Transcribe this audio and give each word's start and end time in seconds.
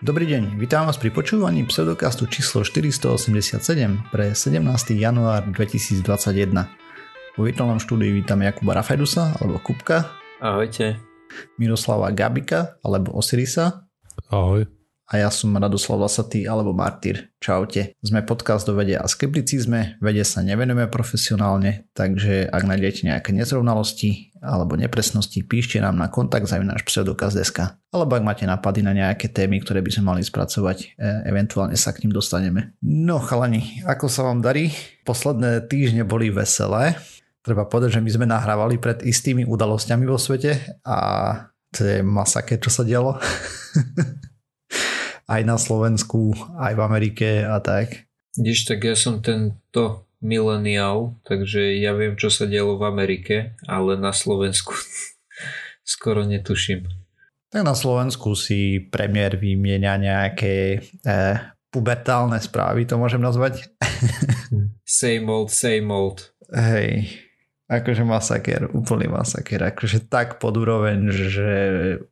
Dobrý 0.00 0.24
deň, 0.32 0.56
vítam 0.56 0.88
vás 0.88 0.96
pri 0.96 1.12
počúvaní 1.12 1.68
pseudokastu 1.68 2.24
číslo 2.24 2.64
487 2.64 3.60
pre 4.08 4.32
17. 4.32 4.96
január 4.96 5.44
2021. 5.52 6.56
Vo 7.36 7.42
virtuálnom 7.44 7.76
štúdiu 7.76 8.16
vítam 8.16 8.40
Jakuba 8.40 8.80
Rafedusa 8.80 9.36
alebo 9.36 9.60
Kupka. 9.60 10.08
Ahojte. 10.40 10.96
Miroslava 11.60 12.16
Gabika 12.16 12.80
alebo 12.80 13.12
Osirisa. 13.12 13.84
Ahoj 14.32 14.79
a 15.10 15.18
ja 15.18 15.28
som 15.34 15.50
Radoslav 15.50 16.06
Lasatý 16.06 16.46
alebo 16.46 16.70
Martyr. 16.70 17.34
Čaute. 17.42 17.98
Sme 17.98 18.22
podcast 18.22 18.70
o 18.70 18.78
vede 18.78 18.94
a 18.94 19.10
skepticizme, 19.10 19.98
vede 19.98 20.22
sa 20.22 20.46
nevenujeme 20.46 20.86
profesionálne, 20.86 21.90
takže 21.98 22.46
ak 22.46 22.62
nájdete 22.62 23.10
nejaké 23.10 23.34
nezrovnalosti 23.34 24.30
alebo 24.38 24.78
nepresnosti, 24.78 25.42
píšte 25.42 25.82
nám 25.82 25.98
na 25.98 26.06
kontakt 26.06 26.46
náš 26.46 26.86
pseudokaz.sk 26.86 27.74
alebo 27.90 28.12
ak 28.14 28.22
máte 28.22 28.44
napady 28.46 28.86
na 28.86 28.94
nejaké 28.94 29.34
témy, 29.34 29.58
ktoré 29.58 29.82
by 29.82 29.90
sme 29.90 30.14
mali 30.14 30.22
spracovať, 30.22 30.94
e, 30.94 31.26
eventuálne 31.26 31.74
sa 31.74 31.90
k 31.90 32.06
ním 32.06 32.14
dostaneme. 32.14 32.78
No 32.78 33.18
chalani, 33.18 33.82
ako 33.82 34.06
sa 34.06 34.22
vám 34.30 34.38
darí? 34.38 34.70
Posledné 35.02 35.66
týždne 35.66 36.06
boli 36.06 36.30
veselé. 36.30 36.94
Treba 37.42 37.66
povedať, 37.66 37.98
že 37.98 38.04
my 38.04 38.10
sme 38.14 38.26
nahrávali 38.30 38.78
pred 38.78 39.02
istými 39.02 39.42
udalosťami 39.42 40.06
vo 40.06 40.22
svete 40.22 40.78
a 40.86 40.96
to 41.74 41.82
je 41.82 41.98
masaké, 42.06 42.62
čo 42.62 42.70
sa 42.70 42.86
dialo. 42.86 43.18
aj 45.30 45.42
na 45.46 45.54
Slovensku, 45.54 46.34
aj 46.58 46.74
v 46.74 46.80
Amerike 46.82 47.28
a 47.46 47.62
tak. 47.62 48.10
Vidíš, 48.34 48.66
tak 48.66 48.82
ja 48.82 48.98
som 48.98 49.22
tento 49.22 50.10
mileniál, 50.18 51.14
takže 51.22 51.78
ja 51.78 51.94
viem, 51.94 52.18
čo 52.18 52.28
sa 52.28 52.50
dialo 52.50 52.76
v 52.76 52.90
Amerike, 52.90 53.36
ale 53.70 53.94
na 53.94 54.10
Slovensku 54.10 54.74
skoro 55.86 56.26
netuším. 56.26 56.90
Tak 57.50 57.62
na 57.66 57.74
Slovensku 57.74 58.38
si 58.38 58.78
premiér 58.78 59.38
vymieňa 59.38 59.92
nejaké 59.98 60.54
eh, 61.02 61.36
pubertálne 61.70 62.38
správy, 62.38 62.86
to 62.86 62.98
môžem 62.98 63.22
nazvať. 63.22 63.70
same 64.86 65.26
old, 65.26 65.50
same 65.50 65.90
old. 65.90 66.30
Hej, 66.50 67.10
akože 67.70 68.02
masaker, 68.06 68.70
úplný 68.70 69.10
masaker, 69.10 69.74
akože 69.74 70.10
tak 70.10 70.38
pod 70.42 70.58
úroveň, 70.58 71.10
že 71.10 71.50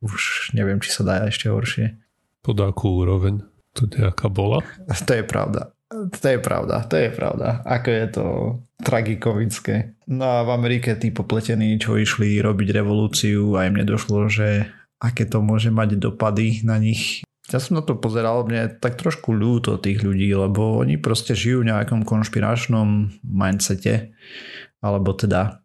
už 0.02 0.54
neviem, 0.54 0.82
či 0.82 0.90
sa 0.90 1.02
dá 1.06 1.14
ešte 1.26 1.50
horšie. 1.50 2.07
Pod 2.42 2.56
akú 2.62 3.02
úroveň 3.04 3.44
to 3.74 3.86
nejaká 3.86 4.30
bola? 4.30 4.62
To 5.06 5.12
je 5.12 5.24
pravda. 5.24 5.72
To 5.88 6.26
je 6.28 6.36
pravda, 6.36 6.84
to 6.84 7.00
je 7.00 7.08
pravda. 7.08 7.64
Ako 7.64 7.88
je 7.88 8.06
to 8.12 8.24
tragikomické. 8.84 9.96
No 10.04 10.24
a 10.28 10.36
v 10.44 10.52
Amerike 10.52 10.92
tí 11.00 11.08
popletení, 11.08 11.80
čo 11.80 11.96
išli 11.96 12.36
robiť 12.44 12.68
revolúciu 12.76 13.56
a 13.56 13.64
im 13.64 13.80
nedošlo, 13.80 14.28
že 14.28 14.68
aké 15.00 15.24
to 15.24 15.40
môže 15.40 15.72
mať 15.72 15.96
dopady 15.96 16.60
na 16.60 16.76
nich. 16.76 17.24
Ja 17.48 17.56
som 17.56 17.80
na 17.80 17.82
to 17.82 17.96
pozeral, 17.96 18.44
mne 18.44 18.76
tak 18.76 19.00
trošku 19.00 19.32
ľúto 19.32 19.80
tých 19.80 20.04
ľudí, 20.04 20.28
lebo 20.36 20.84
oni 20.84 21.00
proste 21.00 21.32
žijú 21.32 21.64
v 21.64 21.72
nejakom 21.72 22.04
konšpiračnom 22.04 23.08
mindsete, 23.24 24.12
alebo 24.84 25.16
teda 25.16 25.64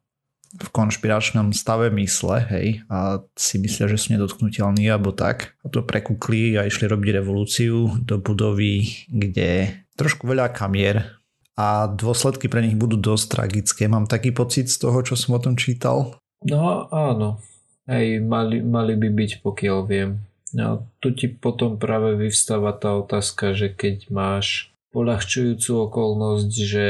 v 0.53 0.67
konšpiračnom 0.69 1.49
stave 1.49 1.89
mysle, 1.97 2.45
hej, 2.45 2.67
a 2.85 3.25
si 3.33 3.57
myslia, 3.57 3.89
že 3.89 3.97
sú 3.97 4.13
nedotknutelní 4.13 4.85
alebo 4.85 5.09
tak. 5.09 5.57
A 5.65 5.69
to 5.69 5.81
prekúkli 5.81 6.53
a 6.61 6.69
išli 6.69 6.85
robiť 6.85 7.09
revolúciu 7.17 7.97
do 8.05 8.21
budovy, 8.21 9.05
kde 9.09 9.81
trošku 9.97 10.29
veľa 10.29 10.53
kamier 10.53 11.17
a 11.57 11.85
dôsledky 11.89 12.49
pre 12.49 12.65
nich 12.65 12.77
budú 12.77 12.97
dosť 12.97 13.25
tragické. 13.29 13.85
Mám 13.89 14.09
taký 14.09 14.33
pocit 14.33 14.69
z 14.69 14.77
toho, 14.81 15.01
čo 15.05 15.13
som 15.17 15.37
o 15.37 15.41
tom 15.41 15.57
čítal. 15.57 16.17
No 16.45 16.89
áno, 16.89 17.41
hej, 17.89 18.21
mali, 18.21 18.61
mali 18.61 18.93
by 18.97 19.09
byť, 19.09 19.31
pokiaľ 19.41 19.79
viem. 19.85 20.21
No, 20.53 20.85
tu 21.01 21.17
ti 21.17 21.33
potom 21.33 21.81
práve 21.81 22.13
vyvstáva 22.13 22.77
tá 22.77 22.93
otázka, 22.93 23.57
že 23.57 23.73
keď 23.73 24.13
máš 24.13 24.69
polahčujúcu 24.93 25.89
okolnosť, 25.89 26.51
že 26.53 26.89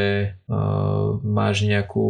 uh, 0.51 1.15
máš 1.23 1.63
nejakú 1.63 2.07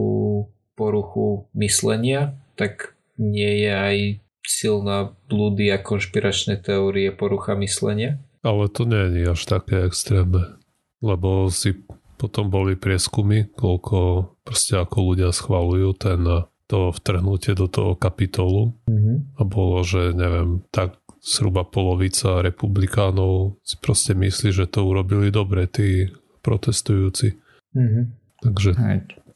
poruchu 0.73 1.47
myslenia, 1.53 2.37
tak 2.55 2.97
nie 3.17 3.65
je 3.65 3.71
aj 3.71 3.97
silná 4.43 5.15
blúdy 5.31 5.71
a 5.71 5.79
konšpiračné 5.79 6.59
teórie 6.59 7.13
porucha 7.15 7.55
myslenia? 7.55 8.19
Ale 8.43 8.67
to 8.67 8.83
nie 8.83 9.23
je 9.23 9.31
až 9.31 9.41
také 9.47 9.87
extrémne, 9.87 10.59
lebo 10.99 11.47
si 11.47 11.79
potom 12.19 12.51
boli 12.51 12.75
prieskumy, 12.75 13.51
koľko 13.55 14.31
proste 14.43 14.79
ako 14.79 15.15
ľudia 15.15 15.31
schvalujú 15.31 15.89
ten 15.95 16.21
to 16.67 16.89
vtrhnutie 16.95 17.53
do 17.53 17.67
toho 17.67 17.93
kapitolu 17.93 18.73
mm-hmm. 18.87 19.37
a 19.37 19.41
bolo, 19.43 19.83
že 19.83 20.15
neviem, 20.15 20.63
tak 20.71 20.97
zhruba 21.19 21.63
polovica 21.67 22.43
republikánov 22.43 23.59
si 23.63 23.75
proste 23.79 24.15
myslí, 24.15 24.49
že 24.51 24.65
to 24.67 24.87
urobili 24.87 25.31
dobre 25.31 25.67
tí 25.67 26.07
protestujúci. 26.43 27.39
Mm-hmm. 27.75 28.03
Takže 28.43 28.69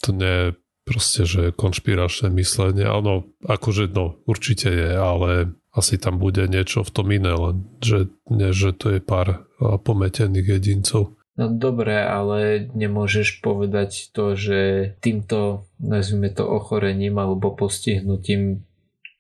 to 0.04 0.10
nie 0.16 0.34
je 0.34 0.48
proste, 0.88 1.28
že 1.28 1.52
konšpiračné 1.52 2.32
myslenie, 2.32 2.88
áno, 2.88 3.28
akože 3.44 3.92
no, 3.92 4.24
určite 4.24 4.72
je, 4.72 4.92
ale 4.96 5.52
asi 5.76 6.00
tam 6.00 6.18
bude 6.18 6.48
niečo 6.48 6.88
v 6.88 6.94
tom 6.96 7.12
iné, 7.12 7.36
len 7.36 7.68
že, 7.84 8.08
nie, 8.32 8.56
že 8.56 8.72
to 8.72 8.96
je 8.96 9.00
pár 9.04 9.46
pometených 9.60 10.48
jedincov. 10.58 11.20
No 11.38 11.54
dobre, 11.54 12.02
ale 12.02 12.66
nemôžeš 12.74 13.46
povedať 13.46 14.10
to, 14.10 14.34
že 14.34 14.60
týmto, 15.04 15.70
nazvime 15.78 16.34
to 16.34 16.50
ochorením 16.50 17.22
alebo 17.22 17.54
postihnutím 17.54 18.66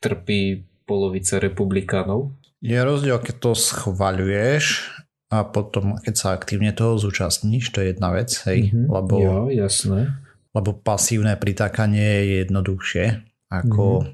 trpí 0.01 0.65
polovica 0.89 1.37
republikánov? 1.37 2.33
Je 2.57 2.73
rozdiel, 2.73 3.21
keď 3.21 3.35
to 3.37 3.51
schvaľuješ 3.53 4.97
a 5.29 5.45
potom, 5.45 6.01
keď 6.01 6.15
sa 6.17 6.27
aktívne 6.33 6.73
toho 6.73 6.97
zúčastníš, 6.97 7.69
to 7.69 7.85
je 7.85 7.93
jedna 7.93 8.09
vec, 8.09 8.33
hej, 8.49 8.73
mm-hmm, 8.73 8.85
lebo 8.89 9.13
jo, 9.21 9.37
jasné 9.53 10.17
lebo 10.57 10.73
pasívne 10.73 11.37
pritákanie 11.37 12.25
je 12.25 12.33
jednoduchšie 12.49 13.05
ako 13.53 14.01
mm. 14.01 14.07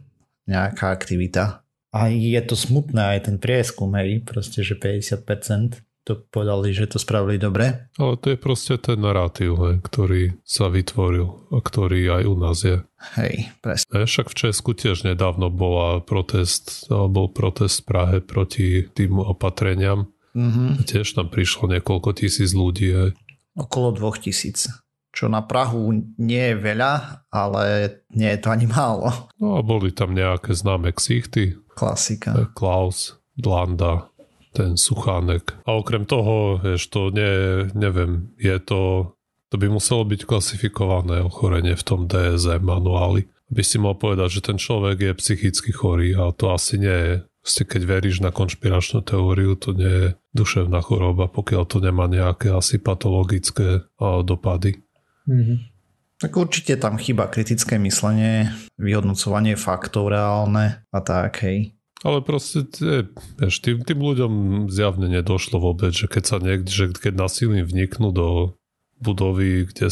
nejaká 0.52 0.92
aktivita. 0.92 1.64
A 1.94 2.10
je 2.10 2.42
to 2.44 2.58
smutné 2.58 3.18
aj 3.18 3.30
ten 3.32 3.38
prieskum, 3.38 3.94
hej, 3.96 4.26
proste, 4.26 4.66
že 4.66 4.76
50% 4.76 5.86
to 6.04 6.20
povedali, 6.20 6.76
že 6.76 6.92
to 6.92 7.00
spravili 7.00 7.40
dobre. 7.40 7.88
Ale 7.96 8.20
to 8.20 8.36
je 8.36 8.38
proste 8.38 8.76
ten 8.84 9.00
narratív, 9.00 9.56
hej, 9.56 9.76
ktorý 9.80 10.36
sa 10.44 10.68
vytvoril 10.68 11.48
a 11.56 11.64
ktorý 11.64 12.20
aj 12.20 12.24
u 12.28 12.36
nás 12.36 12.60
je. 12.60 12.84
Hej, 13.16 13.56
presne. 13.64 13.88
E, 13.88 14.04
však 14.04 14.28
v 14.28 14.36
Česku 14.36 14.76
tiež 14.76 15.08
nedávno 15.08 15.48
bola 15.48 16.04
protest, 16.04 16.92
bol 16.92 17.32
protest 17.32 17.84
v 17.84 17.88
Prahe 17.88 18.18
proti 18.20 18.84
tým 18.92 19.24
opatreniam. 19.24 20.12
Mm-hmm. 20.36 20.84
Tiež 20.84 21.16
tam 21.16 21.32
prišlo 21.32 21.72
niekoľko 21.72 22.10
tisíc 22.20 22.52
ľudí. 22.52 22.90
Hej. 22.92 23.10
Okolo 23.56 23.96
dvoch 23.96 24.20
tisíc 24.20 24.68
čo 25.14 25.30
na 25.30 25.46
Prahu 25.46 25.94
nie 26.18 26.42
je 26.52 26.58
veľa, 26.58 27.24
ale 27.30 27.64
nie 28.18 28.34
je 28.34 28.40
to 28.42 28.50
ani 28.50 28.66
málo. 28.66 29.30
No 29.38 29.56
a 29.56 29.62
boli 29.62 29.94
tam 29.94 30.18
nejaké 30.18 30.58
známe 30.58 30.90
ksichty. 30.90 31.54
Klasika. 31.78 32.34
E, 32.34 32.50
Klaus, 32.58 33.22
Blanda, 33.38 34.10
ten 34.58 34.74
Suchánek. 34.74 35.54
A 35.70 35.78
okrem 35.78 36.10
toho, 36.10 36.58
vieš, 36.58 36.90
to 36.90 37.14
nie, 37.14 37.70
neviem, 37.78 38.34
je 38.42 38.58
to, 38.58 39.14
to 39.54 39.56
by 39.62 39.70
muselo 39.70 40.02
byť 40.02 40.26
klasifikované 40.26 41.22
ochorenie 41.22 41.78
v 41.78 41.86
tom 41.86 42.10
DSM 42.10 42.66
manuáli. 42.66 43.30
By 43.54 43.62
si 43.62 43.78
mal 43.78 43.94
povedať, 43.94 44.42
že 44.42 44.46
ten 44.50 44.58
človek 44.58 44.98
je 44.98 45.20
psychicky 45.22 45.70
chorý 45.70 46.18
a 46.18 46.34
to 46.34 46.50
asi 46.50 46.82
nie 46.82 46.90
je. 46.90 47.16
Ste 47.44 47.68
keď 47.68 47.82
veríš 47.86 48.24
na 48.24 48.32
konšpiračnú 48.32 49.04
teóriu, 49.04 49.60
to 49.60 49.76
nie 49.76 49.94
je 49.94 50.08
duševná 50.32 50.80
choroba, 50.80 51.28
pokiaľ 51.28 51.64
to 51.68 51.84
nemá 51.84 52.08
nejaké 52.08 52.50
asi 52.56 52.80
patologické 52.80 53.84
dopady. 54.00 54.80
Mm-hmm. 55.28 55.58
Tak 56.24 56.32
určite 56.40 56.80
tam 56.80 56.96
chyba 56.96 57.28
kritické 57.28 57.76
myslenie, 57.82 58.54
vyhodnocovanie 58.80 59.60
faktov 59.60 60.08
reálne 60.08 60.88
a 60.88 61.00
tak, 61.04 61.44
hej. 61.44 61.76
Ale 62.04 62.20
proste, 62.20 62.68
vieš, 63.40 63.64
tým, 63.64 63.84
tým 63.84 64.00
ľuďom 64.04 64.34
zjavne 64.68 65.08
nedošlo 65.08 65.60
vôbec, 65.60 65.96
že 65.96 66.12
keď 66.12 66.24
sa 66.24 66.38
niekde, 66.40 66.72
že 66.72 66.86
keď 66.92 67.16
nasilím 67.16 67.64
vniknú 67.64 68.12
do 68.12 68.28
budovy, 69.00 69.68
kde 69.68 69.88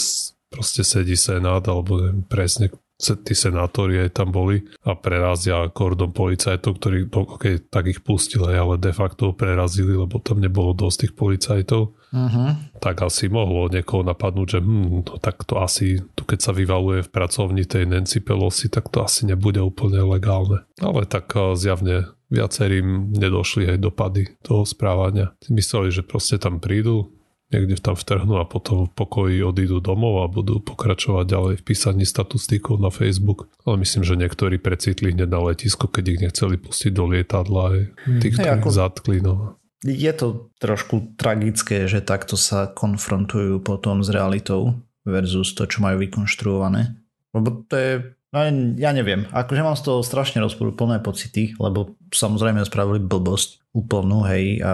proste 0.52 0.84
sedí 0.84 1.16
senát, 1.16 1.64
alebo 1.72 2.04
neviem 2.04 2.28
presne 2.28 2.68
tí 3.02 3.34
senátori 3.34 3.98
aj 3.98 4.22
tam 4.22 4.30
boli 4.30 4.62
a 4.86 4.94
prerazia 4.94 5.66
kordon 5.74 6.14
policajtov, 6.14 6.78
ktorí, 6.78 7.10
okay, 7.10 7.58
tak 7.58 7.90
ich 7.90 8.06
pustili, 8.06 8.54
ale 8.54 8.78
de 8.78 8.94
facto 8.94 9.34
prerazili, 9.34 9.98
lebo 9.98 10.22
tam 10.22 10.38
nebolo 10.38 10.78
dosť 10.78 10.98
tých 11.08 11.14
policajtov. 11.18 11.98
Uh-huh. 12.12 12.60
Tak 12.84 13.08
asi 13.08 13.32
mohlo 13.32 13.72
niekoho 13.72 14.04
napadnúť, 14.04 14.48
že 14.48 14.60
hm, 14.60 15.08
no, 15.08 15.16
tak 15.24 15.48
to 15.48 15.64
asi, 15.64 16.04
tu 16.12 16.28
keď 16.28 16.40
sa 16.44 16.52
vyvaluje 16.52 17.08
v 17.08 17.14
pracovni 17.14 17.64
tej 17.64 17.88
Nancy 17.88 18.20
Pelosi, 18.20 18.68
tak 18.68 18.92
to 18.92 19.00
asi 19.00 19.24
nebude 19.24 19.64
úplne 19.64 20.04
legálne. 20.04 20.68
Ale 20.84 21.08
tak 21.08 21.32
zjavne 21.56 22.12
viacerým 22.28 23.16
nedošli 23.16 23.76
aj 23.76 23.78
dopady 23.80 24.36
toho 24.44 24.68
správania. 24.68 25.36
Mysleli, 25.52 25.92
že 25.92 26.04
proste 26.04 26.40
tam 26.40 26.60
prídu, 26.60 27.12
niekde 27.52 27.76
tam 27.84 28.00
vtrhnú 28.00 28.40
a 28.40 28.48
potom 28.48 28.88
v 28.88 28.96
pokoji 28.96 29.44
odídu 29.44 29.84
domov 29.84 30.24
a 30.24 30.32
budú 30.32 30.64
pokračovať 30.64 31.26
ďalej 31.28 31.54
v 31.60 31.64
písaní 31.68 32.08
statustíkov 32.08 32.80
na 32.80 32.88
Facebook. 32.88 33.52
Ale 33.68 33.84
myslím, 33.84 34.08
že 34.08 34.16
niektorí 34.16 34.58
precitli 34.58 35.12
hneď 35.12 35.28
na 35.28 35.44
letisko, 35.52 35.92
keď 35.92 36.04
ich 36.08 36.22
nechceli 36.24 36.56
pustiť 36.56 36.92
do 36.96 37.04
lietadla 37.12 37.62
aj 37.76 37.80
tých, 38.24 38.36
hey, 38.40 38.56
ako... 38.56 38.68
zatkli. 38.72 39.20
No. 39.20 39.60
Je 39.82 40.12
to 40.14 40.54
trošku 40.62 41.18
tragické, 41.18 41.90
že 41.90 42.06
takto 42.06 42.38
sa 42.38 42.70
konfrontujú 42.70 43.62
potom 43.66 44.06
s 44.06 44.14
realitou 44.14 44.78
versus 45.02 45.58
to, 45.58 45.66
čo 45.66 45.82
majú 45.82 46.06
vykonštruované. 46.06 46.94
Lebo 47.34 47.66
to 47.66 47.76
je, 47.76 47.92
no 48.30 48.38
ja 48.78 48.94
neviem, 48.94 49.26
akože 49.34 49.62
mám 49.66 49.74
z 49.74 49.90
toho 49.90 50.06
strašne 50.06 50.38
rozporúplné 50.46 51.02
pocity, 51.02 51.58
lebo 51.58 51.98
samozrejme 52.14 52.62
spravili 52.62 53.02
blbosť 53.02 53.74
úplnú, 53.74 54.22
hej, 54.28 54.60
a 54.62 54.74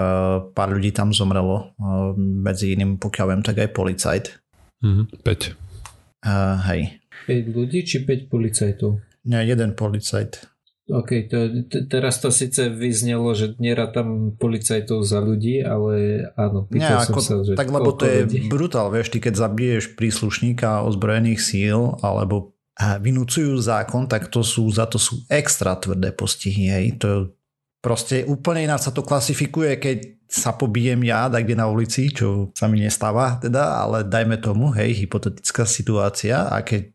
pár 0.52 0.74
ľudí 0.74 0.92
tam 0.92 1.14
zomrelo, 1.14 1.72
medzi 2.18 2.74
iným, 2.74 2.98
pokiaľ 2.98 3.26
viem, 3.32 3.44
tak 3.46 3.62
aj 3.64 3.70
policajt. 3.72 4.26
Mhm, 4.84 5.24
5. 5.24 5.54
Uh, 6.26 6.58
hej. 6.74 6.82
5 7.30 7.56
ľudí 7.56 7.86
či 7.86 8.04
5 8.04 8.28
policajtov? 8.28 9.00
Nie, 9.30 9.46
jeden 9.46 9.78
policajt. 9.78 10.57
OK, 10.88 11.28
to, 11.28 11.68
t- 11.68 11.84
teraz 11.92 12.24
to 12.24 12.32
síce 12.32 12.72
vyznelo, 12.72 13.36
že 13.36 13.60
tam 13.92 14.32
policajtov 14.40 15.04
za 15.04 15.20
ľudí, 15.20 15.60
ale 15.60 16.24
áno, 16.40 16.64
Nie, 16.72 17.04
ako, 17.04 17.20
sa, 17.20 17.36
že 17.44 17.60
tak 17.60 17.68
lebo 17.68 17.92
to 17.92 18.08
je 18.08 18.24
ľudí. 18.24 18.40
brutál, 18.54 18.88
vieš, 18.88 19.12
ty 19.12 19.20
keď 19.20 19.36
zabiješ 19.36 20.00
príslušníka 20.00 20.88
ozbrojených 20.88 21.44
síl 21.44 22.00
alebo 22.00 22.56
vynúcujú 22.78 23.58
zákon, 23.60 24.08
tak 24.08 24.32
to 24.32 24.46
sú, 24.46 24.70
za 24.72 24.88
to 24.88 24.96
sú 24.96 25.26
extra 25.28 25.76
tvrdé 25.76 26.16
postihy, 26.16 26.66
hej, 26.72 26.86
to 27.02 27.36
proste 27.82 28.26
úplne 28.26 28.66
ináč 28.66 28.90
sa 28.90 28.96
to 28.96 29.06
klasifikuje, 29.06 29.78
keď 29.78 29.98
sa 30.28 30.52
pobijem 30.52 31.00
ja 31.08 31.32
tak 31.32 31.48
kde 31.48 31.56
na 31.56 31.72
ulici, 31.72 32.12
čo 32.12 32.52
sa 32.52 32.68
mi 32.68 32.84
nestáva 32.84 33.40
teda, 33.40 33.80
ale 33.88 34.04
dajme 34.04 34.36
tomu, 34.44 34.76
hej, 34.76 35.08
hypotetická 35.08 35.64
situácia 35.64 36.52
a 36.52 36.60
keď 36.68 36.92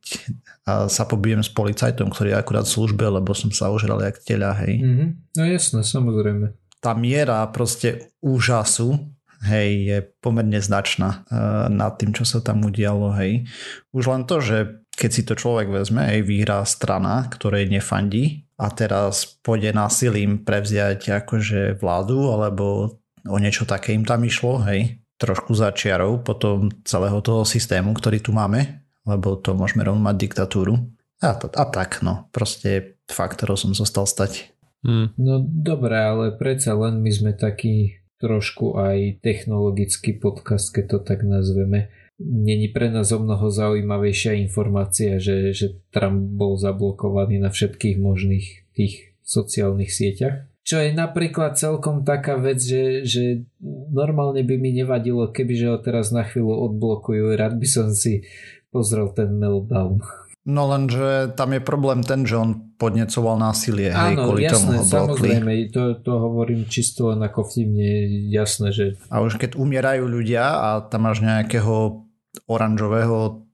sa 0.69 1.09
pobijem 1.09 1.41
s 1.41 1.49
policajtom, 1.49 2.13
ktorý 2.13 2.37
je 2.37 2.39
akurát 2.39 2.69
v 2.69 2.75
službe, 2.77 3.09
lebo 3.09 3.33
som 3.33 3.51
sa 3.51 3.73
ožral 3.73 3.99
jak 4.05 4.21
teľa, 4.23 4.53
hej. 4.63 4.85
Mm-hmm. 4.85 5.09
No 5.41 5.43
jasné, 5.49 5.81
samozrejme. 5.83 6.55
Tá 6.79 6.93
miera 6.95 7.43
proste 7.51 8.13
úžasu, 8.23 9.01
hej, 9.49 9.69
je 9.91 9.99
pomerne 10.23 10.61
značná 10.63 11.27
uh, 11.27 11.67
nad 11.67 11.99
tým, 11.99 12.15
čo 12.15 12.23
sa 12.23 12.39
tam 12.45 12.63
udialo, 12.63 13.17
hej. 13.19 13.49
Už 13.91 14.07
len 14.07 14.23
to, 14.23 14.39
že 14.39 14.87
keď 14.93 15.11
si 15.11 15.23
to 15.25 15.35
človek 15.35 15.73
vezme, 15.73 16.05
hej, 16.05 16.23
vyhrá 16.23 16.63
strana, 16.69 17.27
ktorej 17.33 17.67
nefandí 17.67 18.45
a 18.57 18.67
teraz 18.71 19.39
pôjde 19.41 19.73
násilím 19.73 20.43
prevziať 20.43 21.25
akože 21.25 21.81
vládu, 21.81 22.31
alebo 22.33 22.97
o 23.27 23.39
niečo 23.39 23.65
také 23.65 23.95
im 23.95 24.05
tam 24.07 24.23
išlo, 24.27 24.63
hej, 24.67 25.03
trošku 25.19 25.55
začiarov 25.55 26.27
potom 26.27 26.71
celého 26.83 27.23
toho 27.23 27.47
systému, 27.47 27.95
ktorý 27.95 28.19
tu 28.19 28.35
máme, 28.35 28.83
lebo 29.07 29.39
to 29.39 29.55
môžeme 29.55 29.87
rovno 29.87 30.03
mať 30.03 30.17
diktatúru. 30.19 30.75
A, 31.23 31.39
a 31.39 31.65
tak, 31.71 32.03
no. 32.03 32.27
Proste 32.35 32.99
faktorov 33.07 33.55
som 33.55 33.71
zostal 33.79 34.11
stať. 34.11 34.51
Hmm. 34.83 35.15
No 35.15 35.39
dobre, 35.39 35.95
ale 35.95 36.35
predsa 36.35 36.75
len 36.75 36.99
my 36.99 37.11
sme 37.15 37.33
taký 37.39 38.03
trošku 38.19 38.75
aj 38.79 39.23
technologický 39.23 40.19
podcast, 40.19 40.75
keď 40.75 40.85
to 40.87 40.99
tak 41.07 41.23
nazveme. 41.23 41.91
Není 42.23 42.71
pre 42.71 42.87
nás 42.91 43.11
o 43.11 43.19
mnoho 43.19 43.51
zaujímavejšia 43.51 44.39
informácia, 44.39 45.19
že, 45.19 45.51
že 45.51 45.83
Trump 45.91 46.39
bol 46.39 46.55
zablokovaný 46.55 47.43
na 47.43 47.51
všetkých 47.51 47.99
možných 47.99 48.47
tých 48.73 49.19
sociálnych 49.27 49.91
sieťach. 49.91 50.47
Čo 50.63 50.79
je 50.79 50.95
napríklad 50.95 51.59
celkom 51.59 52.07
taká 52.07 52.39
vec, 52.39 52.63
že, 52.63 53.03
že 53.03 53.43
normálne 53.91 54.47
by 54.47 54.55
mi 54.63 54.71
nevadilo, 54.71 55.27
kebyže 55.35 55.67
ho 55.75 55.79
teraz 55.83 56.15
na 56.15 56.23
chvíľu 56.23 56.71
odblokujú. 56.71 57.35
Rád 57.35 57.59
by 57.59 57.67
som 57.67 57.91
si 57.91 58.23
pozrel 58.71 59.11
ten 59.11 59.35
meltdown. 59.35 59.99
No 60.43 60.67
lenže 60.67 61.35
tam 61.39 61.55
je 61.55 61.63
problém 61.63 62.03
ten, 62.03 62.27
že 62.27 62.35
on 62.35 62.75
podnecoval 62.75 63.39
násilie. 63.39 63.95
Áno, 63.95 64.07
hej, 64.11 64.15
kvôli 64.27 64.43
jasné, 64.43 64.59
tomu 64.59 64.71
ho 64.75 64.83
samozrejme, 64.83 65.53
to, 65.71 65.83
to 66.03 66.13
hovorím 66.19 66.67
čisto 66.67 67.15
len 67.15 67.23
ako 67.23 67.47
vtipne, 67.47 67.91
jasné, 68.27 68.75
že... 68.75 68.99
A 69.07 69.23
už 69.23 69.39
keď 69.39 69.55
umierajú 69.55 70.03
ľudia 70.03 70.43
a 70.43 70.69
tam 70.83 71.07
máš 71.07 71.23
nejakého 71.23 72.07
oranžového 72.49 73.45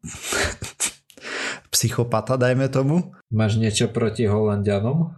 psychopata, 1.75 2.41
dajme 2.41 2.71
tomu. 2.73 3.15
Máš 3.29 3.61
niečo 3.61 3.93
proti 3.93 4.25
Holandianom? 4.25 5.15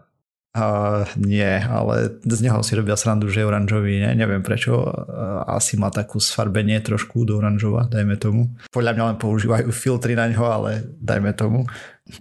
Uh, 0.50 1.06
nie, 1.14 1.62
ale 1.62 2.18
z 2.26 2.42
neho 2.42 2.58
si 2.66 2.74
robia 2.74 2.98
srandu, 2.98 3.30
že 3.30 3.38
je 3.38 3.46
oranžový, 3.46 4.02
ne? 4.02 4.18
neviem 4.18 4.42
prečo. 4.42 4.82
Uh, 4.82 5.46
asi 5.46 5.78
má 5.78 5.94
takú 5.94 6.18
sfarbenie 6.18 6.82
trošku 6.82 7.22
do 7.22 7.38
oranžova, 7.38 7.86
dajme 7.86 8.18
tomu. 8.18 8.50
Podľa 8.74 8.98
mňa 8.98 9.04
len 9.14 9.18
používajú 9.22 9.70
filtry 9.70 10.18
na 10.18 10.26
ňo, 10.26 10.42
ale 10.42 10.90
dajme 10.98 11.38
tomu. 11.38 11.70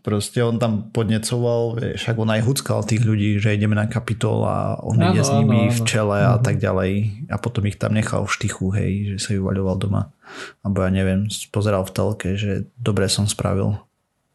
Proste 0.05 0.45
on 0.45 0.61
tam 0.61 0.93
podnecoval, 0.93 1.81
vieš, 1.81 2.05
však 2.05 2.17
on 2.21 2.29
aj 2.29 2.41
huckal 2.45 2.79
tých 2.85 3.01
ľudí, 3.01 3.41
že 3.41 3.57
ideme 3.57 3.73
na 3.73 3.89
kapitol 3.89 4.45
a 4.45 4.77
on 4.79 4.97
ide 5.01 5.25
s 5.25 5.33
nimi 5.33 5.67
áno, 5.67 5.75
v 5.75 5.79
čele 5.85 6.17
a 6.21 6.33
mhm. 6.37 6.43
tak 6.45 6.55
ďalej. 6.61 6.91
A 7.29 7.35
potom 7.41 7.65
ich 7.65 7.81
tam 7.81 7.97
nechal 7.97 8.23
v 8.25 8.33
štychu, 8.33 8.65
hej, 8.77 8.91
že 9.13 9.17
sa 9.17 9.29
ju 9.35 9.41
vaľoval 9.45 9.75
doma. 9.81 10.01
Abo 10.61 10.85
ja 10.85 10.93
neviem, 10.93 11.25
pozeral 11.49 11.83
v 11.83 11.93
telke, 11.93 12.29
že 12.37 12.69
dobre 12.77 13.09
som 13.09 13.25
spravil. 13.25 13.81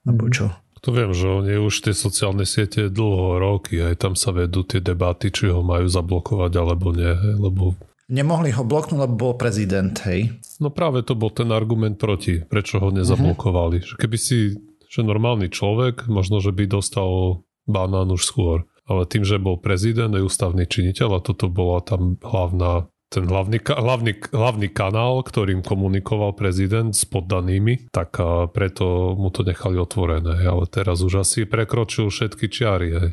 Abo 0.05 0.27
mhm. 0.27 0.35
čo. 0.35 0.47
To 0.85 0.93
viem, 0.93 1.17
že 1.17 1.25
oni 1.25 1.57
už 1.65 1.89
tie 1.89 1.97
sociálne 1.97 2.45
siete 2.45 2.93
dlho 2.93 3.41
roky, 3.41 3.81
aj 3.81 4.05
tam 4.05 4.13
sa 4.13 4.37
vedú 4.37 4.69
tie 4.69 4.85
debaty, 4.85 5.33
či 5.33 5.49
ho 5.49 5.65
majú 5.65 5.89
zablokovať 5.89 6.53
alebo 6.61 6.93
nie, 6.93 7.09
lebo 7.41 7.73
Nemohli 8.05 8.53
ho 8.53 8.69
bloknúť, 8.69 9.01
lebo 9.01 9.15
bol 9.17 9.35
prezident, 9.41 9.97
hej? 10.05 10.29
No 10.61 10.69
práve 10.69 11.01
to 11.01 11.17
bol 11.17 11.33
ten 11.33 11.49
argument 11.49 11.97
proti, 11.97 12.37
prečo 12.45 12.77
ho 12.77 12.93
nezablokovali. 12.93 13.81
Uh-huh. 13.81 13.89
Že 13.91 13.95
keby 13.97 14.19
si, 14.21 14.61
že 14.95 15.03
normálny 15.03 15.51
človek, 15.51 16.07
možno, 16.07 16.39
že 16.39 16.55
by 16.55 16.71
dostal 16.71 17.43
banán 17.67 18.15
už 18.15 18.23
skôr. 18.23 18.71
Ale 18.87 19.11
tým, 19.11 19.27
že 19.27 19.43
bol 19.43 19.59
prezident 19.59 20.15
a 20.15 20.23
ústavný 20.23 20.69
činiteľ 20.71 21.19
a 21.19 21.25
toto 21.25 21.51
bola 21.51 21.83
tam 21.83 22.21
hlavná 22.23 22.87
ten 23.15 23.31
hlavný, 23.31 23.63
hlavný, 23.63 24.13
hlavný 24.35 24.69
kanál, 24.75 25.23
ktorým 25.23 25.63
komunikoval 25.63 26.35
prezident 26.35 26.91
s 26.91 27.07
poddanými, 27.07 27.95
tak 27.95 28.19
preto 28.51 29.15
mu 29.15 29.31
to 29.31 29.47
nechali 29.47 29.79
otvorené. 29.79 30.43
Ale 30.43 30.67
teraz 30.67 30.99
už 30.99 31.23
asi 31.23 31.47
prekročil 31.47 32.11
všetky 32.11 32.51
čiary. 32.51 32.89
Hej. 32.91 33.11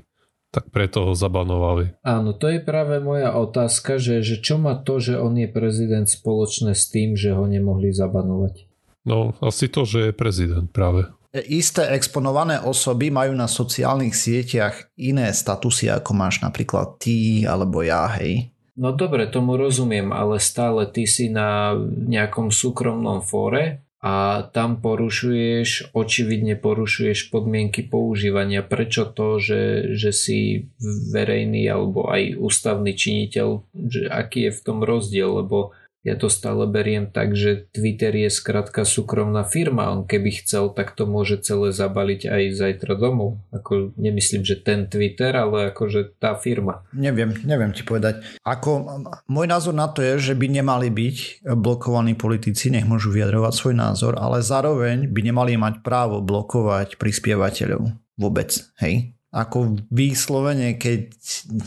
Tak 0.51 0.73
preto 0.73 1.05
ho 1.07 1.13
zabanovali. 1.13 2.01
Áno, 2.03 2.33
to 2.33 2.49
je 2.49 2.59
práve 2.59 2.97
moja 2.99 3.31
otázka, 3.37 4.01
že, 4.01 4.25
že 4.25 4.41
čo 4.41 4.57
má 4.57 4.75
to, 4.75 4.99
že 4.99 5.21
on 5.21 5.37
je 5.37 5.47
prezident 5.47 6.09
spoločné 6.09 6.73
s 6.73 6.89
tým, 6.91 7.15
že 7.15 7.37
ho 7.37 7.45
nemohli 7.45 7.93
zabanovať? 7.93 8.67
No, 9.05 9.37
asi 9.39 9.69
to, 9.71 9.85
že 9.85 10.11
je 10.11 10.17
prezident 10.17 10.67
práve. 10.67 11.07
Isté 11.31 11.87
exponované 11.95 12.59
osoby 12.59 13.07
majú 13.07 13.31
na 13.31 13.47
sociálnych 13.47 14.11
sieťach 14.11 14.91
iné 14.99 15.31
statusy, 15.31 15.87
ako 15.87 16.11
máš 16.11 16.43
napríklad 16.43 16.99
ty 16.99 17.47
alebo 17.47 17.79
ja, 17.79 18.03
hej. 18.19 18.51
No 18.75 18.91
dobre, 18.91 19.31
tomu 19.31 19.55
rozumiem, 19.55 20.11
ale 20.11 20.43
stále 20.43 20.91
ty 20.91 21.07
si 21.07 21.31
na 21.31 21.71
nejakom 21.87 22.51
súkromnom 22.51 23.23
fóre 23.23 23.79
a 24.01 24.43
tam 24.49 24.81
porušuješ, 24.81 25.93
očividne 25.93 26.57
porušuješ 26.57 27.29
podmienky 27.29 27.85
používania. 27.85 28.65
Prečo 28.65 29.07
to, 29.07 29.37
že, 29.37 29.93
že 29.95 30.11
si 30.11 30.67
verejný 31.13 31.69
alebo 31.69 32.09
aj 32.09 32.41
ústavný 32.41 32.91
činiteľ, 32.91 33.47
že 33.71 34.09
aký 34.09 34.49
je 34.49 34.55
v 34.57 34.61
tom 34.65 34.83
rozdiel, 34.83 35.45
lebo 35.45 35.71
ja 36.01 36.17
to 36.17 36.33
stále 36.33 36.65
beriem 36.65 37.13
tak, 37.13 37.37
že 37.37 37.69
Twitter 37.69 38.09
je 38.17 38.33
skratka 38.33 38.81
súkromná 38.89 39.45
firma. 39.45 39.93
On 39.93 40.01
keby 40.01 40.41
chcel, 40.41 40.73
tak 40.73 40.97
to 40.97 41.05
môže 41.05 41.45
celé 41.45 41.69
zabaliť 41.69 42.25
aj 42.25 42.43
zajtra 42.57 42.97
domov. 42.97 43.37
Ako 43.53 43.93
nemyslím, 44.01 44.41
že 44.41 44.57
ten 44.57 44.89
Twitter, 44.89 45.29
ale 45.37 45.69
akože 45.69 46.17
tá 46.17 46.33
firma. 46.33 46.81
Neviem, 46.97 47.37
neviem 47.45 47.69
ti 47.69 47.85
povedať. 47.85 48.25
Ako, 48.41 48.81
môj 49.29 49.45
názor 49.45 49.77
na 49.77 49.85
to 49.93 50.01
je, 50.01 50.33
že 50.33 50.33
by 50.33 50.49
nemali 50.49 50.89
byť 50.89 51.45
blokovaní 51.53 52.17
politici, 52.17 52.73
nech 52.73 52.89
môžu 52.89 53.13
vyjadrovať 53.13 53.53
svoj 53.53 53.75
názor, 53.77 54.13
ale 54.17 54.41
zároveň 54.41 55.05
by 55.05 55.21
nemali 55.21 55.53
mať 55.53 55.85
právo 55.85 56.17
blokovať 56.25 56.97
prispievateľov. 56.97 57.93
Vôbec, 58.17 58.49
hej? 58.81 59.13
Ako 59.31 59.79
výslovene, 59.87 60.75
keď, 60.75 61.15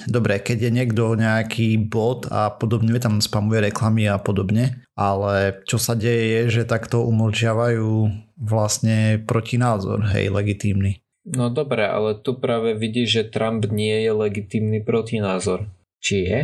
dobre, 0.05 0.37
keď 0.45 0.69
je 0.69 0.71
niekto 0.71 1.17
nejaký 1.17 1.81
bot 1.81 2.29
a 2.29 2.53
podobne, 2.53 2.93
tam 3.01 3.25
spamuje 3.25 3.73
reklamy 3.73 4.05
a 4.05 4.21
podobne, 4.21 4.85
ale 4.93 5.65
čo 5.65 5.81
sa 5.81 5.97
deje 5.97 6.25
je, 6.29 6.43
že 6.61 6.69
takto 6.69 7.09
umlčiavajú 7.09 8.13
vlastne 8.37 9.25
protinázor, 9.25 10.05
hej, 10.13 10.29
legitímny. 10.29 11.01
No 11.25 11.49
dobre, 11.49 11.89
ale 11.89 12.21
tu 12.21 12.37
práve 12.37 12.77
vidíš, 12.77 13.09
že 13.09 13.31
Trump 13.33 13.65
nie 13.73 14.05
je 14.05 14.13
legitímny 14.13 14.85
protinázor. 14.85 15.73
Či 16.05 16.17
je? 16.29 16.41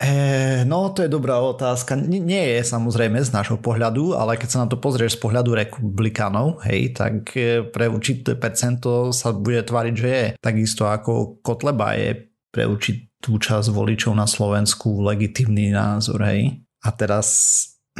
E, 0.00 0.64
no, 0.64 0.88
to 0.96 1.04
je 1.04 1.12
dobrá 1.12 1.36
otázka. 1.44 1.92
N- 1.92 2.24
nie 2.24 2.56
je 2.56 2.64
samozrejme 2.64 3.20
z 3.20 3.36
nášho 3.36 3.60
pohľadu, 3.60 4.16
ale 4.16 4.40
keď 4.40 4.48
sa 4.48 4.60
na 4.64 4.68
to 4.72 4.80
pozrieš 4.80 5.20
z 5.20 5.28
pohľadu 5.28 5.52
republikánov, 5.52 6.64
hej, 6.64 6.96
tak 6.96 7.36
e, 7.36 7.68
pre 7.68 7.84
určité 7.84 8.32
percento 8.32 9.12
sa 9.12 9.36
bude 9.36 9.60
tváriť, 9.60 9.94
že 9.94 10.08
je. 10.08 10.26
Takisto 10.40 10.88
ako 10.88 11.44
Kotleba 11.44 12.00
je 12.00 12.32
pre 12.48 12.64
určitú 12.64 13.36
časť 13.36 13.68
voličov 13.68 14.16
na 14.16 14.24
Slovensku 14.24 15.04
legitimný 15.04 15.68
názor, 15.68 16.24
hej. 16.24 16.64
A 16.80 16.88
teraz 16.96 17.28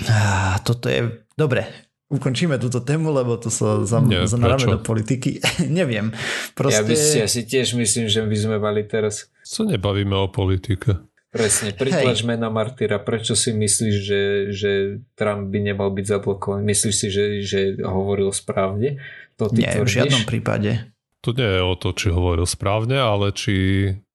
á, 0.08 0.56
toto 0.64 0.88
je... 0.88 1.28
Dobre, 1.36 1.68
ukončíme 2.08 2.56
túto 2.56 2.80
tému, 2.80 3.12
lebo 3.12 3.36
to 3.36 3.52
sa 3.52 3.84
zam, 3.84 4.08
zanaráme 4.08 4.76
do 4.76 4.80
politiky. 4.80 5.36
Neviem. 5.68 6.16
Proste... 6.56 6.80
Ja, 6.80 6.88
by, 6.88 6.94
ja 6.96 7.28
si 7.28 7.44
tiež 7.44 7.76
myslím, 7.76 8.08
že 8.08 8.24
by 8.24 8.36
sme 8.40 8.56
mali 8.56 8.88
teraz... 8.88 9.28
Co 9.44 9.68
nebavíme 9.68 10.16
o 10.16 10.32
politike? 10.32 11.09
Presne, 11.30 11.70
pritlač 11.70 12.26
mena 12.26 12.50
Martyra. 12.50 12.98
Prečo 12.98 13.38
si 13.38 13.54
myslíš, 13.54 13.94
že, 14.02 14.22
že 14.50 14.70
Trump 15.14 15.54
by 15.54 15.58
nemal 15.62 15.94
byť 15.94 16.18
zablokovaný? 16.18 16.66
Myslíš 16.66 16.94
si, 16.94 17.06
že, 17.06 17.24
že 17.46 17.60
hovoril 17.86 18.34
správne? 18.34 18.98
To 19.38 19.46
ty 19.46 19.62
Nie, 19.62 19.78
tvrdíš? 19.78 19.86
v 19.86 19.94
žiadnom 19.94 20.24
prípade. 20.26 20.70
Tu 21.22 21.30
nie 21.38 21.46
je 21.46 21.62
o 21.62 21.74
to, 21.78 21.94
či 21.94 22.10
hovoril 22.10 22.50
správne, 22.50 22.98
ale 22.98 23.30
či 23.30 23.54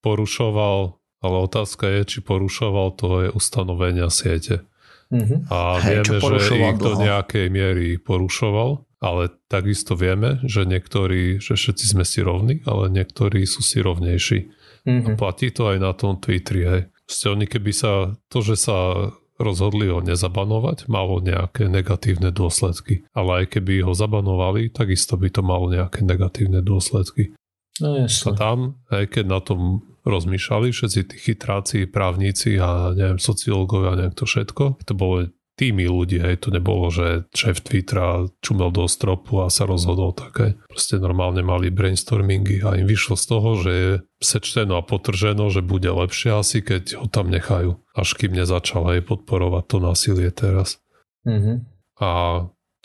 porušoval, 0.03 1.00
ale 1.24 1.36
otázka 1.48 1.88
je, 1.88 2.01
či 2.03 2.17
porušoval 2.19 2.88
to 3.00 3.07
je 3.24 3.29
ustanovenia 3.31 4.12
siete. 4.12 4.67
Mm-hmm. 5.13 5.39
A 5.53 5.79
Hej, 5.79 6.03
vieme, 6.03 6.17
že 6.19 6.55
ich 6.60 6.79
do 6.81 6.93
nejakej 7.00 7.48
miery 7.48 7.95
porušoval, 8.01 8.84
ale 9.00 9.31
takisto 9.48 9.95
vieme, 9.95 10.41
že 10.43 10.65
niektorí, 10.65 11.38
že 11.39 11.55
všetci 11.55 11.86
sme 11.95 12.03
si 12.03 12.25
rovní, 12.25 12.65
ale 12.65 12.91
niektorí 12.91 13.45
sú 13.48 13.62
si 13.62 13.79
rovnejší. 13.79 14.51
Mm-hmm. 14.86 15.13
A 15.13 15.17
platí 15.17 15.53
to 15.53 15.69
aj 15.72 15.77
na 15.77 15.93
tom 15.93 16.17
Twitteri. 16.17 16.63
Hej. 16.65 16.81
Ste 17.05 17.38
oni, 17.38 17.45
keby 17.45 17.71
sa, 17.71 18.17
to, 18.29 18.41
že 18.41 18.57
sa 18.57 19.09
rozhodli 19.35 19.91
ho 19.91 20.00
nezabanovať, 20.00 20.88
malo 20.88 21.19
nejaké 21.19 21.67
negatívne 21.67 22.31
dôsledky. 22.31 23.03
Ale 23.12 23.43
aj 23.43 23.59
keby 23.59 23.83
ho 23.83 23.91
zabanovali, 23.91 24.71
takisto 24.71 25.19
by 25.19 25.27
to 25.27 25.43
malo 25.43 25.67
nejaké 25.67 26.07
negatívne 26.07 26.63
dôsledky. 26.63 27.35
No 27.83 28.00
jasne. 28.00 28.31
A 28.31 28.39
tam, 28.39 28.79
aj 28.88 29.05
keď 29.12 29.25
na 29.27 29.39
tom 29.43 29.83
rozmýšľali 30.05 30.71
všetci 30.71 31.00
tí 31.12 31.15
chytráci, 31.17 31.89
právnici 31.89 32.55
a 32.62 32.93
neviem, 32.93 33.19
sociológovia, 33.19 33.97
neviem 33.97 34.15
to 34.15 34.24
všetko, 34.24 34.79
to 34.85 34.93
bolo 34.93 35.27
tými 35.55 35.88
ľudí, 35.88 36.19
hej, 36.19 36.43
to 36.43 36.51
nebolo, 36.51 36.91
že 36.91 37.31
šéf 37.31 37.63
Twittera 37.63 38.27
čumel 38.43 38.75
do 38.75 38.91
stropu 38.91 39.39
a 39.39 39.47
sa 39.47 39.63
rozhodol 39.63 40.12
také. 40.12 40.59
Proste 40.67 41.00
normálne 41.00 41.41
mali 41.41 41.71
brainstormingy 41.71 42.59
a 42.62 42.75
im 42.75 42.88
vyšlo 42.88 43.15
z 43.15 43.25
toho, 43.25 43.50
že 43.55 43.71
je 43.71 43.91
sečteno 44.19 44.75
a 44.75 44.83
potrženo, 44.83 45.47
že 45.47 45.63
bude 45.63 45.88
lepšie 45.88 46.35
asi, 46.35 46.59
keď 46.59 47.00
ho 47.00 47.07
tam 47.07 47.31
nechajú. 47.31 47.79
Až 47.95 48.09
kým 48.19 48.35
nezačal 48.35 48.83
aj 48.91 49.07
podporovať 49.07 49.63
to 49.65 49.77
násilie 49.79 50.29
teraz. 50.35 50.83
Mm-hmm. 51.24 51.57
A 52.03 52.12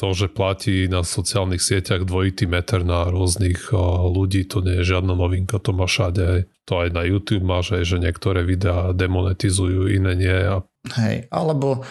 to, 0.01 0.17
že 0.17 0.33
platí 0.33 0.89
na 0.89 1.05
sociálnych 1.05 1.61
sieťach 1.61 2.09
dvojitý 2.09 2.49
meter 2.49 2.89
na 2.89 3.05
rôznych 3.13 3.69
ľudí, 4.09 4.49
to 4.49 4.65
nie 4.65 4.81
je 4.81 4.97
žiadna 4.97 5.13
novinka, 5.13 5.61
to 5.61 5.77
má 5.77 5.85
všade. 5.85 6.49
To 6.65 6.73
aj 6.81 6.89
na 6.97 7.05
YouTube 7.05 7.45
máš, 7.45 7.85
že 7.85 8.01
niektoré 8.01 8.41
videá 8.49 8.97
demonetizujú, 8.97 9.93
iné 9.93 10.17
nie. 10.17 10.33
A... 10.33 10.65
Hej, 10.97 11.29
alebo 11.29 11.85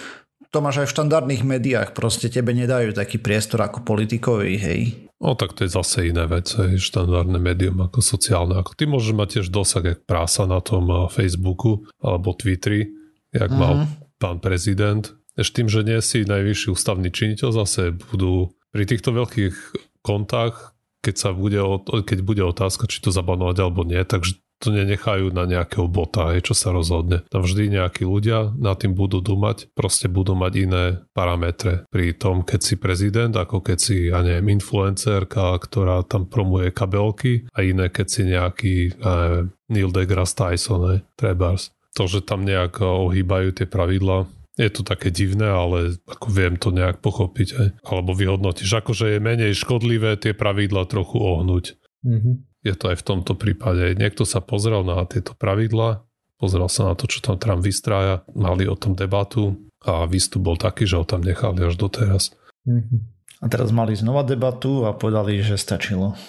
to 0.49 0.57
máš 0.65 0.81
aj 0.81 0.87
v 0.89 0.95
štandardných 0.97 1.43
médiách, 1.45 1.89
proste 1.93 2.25
tebe 2.29 2.57
nedajú 2.57 2.97
taký 2.97 3.21
priestor 3.21 3.61
ako 3.61 3.85
politikovi, 3.85 4.53
hej. 4.57 4.81
No 5.19 5.35
tak 5.35 5.53
to 5.53 5.67
je 5.67 5.71
zase 5.71 6.09
iné 6.09 6.25
vec, 6.25 6.49
hej, 6.57 6.79
štandardné 6.79 7.37
médium 7.37 7.77
ako 7.83 8.01
sociálne. 8.01 8.57
Ako 8.57 8.73
ty 8.73 8.89
môžeš 8.89 9.13
mať 9.13 9.27
tiež 9.39 9.47
dosah 9.51 9.83
jak 9.83 10.07
prása 10.07 10.49
na 10.49 10.63
tom 10.63 10.89
eh, 10.89 11.05
Facebooku 11.11 11.85
alebo 12.01 12.33
Twitteri, 12.33 12.89
jak 13.29 13.51
mm-hmm. 13.51 13.59
mal 13.59 13.73
mhm. 13.83 13.87
pán 14.17 14.37
prezident. 14.41 15.03
Ešte 15.37 15.63
tým, 15.63 15.69
že 15.71 15.81
nie 15.87 15.99
si 16.03 16.27
najvyšší 16.27 16.67
ústavný 16.73 17.13
činiteľ, 17.13 17.49
zase 17.63 17.95
budú 17.95 18.51
pri 18.73 18.83
týchto 18.89 19.15
veľkých 19.15 19.55
kontách, 20.03 20.75
keď, 20.99 21.15
sa 21.15 21.29
bude, 21.31 21.59
keď 22.03 22.19
bude 22.27 22.43
otázka, 22.43 22.91
či 22.91 22.99
to 22.99 23.13
zabanovať 23.13 23.57
alebo 23.63 23.87
nie, 23.87 24.03
takže 24.03 24.35
to 24.59 24.75
nenechajú 24.75 25.31
na 25.31 25.47
nejakého 25.47 25.87
bota, 25.87 26.35
aj 26.35 26.51
čo 26.51 26.53
sa 26.53 26.75
rozhodne. 26.75 27.23
Tam 27.31 27.47
vždy 27.47 27.79
nejakí 27.79 28.03
ľudia 28.03 28.51
na 28.59 28.75
tým 28.75 28.91
budú 28.91 29.23
dumať, 29.23 29.71
proste 29.71 30.11
budú 30.11 30.35
mať 30.35 30.53
iné 30.59 30.83
parametre 31.15 31.87
pri 31.87 32.11
tom, 32.15 32.43
keď 32.43 32.59
si 32.59 32.75
prezident, 32.75 33.31
ako 33.31 33.63
keď 33.63 33.77
si, 33.79 34.11
ja 34.11 34.19
neviem, 34.19 34.59
influencerka, 34.59 35.55
ktorá 35.63 36.03
tam 36.03 36.27
promuje 36.27 36.75
kabelky 36.75 37.47
a 37.55 37.63
iné, 37.63 37.87
keď 37.87 38.07
si 38.07 38.21
nejaký 38.27 38.75
ja 38.99 39.47
Neil 39.69 39.93
deGrasse 39.93 40.35
Tyson, 40.35 40.81
ne, 40.81 40.97
trebárs. 41.13 41.69
To, 41.97 42.09
že 42.09 42.25
tam 42.25 42.45
nejak 42.45 42.81
ohýbajú 42.81 43.53
tie 43.53 43.67
pravidla, 43.69 44.25
je 44.59 44.69
to 44.69 44.83
také 44.83 45.07
divné, 45.13 45.47
ale 45.47 45.95
ako 46.03 46.27
viem 46.29 46.59
to 46.59 46.73
nejak 46.75 46.99
pochopiť. 46.99 47.49
Aj. 47.55 47.69
Alebo 47.87 48.11
vyhodnotíš, 48.11 48.81
akože 48.83 49.15
je 49.15 49.19
menej 49.23 49.55
škodlivé 49.55 50.19
tie 50.19 50.35
pravidla 50.35 50.83
trochu 50.89 51.17
ohnúť. 51.21 51.79
Mm-hmm 52.03 52.48
je 52.63 52.73
to 52.75 52.91
aj 52.91 52.97
v 52.99 53.07
tomto 53.07 53.33
prípade. 53.39 53.95
Niekto 53.95 54.27
sa 54.27 54.43
pozrel 54.43 54.83
na 54.83 55.03
tieto 55.07 55.31
pravidla, 55.35 56.03
pozrel 56.39 56.67
sa 56.67 56.91
na 56.91 56.93
to, 56.95 57.07
čo 57.07 57.23
tam 57.23 57.39
Trump 57.39 57.63
vystrája, 57.63 58.23
mali 58.35 58.67
o 58.67 58.75
tom 58.75 58.95
debatu 58.95 59.55
a 59.83 60.03
výstup 60.07 60.43
bol 60.43 60.57
taký, 60.59 60.83
že 60.83 60.99
ho 60.99 61.05
tam 61.07 61.23
nechali 61.23 61.63
až 61.63 61.79
doteraz. 61.79 62.35
Mm-hmm. 62.67 62.99
A 63.39 63.45
teraz 63.47 63.71
mali 63.71 63.95
znova 63.95 64.27
debatu 64.27 64.83
a 64.83 64.91
povedali, 64.91 65.39
že 65.39 65.55
stačilo. 65.55 66.19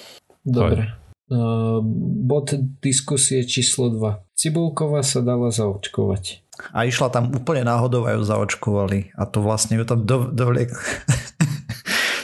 Dobre. 0.46 0.94
Uh, 1.30 1.82
bod 2.26 2.54
diskusie 2.82 3.42
číslo 3.46 3.90
2. 3.90 4.34
Cibulková 4.34 5.02
sa 5.02 5.22
dala 5.22 5.50
zaočkovať. 5.50 6.46
A 6.74 6.86
išla 6.86 7.08
tam 7.10 7.30
úplne 7.34 7.66
náhodou 7.66 8.06
a 8.06 8.14
ju 8.14 8.22
zaočkovali. 8.22 9.14
A 9.14 9.26
to 9.26 9.42
vlastne 9.42 9.78
ju 9.78 9.84
tam 9.86 10.06
do, 10.06 10.30
dovliek 10.30 10.70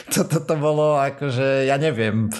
to, 0.13 0.23
to, 0.23 0.39
to 0.39 0.55
bolo 0.55 0.95
akože, 0.95 1.67
ja 1.67 1.75
neviem, 1.75 2.31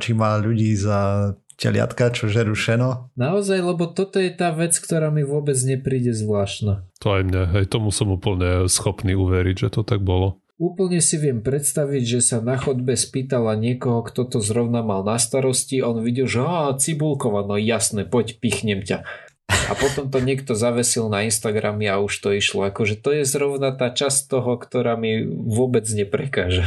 či 0.00 0.10
má 0.12 0.36
ľudí 0.36 0.76
za 0.76 1.32
teliatka, 1.56 2.10
čo 2.10 2.28
žerú 2.28 2.52
šeno. 2.52 3.14
Naozaj, 3.14 3.58
lebo 3.62 3.88
toto 3.88 4.18
je 4.18 4.28
tá 4.34 4.50
vec, 4.50 4.74
ktorá 4.76 5.08
mi 5.08 5.22
vôbec 5.22 5.56
nepríde 5.62 6.12
zvláštna. 6.12 6.84
To 7.00 7.06
aj 7.14 7.22
mne, 7.24 7.42
hej, 7.56 7.64
tomu 7.70 7.94
som 7.94 8.10
úplne 8.10 8.66
schopný 8.66 9.14
uveriť, 9.14 9.68
že 9.68 9.68
to 9.80 9.86
tak 9.86 10.02
bolo. 10.02 10.42
Úplne 10.54 11.02
si 11.02 11.18
viem 11.18 11.42
predstaviť, 11.42 12.02
že 12.06 12.20
sa 12.22 12.38
na 12.38 12.54
chodbe 12.54 12.94
spýtala 12.94 13.58
niekoho, 13.58 14.06
kto 14.06 14.22
to 14.30 14.38
zrovna 14.38 14.86
mal 14.86 15.02
na 15.02 15.18
starosti, 15.18 15.82
on 15.82 15.98
videl, 15.98 16.30
že 16.30 16.46
á, 16.46 16.70
Cibulkova, 16.78 17.42
no 17.42 17.58
jasné, 17.58 18.06
poď, 18.06 18.38
pichnem 18.38 18.86
ťa. 18.86 19.02
A 19.50 19.72
potom 19.76 20.08
to 20.08 20.22
niekto 20.22 20.56
zavesil 20.56 21.10
na 21.10 21.26
Instagrame 21.26 21.90
a 21.90 22.00
už 22.00 22.22
to 22.22 22.32
išlo. 22.32 22.70
Akože 22.70 22.96
to 22.96 23.12
je 23.12 23.24
zrovna 23.28 23.76
tá 23.76 23.92
časť 23.92 24.30
toho, 24.30 24.56
ktorá 24.56 24.96
mi 24.96 25.26
vôbec 25.26 25.84
neprekáža 25.90 26.64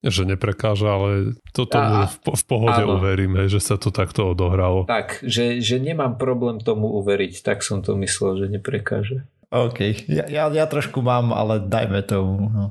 že 0.00 0.24
neprekáža, 0.24 0.88
ale 0.88 1.36
to 1.52 1.68
tomu 1.68 2.08
v, 2.08 2.16
v 2.32 2.44
pohode 2.48 2.82
áno. 2.82 2.96
uveríme, 2.96 3.44
že 3.52 3.60
sa 3.60 3.76
to 3.76 3.92
takto 3.92 4.32
odohralo. 4.32 4.88
Tak, 4.88 5.20
že, 5.20 5.60
že 5.60 5.76
nemám 5.76 6.16
problém 6.16 6.56
tomu 6.56 6.88
uveriť, 7.04 7.44
tak 7.44 7.60
som 7.60 7.84
to 7.84 7.92
myslel, 8.00 8.40
že 8.40 8.46
neprekáže. 8.48 9.28
OK, 9.52 10.08
ja, 10.08 10.24
ja, 10.30 10.48
ja 10.48 10.64
trošku 10.64 11.04
mám, 11.04 11.36
ale 11.36 11.60
dajme 11.60 12.00
tomu. 12.06 12.48
No. 12.48 12.64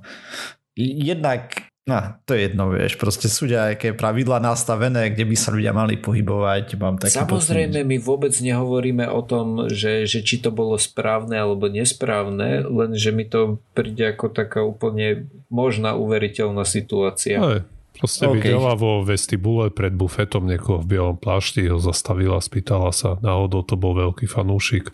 Jednak 0.79 1.69
No, 1.89 2.21
to 2.29 2.37
je 2.37 2.45
jedno, 2.45 2.69
vieš, 2.69 3.01
proste 3.01 3.25
sú 3.25 3.49
nejaké 3.49 3.97
pravidla 3.97 4.37
nastavené, 4.37 5.09
kde 5.09 5.25
by 5.25 5.33
sa 5.33 5.49
ľudia 5.49 5.73
mali 5.73 5.97
pohybovať. 5.97 6.77
Mám 6.77 7.01
taký 7.01 7.17
Samozrejme, 7.17 7.81
pocit. 7.81 7.89
my 7.89 7.97
vôbec 7.97 8.33
nehovoríme 8.37 9.09
o 9.09 9.25
tom, 9.25 9.65
že, 9.73 10.05
že 10.05 10.21
či 10.21 10.37
to 10.37 10.53
bolo 10.53 10.77
správne 10.77 11.41
alebo 11.41 11.65
nesprávne, 11.65 12.61
len 12.61 12.93
že 12.93 13.09
mi 13.09 13.25
to 13.25 13.57
príde 13.73 14.05
ako 14.05 14.29
taká 14.29 14.61
úplne 14.61 15.33
možná 15.49 15.97
uveriteľná 15.97 16.61
situácia. 16.61 17.41
Aj, 17.41 17.65
proste 17.97 18.29
okay. 18.29 18.37
videla 18.37 18.77
vo 18.77 19.01
vestibule 19.01 19.73
pred 19.73 19.97
bufetom 19.97 20.45
niekoho 20.45 20.85
v 20.85 20.93
bielom 20.93 21.17
plášti, 21.17 21.65
ho 21.73 21.81
zastavila, 21.81 22.37
spýtala 22.37 22.93
sa, 22.93 23.17
náhodou 23.25 23.65
to 23.65 23.73
bol 23.73 23.97
veľký 23.97 24.29
fanúšik. 24.29 24.93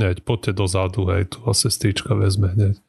Hneď, 0.00 0.24
poďte 0.24 0.56
dozadu, 0.56 1.04
hej, 1.12 1.36
tu 1.36 1.44
vás 1.44 1.60
sestrička 1.60 2.16
vezme 2.16 2.48
hneď. 2.56 2.80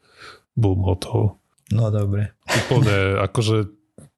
Bum, 0.55 0.87
hotovo. 0.87 1.40
No 1.71 1.89
dobre. 1.89 2.35
Úplne, 2.45 3.15
akože 3.31 3.71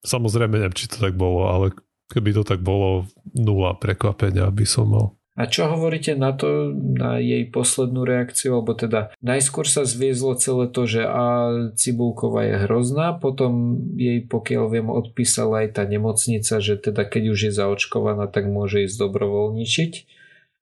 samozrejme 0.03 0.59
neviem, 0.59 0.75
či 0.75 0.89
to 0.89 0.99
tak 0.99 1.15
bolo, 1.15 1.47
ale 1.49 1.71
keby 2.11 2.35
to 2.35 2.43
tak 2.43 2.61
bolo, 2.61 3.07
nula 3.33 3.73
prekvapenia 3.77 4.49
by 4.51 4.65
som 4.67 4.89
mal. 4.89 5.07
A 5.33 5.49
čo 5.49 5.65
hovoríte 5.65 6.13
na 6.13 6.29
to, 6.29 6.69
na 6.77 7.17
jej 7.17 7.49
poslednú 7.49 8.05
reakciu, 8.05 8.61
alebo 8.61 8.77
teda 8.77 9.09
najskôr 9.17 9.65
sa 9.65 9.81
zviezlo 9.81 10.37
celé 10.37 10.69
to, 10.69 10.85
že 10.85 11.09
a 11.09 11.49
Cibulková 11.73 12.45
je 12.45 12.55
hrozná, 12.69 13.17
potom 13.17 13.81
jej 13.97 14.21
pokiaľ 14.21 14.65
viem 14.69 14.93
odpísala 14.93 15.65
aj 15.65 15.81
tá 15.81 15.83
nemocnica, 15.89 16.61
že 16.61 16.77
teda 16.77 17.01
keď 17.09 17.33
už 17.33 17.39
je 17.49 17.51
zaočkovaná, 17.57 18.29
tak 18.29 18.45
môže 18.45 18.85
ísť 18.85 19.09
dobrovoľničiť. 19.09 19.93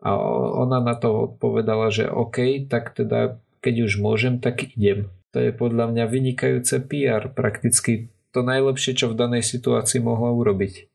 A 0.08 0.16
ona 0.64 0.80
na 0.80 0.96
to 0.96 1.36
odpovedala, 1.36 1.92
že 1.92 2.08
OK, 2.08 2.64
tak 2.72 2.96
teda 2.96 3.44
keď 3.60 3.92
už 3.92 4.00
môžem, 4.00 4.40
tak 4.40 4.72
idem. 4.72 5.12
To 5.32 5.38
je 5.40 5.52
podľa 5.56 5.96
mňa 5.96 6.06
vynikajúce 6.12 6.84
PR, 6.92 7.32
prakticky 7.32 8.12
to 8.36 8.44
najlepšie, 8.44 8.96
čo 8.96 9.12
v 9.12 9.20
danej 9.20 9.44
situácii 9.48 10.04
mohla 10.04 10.32
urobiť. 10.32 10.92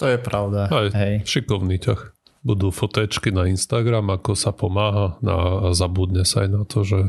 To 0.00 0.04
je 0.08 0.18
pravda. 0.20 0.68
Aj, 0.72 0.88
Hej. 0.92 1.28
šikovný 1.28 1.80
ťah. 1.80 2.12
Budú 2.44 2.68
fotečky 2.68 3.32
na 3.32 3.48
Instagram, 3.48 4.12
ako 4.12 4.36
sa 4.36 4.52
pomáha 4.52 5.16
no 5.24 5.32
a 5.32 5.72
zabudne 5.72 6.28
sa 6.28 6.44
aj 6.44 6.48
na 6.52 6.62
to, 6.68 6.84
že 6.84 7.00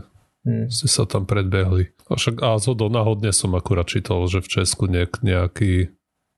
hmm. 0.47 0.71
ste 0.71 0.87
sa 0.87 1.03
tam 1.03 1.27
predbehli. 1.27 1.91
A 2.07 2.15
však 2.15 2.39
a 2.39 2.55
do 2.59 2.87
náhodne 2.87 3.35
som 3.35 3.51
akurát 3.55 3.87
čítal, 3.87 4.23
že 4.31 4.39
v 4.39 4.51
Česku 4.51 4.87
niek, 4.87 5.19
nejaký 5.19 5.91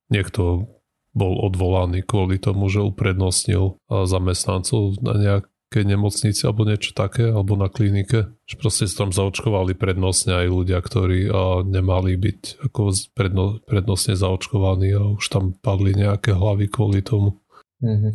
niekto 0.09 0.71
bol 1.17 1.33
odvolaný 1.41 2.05
kvôli 2.05 2.37
tomu, 2.37 2.69
že 2.69 2.85
uprednostnil 2.85 3.77
zamestnancov 3.89 5.01
na 5.01 5.13
nejak, 5.17 5.45
keď 5.67 5.83
nemocnici 5.97 6.47
alebo 6.47 6.63
niečo 6.63 6.95
také, 6.95 7.27
alebo 7.27 7.59
na 7.59 7.67
klinike. 7.67 8.31
Že 8.47 8.55
proste 8.59 8.85
sa 8.87 9.03
tam 9.05 9.11
zaočkovali 9.11 9.75
prednostne 9.75 10.33
aj 10.33 10.47
ľudia, 10.47 10.79
ktorí 10.79 11.27
a, 11.27 11.61
nemali 11.67 12.15
byť 12.15 12.63
ako 12.71 12.79
predno, 13.11 13.59
prednostne 13.67 14.15
zaočkovaní 14.15 14.95
a 14.95 15.03
už 15.19 15.25
tam 15.27 15.55
padli 15.59 15.95
nejaké 15.95 16.31
hlavy 16.31 16.71
kvôli 16.71 17.03
tomu. 17.03 17.39
Mm-hmm. 17.83 18.13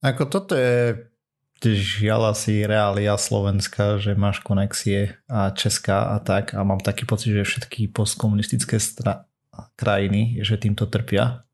Ako 0.00 0.22
toto 0.30 0.54
je 0.56 1.10
žiala 1.60 2.32
si 2.32 2.64
reália 2.64 3.12
Slovenska, 3.20 4.00
že 4.00 4.16
máš 4.16 4.40
konexie 4.40 5.20
a 5.28 5.52
Česká 5.52 6.16
a 6.16 6.22
tak 6.24 6.56
a 6.56 6.64
mám 6.64 6.80
taký 6.80 7.04
pocit, 7.04 7.36
že 7.36 7.44
všetky 7.44 7.92
postkomunistické 7.92 8.80
stra- 8.80 9.28
krajiny, 9.76 10.40
že 10.40 10.56
týmto 10.56 10.88
trpia. 10.88 11.44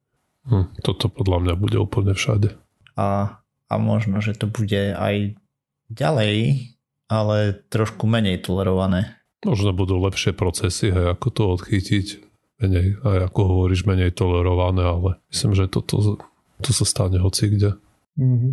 Hm, 0.46 0.78
toto 0.78 1.10
podľa 1.10 1.42
mňa 1.42 1.54
bude 1.58 1.78
úplne 1.82 2.14
všade. 2.14 2.54
A, 2.94 3.40
a 3.66 3.74
možno, 3.78 4.22
že 4.22 4.34
to 4.38 4.46
bude 4.46 4.94
aj 4.94 5.34
ďalej, 5.90 6.68
ale 7.06 7.36
trošku 7.70 8.06
menej 8.06 8.42
tolerované. 8.42 9.18
Možno 9.46 9.70
budú 9.70 9.98
lepšie 10.02 10.34
procesy, 10.34 10.90
hej, 10.90 11.14
ako 11.14 11.26
to 11.30 11.42
odchytiť. 11.54 12.06
Menej, 12.56 12.96
aj 13.04 13.30
ako 13.30 13.40
hovoríš, 13.52 13.84
menej 13.84 14.16
tolerované, 14.16 14.80
ale 14.80 15.20
myslím, 15.28 15.52
že 15.52 15.68
toto, 15.68 16.16
to 16.64 16.70
sa 16.72 16.84
stane 16.88 17.20
hoci 17.20 17.52
kde. 17.52 17.76
Mm-hmm. 18.16 18.52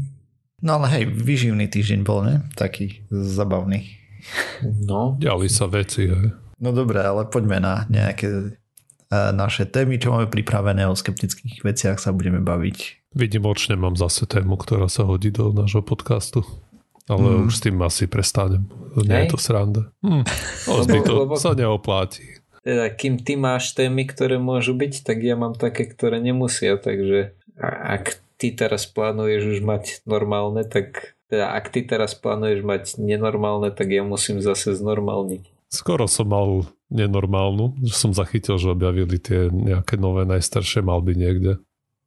No 0.63 0.79
ale 0.79 0.87
hej, 0.91 1.03
vyživný 1.07 1.71
týždeň 1.71 1.99
bol, 2.03 2.23
ne? 2.23 2.43
Taký 2.55 3.07
zabavný. 3.11 3.99
No. 4.63 5.19
Diali 5.19 5.47
sa 5.51 5.67
veci, 5.67 6.07
hej. 6.07 6.35
No 6.63 6.71
dobré, 6.71 7.03
ale 7.03 7.27
poďme 7.27 7.59
na 7.59 7.83
nejaké 7.91 8.27
e, 8.31 8.51
naše 9.35 9.67
témy, 9.67 9.99
čo 9.99 10.15
máme 10.15 10.31
pripravené 10.31 10.87
o 10.87 10.95
skeptických 10.95 11.59
veciach 11.59 11.99
sa 11.99 12.15
budeme 12.15 12.39
baviť. 12.39 13.02
Vydimočne 13.13 13.77
mám 13.77 13.93
zase 13.93 14.25
tému, 14.25 14.57
ktorá 14.57 14.89
sa 14.89 15.05
hodí 15.05 15.29
do 15.29 15.53
nášho 15.53 15.85
podcastu. 15.85 16.41
Ale 17.05 17.45
mm. 17.45 17.45
už 17.45 17.53
s 17.53 17.61
tým 17.61 17.77
asi 17.83 18.09
prestanem. 18.09 18.65
Nie 18.95 19.27
je 19.27 19.35
to 19.35 19.39
sranda. 19.41 19.91
Hm. 20.01 20.23
Ale 20.71 20.81
to 21.05 21.13
lebo, 21.27 21.35
sa 21.35 21.51
neopláti. 21.53 22.41
Teda, 22.63 22.87
kým 22.89 23.19
ty 23.19 23.35
máš 23.35 23.75
témy, 23.75 24.07
ktoré 24.07 24.39
môžu 24.39 24.71
byť, 24.71 25.03
tak 25.03 25.19
ja 25.19 25.35
mám 25.35 25.53
také, 25.53 25.83
ktoré 25.83 26.23
nemusia, 26.23 26.79
takže 26.79 27.35
ak 27.59 28.23
ty 28.39 28.55
teraz 28.55 28.87
plánuješ 28.87 29.59
už 29.59 29.59
mať 29.67 29.83
normálne, 30.07 30.63
tak 30.63 31.19
teda 31.27 31.51
ak 31.53 31.75
ty 31.75 31.83
teraz 31.83 32.15
plánuješ 32.15 32.63
mať 32.63 33.03
nenormálne, 33.03 33.67
tak 33.75 33.91
ja 33.91 34.07
musím 34.07 34.39
zase 34.39 34.71
znormálniť. 34.79 35.43
Skoro 35.67 36.07
som 36.07 36.31
mal 36.31 36.71
nenormálnu, 36.87 37.83
že 37.83 37.99
som 37.99 38.15
zachytil, 38.15 38.55
že 38.55 38.71
objavili 38.71 39.19
tie 39.19 39.51
nejaké 39.51 39.99
nové 39.99 40.23
najstaršie 40.23 40.79
malby 40.85 41.19
niekde. 41.19 41.59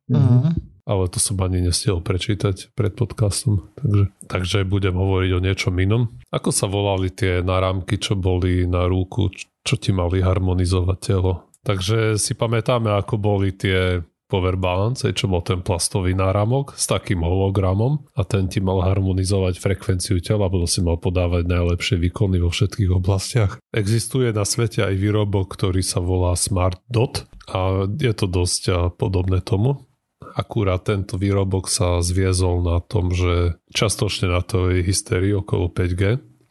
Mm-hmm 0.09 0.66
ale 0.87 1.11
to 1.11 1.19
som 1.19 1.37
ani 1.43 1.67
nestihol 1.67 1.99
prečítať 1.99 2.73
pred 2.79 2.95
podcastom, 2.95 3.67
takže, 3.75 4.05
takže 4.31 4.59
budem 4.63 4.95
hovoriť 4.95 5.31
o 5.35 5.43
niečom 5.43 5.75
inom. 5.83 6.15
Ako 6.31 6.55
sa 6.55 6.71
volali 6.71 7.11
tie 7.11 7.43
náramky, 7.43 7.99
čo 7.99 8.15
boli 8.15 8.65
na 8.71 8.87
rúku, 8.87 9.35
čo 9.67 9.75
ti 9.75 9.91
mali 9.91 10.23
harmonizovať 10.23 10.99
telo? 11.03 11.51
Takže 11.67 12.15
si 12.15 12.39
pamätáme, 12.39 12.95
ako 12.95 13.19
boli 13.19 13.51
tie 13.51 13.99
Power 14.27 14.59
Balance, 14.59 15.07
čo 15.15 15.31
bol 15.31 15.43
ten 15.47 15.63
plastový 15.63 16.11
náramok 16.11 16.75
s 16.75 16.91
takým 16.91 17.23
hologramom 17.23 18.11
a 18.19 18.27
ten 18.27 18.51
ti 18.51 18.59
mal 18.59 18.83
harmonizovať 18.83 19.63
frekvenciu 19.63 20.19
tela, 20.19 20.51
lebo 20.51 20.67
si 20.67 20.83
mal 20.83 20.99
podávať 20.99 21.47
najlepšie 21.47 21.95
výkony 22.03 22.43
vo 22.43 22.51
všetkých 22.51 22.91
oblastiach. 22.91 23.63
Existuje 23.71 24.35
na 24.35 24.43
svete 24.43 24.83
aj 24.83 24.99
výrobok, 24.99 25.55
ktorý 25.55 25.79
sa 25.83 26.03
volá 26.03 26.35
Smart 26.35 26.83
Dot 26.91 27.23
a 27.47 27.87
je 27.87 28.11
to 28.19 28.27
dosť 28.27 28.95
podobné 28.99 29.39
tomu 29.47 29.86
akurát 30.23 30.85
tento 30.85 31.21
výrobok 31.21 31.69
sa 31.69 32.01
zviezol 32.01 32.65
na 32.65 32.79
tom, 32.81 33.13
že 33.13 33.61
častočne 33.73 34.33
na 34.33 34.41
to 34.41 34.73
je 34.73 34.85
hysterii 34.85 35.37
okolo 35.37 35.69
5G 35.73 36.03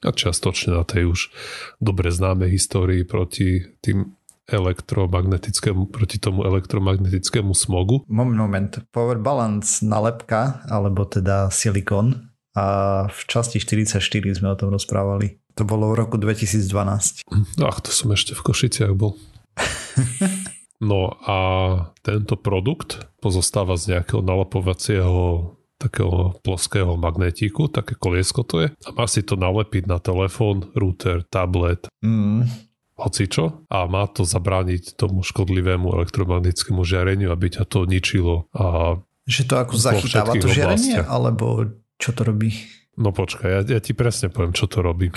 a 0.05 0.09
častočne 0.13 0.77
na 0.77 0.83
tej 0.85 1.09
už 1.09 1.19
dobre 1.81 2.13
známej 2.13 2.53
histórii 2.53 3.01
proti 3.05 3.65
tým 3.81 4.13
elektromagnetickému, 4.45 5.89
proti 5.89 6.21
tomu 6.21 6.45
elektromagnetickému 6.45 7.57
smogu. 7.57 8.05
Moment, 8.05 8.37
moment. 8.37 8.71
Power 8.93 9.17
balance 9.17 9.81
nalepka, 9.81 10.61
alebo 10.69 11.09
teda 11.09 11.49
silikon 11.49 12.29
a 12.53 12.65
v 13.09 13.19
časti 13.25 13.57
44 13.57 13.97
sme 14.37 14.53
o 14.53 14.57
tom 14.57 14.69
rozprávali. 14.69 15.41
To 15.57 15.65
bolo 15.65 15.89
v 15.91 16.05
roku 16.05 16.21
2012. 16.21 17.25
Ach, 17.63 17.79
to 17.81 17.89
som 17.89 18.13
ešte 18.13 18.37
v 18.37 18.41
Košiciach 18.45 18.93
bol. 18.93 19.17
No 20.83 21.15
a 21.23 21.37
tento 22.03 22.35
produkt 22.35 23.07
pozostáva 23.23 23.79
z 23.79 23.95
nejakého 23.95 24.19
nalapovacieho 24.19 25.55
takého 25.75 26.39
ploského 26.39 26.95
magnetíku, 26.95 27.67
také 27.67 27.99
koliesko 27.99 28.47
to 28.47 28.55
je. 28.63 28.67
A 28.87 28.89
má 28.95 29.05
si 29.11 29.21
to 29.21 29.35
nalepiť 29.35 29.91
na 29.91 29.99
telefón, 29.99 30.71
router, 30.71 31.27
tablet, 31.27 31.91
mm. 31.99 32.47
hocičo. 32.95 33.67
A 33.67 33.83
má 33.85 34.07
to 34.07 34.23
zabrániť 34.23 34.95
tomu 34.95 35.21
škodlivému 35.21 35.91
elektromagnetickému 35.99 36.81
žiareniu, 36.87 37.27
aby 37.29 37.59
ťa 37.59 37.63
to 37.67 37.83
ničilo. 37.83 38.47
A 38.55 38.97
že 39.27 39.43
to 39.43 39.59
ako 39.59 39.75
zachytáva 39.75 40.37
to 40.37 40.47
žiarenie, 40.47 41.01
oblastiach. 41.01 41.07
alebo 41.11 41.45
čo 41.99 42.13
to 42.15 42.21
robí? 42.23 42.55
No 42.95 43.11
počkaj, 43.11 43.49
ja, 43.51 43.61
ja 43.67 43.79
ti 43.83 43.91
presne 43.91 44.31
poviem, 44.31 44.55
čo 44.55 44.71
to 44.71 44.79
robí. 44.79 45.11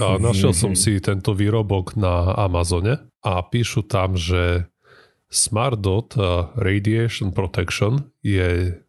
A 0.00 0.16
našiel 0.16 0.56
som 0.56 0.72
si 0.72 0.96
tento 1.04 1.36
výrobok 1.36 2.00
na 2.00 2.32
Amazone 2.32 3.12
a 3.20 3.44
píšu 3.44 3.84
tam, 3.84 4.16
že 4.16 4.72
Smart 5.28 5.84
Dot 5.84 6.16
Radiation 6.56 7.36
Protection 7.36 8.08
je 8.24 8.80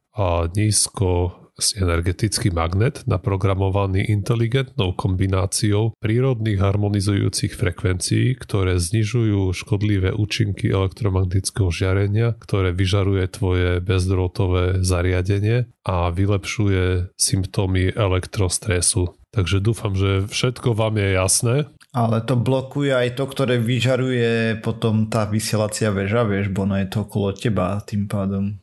nízko 0.55 1.42
energetický 1.77 2.49
magnet 2.49 3.05
naprogramovaný 3.05 4.09
inteligentnou 4.09 4.97
kombináciou 4.97 5.93
prírodných 6.01 6.57
harmonizujúcich 6.57 7.53
frekvencií, 7.53 8.33
ktoré 8.41 8.81
znižujú 8.81 9.53
škodlivé 9.53 10.17
účinky 10.17 10.73
elektromagnetického 10.73 11.69
žiarenia, 11.69 12.33
ktoré 12.41 12.73
vyžaruje 12.73 13.25
tvoje 13.29 13.69
bezdrôtové 13.85 14.81
zariadenie 14.81 15.69
a 15.85 16.09
vylepšuje 16.09 17.13
symptómy 17.13 17.93
elektrostresu. 17.93 19.13
Takže 19.33 19.61
dúfam, 19.61 19.97
že 19.97 20.29
všetko 20.29 20.77
vám 20.77 21.01
je 21.01 21.09
jasné. 21.17 21.55
Ale 21.93 22.25
to 22.25 22.33
blokuje 22.33 22.89
aj 22.89 23.17
to, 23.17 23.29
ktoré 23.29 23.61
vyžaruje 23.61 24.57
potom 24.65 25.09
tá 25.09 25.29
vysielacia 25.29 25.93
väža, 25.93 26.25
vieš, 26.25 26.49
bo 26.49 26.65
ono 26.65 26.81
je 26.81 26.89
to 26.89 27.05
okolo 27.05 27.33
teba 27.37 27.77
tým 27.85 28.09
pádom. 28.09 28.57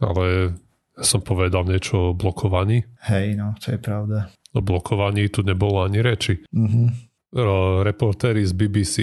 Ale 0.00 0.56
som 0.98 1.22
povedal 1.22 1.68
niečo 1.68 2.10
o 2.10 2.16
blokovaní. 2.16 2.82
Hej, 3.06 3.38
no, 3.38 3.54
to 3.62 3.74
je 3.74 3.78
pravda. 3.78 4.32
O 4.50 4.64
blokovaní 4.64 5.30
tu 5.30 5.46
nebolo 5.46 5.86
ani 5.86 6.02
reči. 6.02 6.42
Mm-hmm 6.50 7.10
reportéri 7.86 8.42
z 8.42 8.52
BBC 8.58 8.96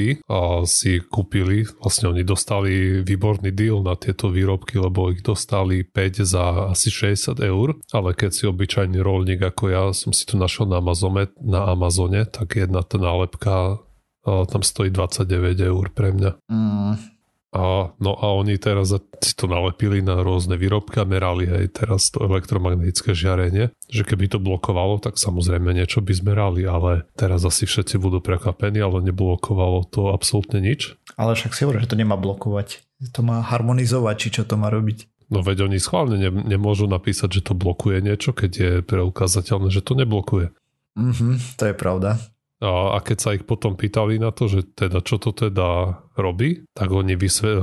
si 0.68 0.92
kúpili, 1.00 1.64
vlastne 1.80 2.12
oni 2.12 2.28
dostali 2.28 3.00
výborný 3.00 3.56
deal 3.56 3.80
na 3.80 3.96
tieto 3.96 4.28
výrobky, 4.28 4.76
lebo 4.84 5.16
ich 5.16 5.24
dostali 5.24 5.88
5 5.88 6.28
za 6.28 6.76
asi 6.76 6.92
60 6.92 7.40
eur, 7.40 7.80
ale 7.96 8.12
keď 8.12 8.32
si 8.36 8.44
obyčajný 8.44 9.00
rolník 9.00 9.40
ako 9.40 9.64
ja 9.72 9.84
som 9.96 10.12
si 10.12 10.28
to 10.28 10.36
našiel 10.36 10.68
na 10.68 10.84
Amazone, 10.84 11.32
na 11.40 11.72
Amazone 11.72 12.28
tak 12.28 12.60
jedna 12.60 12.84
tá 12.84 13.00
nálepka 13.00 13.80
tam 14.28 14.60
stojí 14.60 14.92
29 14.92 15.24
eur 15.64 15.86
pre 15.96 16.12
mňa. 16.12 16.32
Mm. 16.52 17.17
A, 17.56 17.96
no 18.04 18.12
a 18.20 18.36
oni 18.36 18.60
teraz 18.60 18.92
si 19.24 19.34
to 19.34 19.48
nalepili 19.48 20.04
na 20.04 20.20
rôzne 20.20 20.60
výrobky 20.60 21.00
a 21.00 21.08
merali 21.08 21.48
hej 21.48 21.72
teraz 21.72 22.12
to 22.12 22.20
elektromagnetické 22.28 23.16
žiarenie, 23.16 23.72
že 23.88 24.04
keby 24.04 24.28
to 24.28 24.44
blokovalo, 24.44 25.00
tak 25.00 25.16
samozrejme 25.16 25.72
niečo 25.72 26.04
by 26.04 26.12
zmerali, 26.12 26.68
ale 26.68 27.08
teraz 27.16 27.48
asi 27.48 27.64
všetci 27.64 28.04
budú 28.04 28.20
prekvapení, 28.20 28.84
ale 28.84 29.00
neblokovalo 29.00 29.88
to 29.88 30.12
absolútne 30.12 30.60
nič. 30.60 31.00
Ale 31.16 31.40
však 31.40 31.56
si 31.56 31.64
hovorí, 31.64 31.80
že 31.80 31.96
to 31.96 32.00
nemá 32.00 32.20
blokovať. 32.20 32.84
To 33.16 33.24
má 33.24 33.40
harmonizovať, 33.40 34.16
či 34.20 34.30
čo 34.36 34.44
to 34.44 34.60
má 34.60 34.68
robiť. 34.68 35.08
No 35.28 35.44
veď 35.44 35.68
oni 35.68 35.80
schválne 35.80 36.20
ne, 36.20 36.32
nemôžu 36.32 36.88
napísať, 36.88 37.40
že 37.40 37.52
to 37.52 37.54
blokuje 37.56 38.00
niečo, 38.00 38.32
keď 38.32 38.52
je 38.52 38.72
preukázateľné, 38.84 39.72
že 39.72 39.84
to 39.84 39.96
neblokuje. 39.96 40.52
Mhm, 40.96 41.60
to 41.60 41.64
je 41.68 41.76
pravda. 41.76 42.20
A, 42.58 42.98
a 42.98 43.00
keď 43.06 43.18
sa 43.18 43.34
ich 43.38 43.46
potom 43.46 43.78
pýtali 43.78 44.18
na 44.18 44.34
to, 44.34 44.50
že 44.50 44.66
teda 44.74 45.06
čo 45.06 45.22
to 45.22 45.30
teda 45.30 46.02
robí, 46.18 46.66
tak 46.74 46.90
oni 46.90 47.14
vysve, 47.14 47.62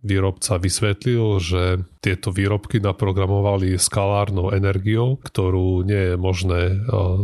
výrobca 0.00 0.56
vysvetlil, 0.56 1.24
že 1.40 1.62
tieto 2.00 2.32
výrobky 2.32 2.80
naprogramovali 2.80 3.76
skalárnou 3.76 4.48
energiou, 4.52 5.20
ktorú 5.20 5.84
nie 5.84 6.12
je 6.12 6.14
možné 6.16 6.60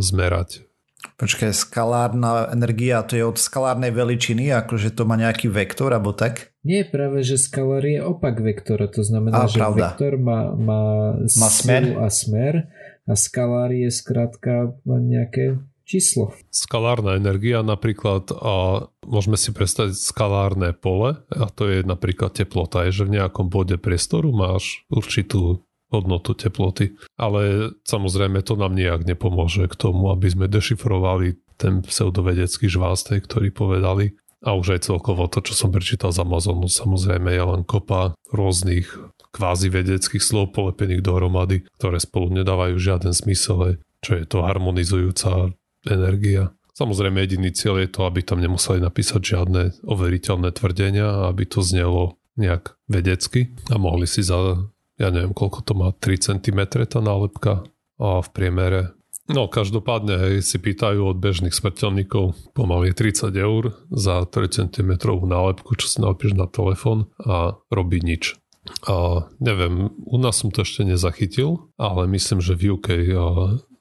zmerať. 0.05 0.69
Počkaj, 1.17 1.57
skalárna 1.57 2.53
energia, 2.53 3.01
to 3.01 3.17
je 3.17 3.25
od 3.25 3.41
skalárnej 3.41 3.89
veličiny, 3.89 4.53
akože 4.53 4.93
to 4.93 5.09
má 5.09 5.17
nejaký 5.17 5.49
vektor, 5.49 5.97
alebo 5.97 6.13
tak? 6.13 6.53
Nie, 6.61 6.85
práve, 6.85 7.25
že 7.25 7.41
skalár 7.41 7.81
je 7.89 8.05
opak 8.05 8.45
vektora, 8.45 8.85
to 8.93 9.01
znamená, 9.01 9.45
a, 9.45 9.49
že 9.49 9.57
pravda. 9.57 9.97
vektor 9.97 10.21
má, 10.21 10.53
má, 10.53 11.17
má 11.17 11.49
smer 11.49 11.97
a 11.97 12.13
smer 12.13 12.69
a 13.09 13.17
skalár 13.17 13.73
je 13.73 13.89
skrátka 13.89 14.77
nejaké 14.85 15.57
číslo. 15.87 16.35
Skalárna 16.51 17.15
energia 17.15 17.63
napríklad, 17.63 18.29
a 18.35 18.87
môžeme 19.07 19.39
si 19.39 19.55
predstaviť 19.55 19.95
skalárne 19.95 20.75
pole 20.75 21.23
a 21.31 21.47
to 21.49 21.71
je 21.71 21.87
napríklad 21.87 22.35
teplota, 22.35 22.85
je, 22.91 23.03
že 23.03 23.07
v 23.07 23.23
nejakom 23.23 23.47
bode 23.47 23.79
priestoru 23.79 24.35
máš 24.35 24.83
určitú 24.91 25.63
hodnotu 25.95 26.35
teploty. 26.35 26.99
Ale 27.15 27.73
samozrejme 27.87 28.43
to 28.43 28.59
nám 28.59 28.75
nejak 28.75 29.07
nepomôže 29.07 29.71
k 29.71 29.79
tomu, 29.79 30.11
aby 30.11 30.27
sme 30.27 30.51
dešifrovali 30.51 31.39
ten 31.57 31.81
pseudovedecký 31.81 32.67
žvástek, 32.67 33.25
ktorý 33.25 33.55
povedali. 33.55 34.19
A 34.45 34.53
už 34.53 34.77
aj 34.77 34.93
celkovo 34.93 35.31
to, 35.31 35.41
čo 35.41 35.57
som 35.57 35.73
prečítal 35.73 36.13
z 36.13 36.21
Amazonu, 36.21 36.69
samozrejme 36.69 37.33
je 37.33 37.45
len 37.57 37.63
kopa 37.65 38.13
rôznych 38.35 38.91
kvázi 39.33 39.73
vedeckých 39.73 40.21
slov 40.21 40.53
polepených 40.53 41.01
dohromady, 41.01 41.65
ktoré 41.81 41.97
spolu 42.03 42.35
nedávajú 42.35 42.77
žiaden 42.77 43.17
zmysel 43.17 43.81
čo 44.07 44.15
je 44.15 44.25
to 44.29 44.45
harmonizujúca 44.45 45.51
energia. 45.89 46.53
Samozrejme 46.77 47.25
jediný 47.25 47.51
cieľ 47.57 47.81
je 47.81 47.89
to, 47.89 48.05
aby 48.05 48.21
tam 48.21 48.45
nemuseli 48.45 48.85
napísať 48.85 49.21
žiadne 49.25 49.63
overiteľné 49.89 50.53
tvrdenia, 50.53 51.31
aby 51.33 51.49
to 51.49 51.65
znelo 51.65 52.21
nejak 52.37 52.77
vedecky 52.85 53.57
a 53.73 53.81
mohli 53.81 54.05
si 54.05 54.21
za, 54.21 54.69
ja 55.01 55.09
neviem 55.09 55.33
koľko 55.33 55.65
to 55.65 55.73
má, 55.73 55.89
3 55.97 56.37
cm 56.37 56.61
tá 56.85 57.01
nálepka 57.01 57.65
a 57.97 58.21
v 58.21 58.29
priemere 58.29 58.97
No, 59.27 59.51
každopádne 59.51 60.15
hej, 60.23 60.35
si 60.47 60.55
pýtajú 60.63 61.03
od 61.03 61.19
bežných 61.19 61.51
smrteľníkov 61.51 62.55
pomaly 62.55 62.95
30 62.95 63.35
eur 63.35 63.75
za 63.91 64.23
3 64.23 64.71
cm 64.71 65.03
nálepku, 65.03 65.75
čo 65.75 65.87
si 65.91 65.99
nalepíš 65.99 66.39
na 66.39 66.47
telefón 66.47 67.11
a 67.19 67.59
robí 67.67 67.99
nič. 67.99 68.39
A 68.87 69.27
neviem, 69.43 69.91
u 70.07 70.19
nás 70.23 70.39
som 70.39 70.55
to 70.55 70.63
ešte 70.63 70.87
nezachytil, 70.87 71.75
ale 71.75 72.07
myslím, 72.07 72.39
že 72.39 72.55
v 72.55 72.79
UK 72.79 72.89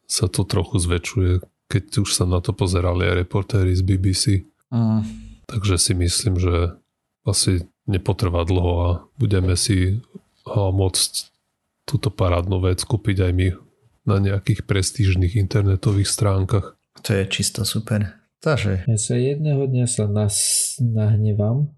sa 0.09 0.25
to 0.25 0.45
trochu 0.45 0.81
zväčšuje, 0.81 1.45
keď 1.71 2.05
už 2.05 2.09
sa 2.13 2.25
na 2.29 2.41
to 2.41 2.53
pozerali 2.53 3.09
aj 3.09 3.25
reportéri 3.25 3.73
z 3.73 3.81
BBC. 3.81 4.23
Mm. 4.69 5.01
Takže 5.45 5.75
si 5.77 5.93
myslím, 5.97 6.41
že 6.41 6.77
asi 7.25 7.65
nepotrvá 7.85 8.45
dlho 8.45 8.73
a 8.81 8.89
budeme 9.17 9.53
si 9.57 10.01
môcť 10.45 11.11
túto 11.85 12.09
parádnu 12.09 12.61
vec 12.65 12.81
kúpiť 12.81 13.29
aj 13.29 13.31
my 13.33 13.47
na 14.05 14.17
nejakých 14.21 14.65
prestížnych 14.65 15.37
internetových 15.37 16.09
stránkach. 16.09 16.77
To 17.01 17.09
je 17.13 17.25
čisto 17.29 17.65
super. 17.65 18.21
Takže... 18.41 18.85
Ja 18.85 18.97
sa 19.01 19.17
jedného 19.17 19.65
dňa 19.65 19.85
sa 19.89 20.05
nas, 20.05 20.37
nahnevám 20.77 21.73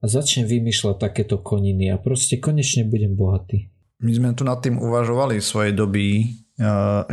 a 0.00 0.04
začnem 0.08 0.48
vymýšľať 0.48 0.96
takéto 0.96 1.36
koniny 1.40 1.92
a 1.92 2.00
proste 2.00 2.40
konečne 2.40 2.88
budem 2.88 3.12
bohatý. 3.12 3.68
My 4.00 4.12
sme 4.16 4.32
tu 4.32 4.42
nad 4.42 4.58
tým 4.58 4.80
uvažovali 4.80 5.38
v 5.38 5.44
svojej 5.44 5.72
doby, 5.76 6.32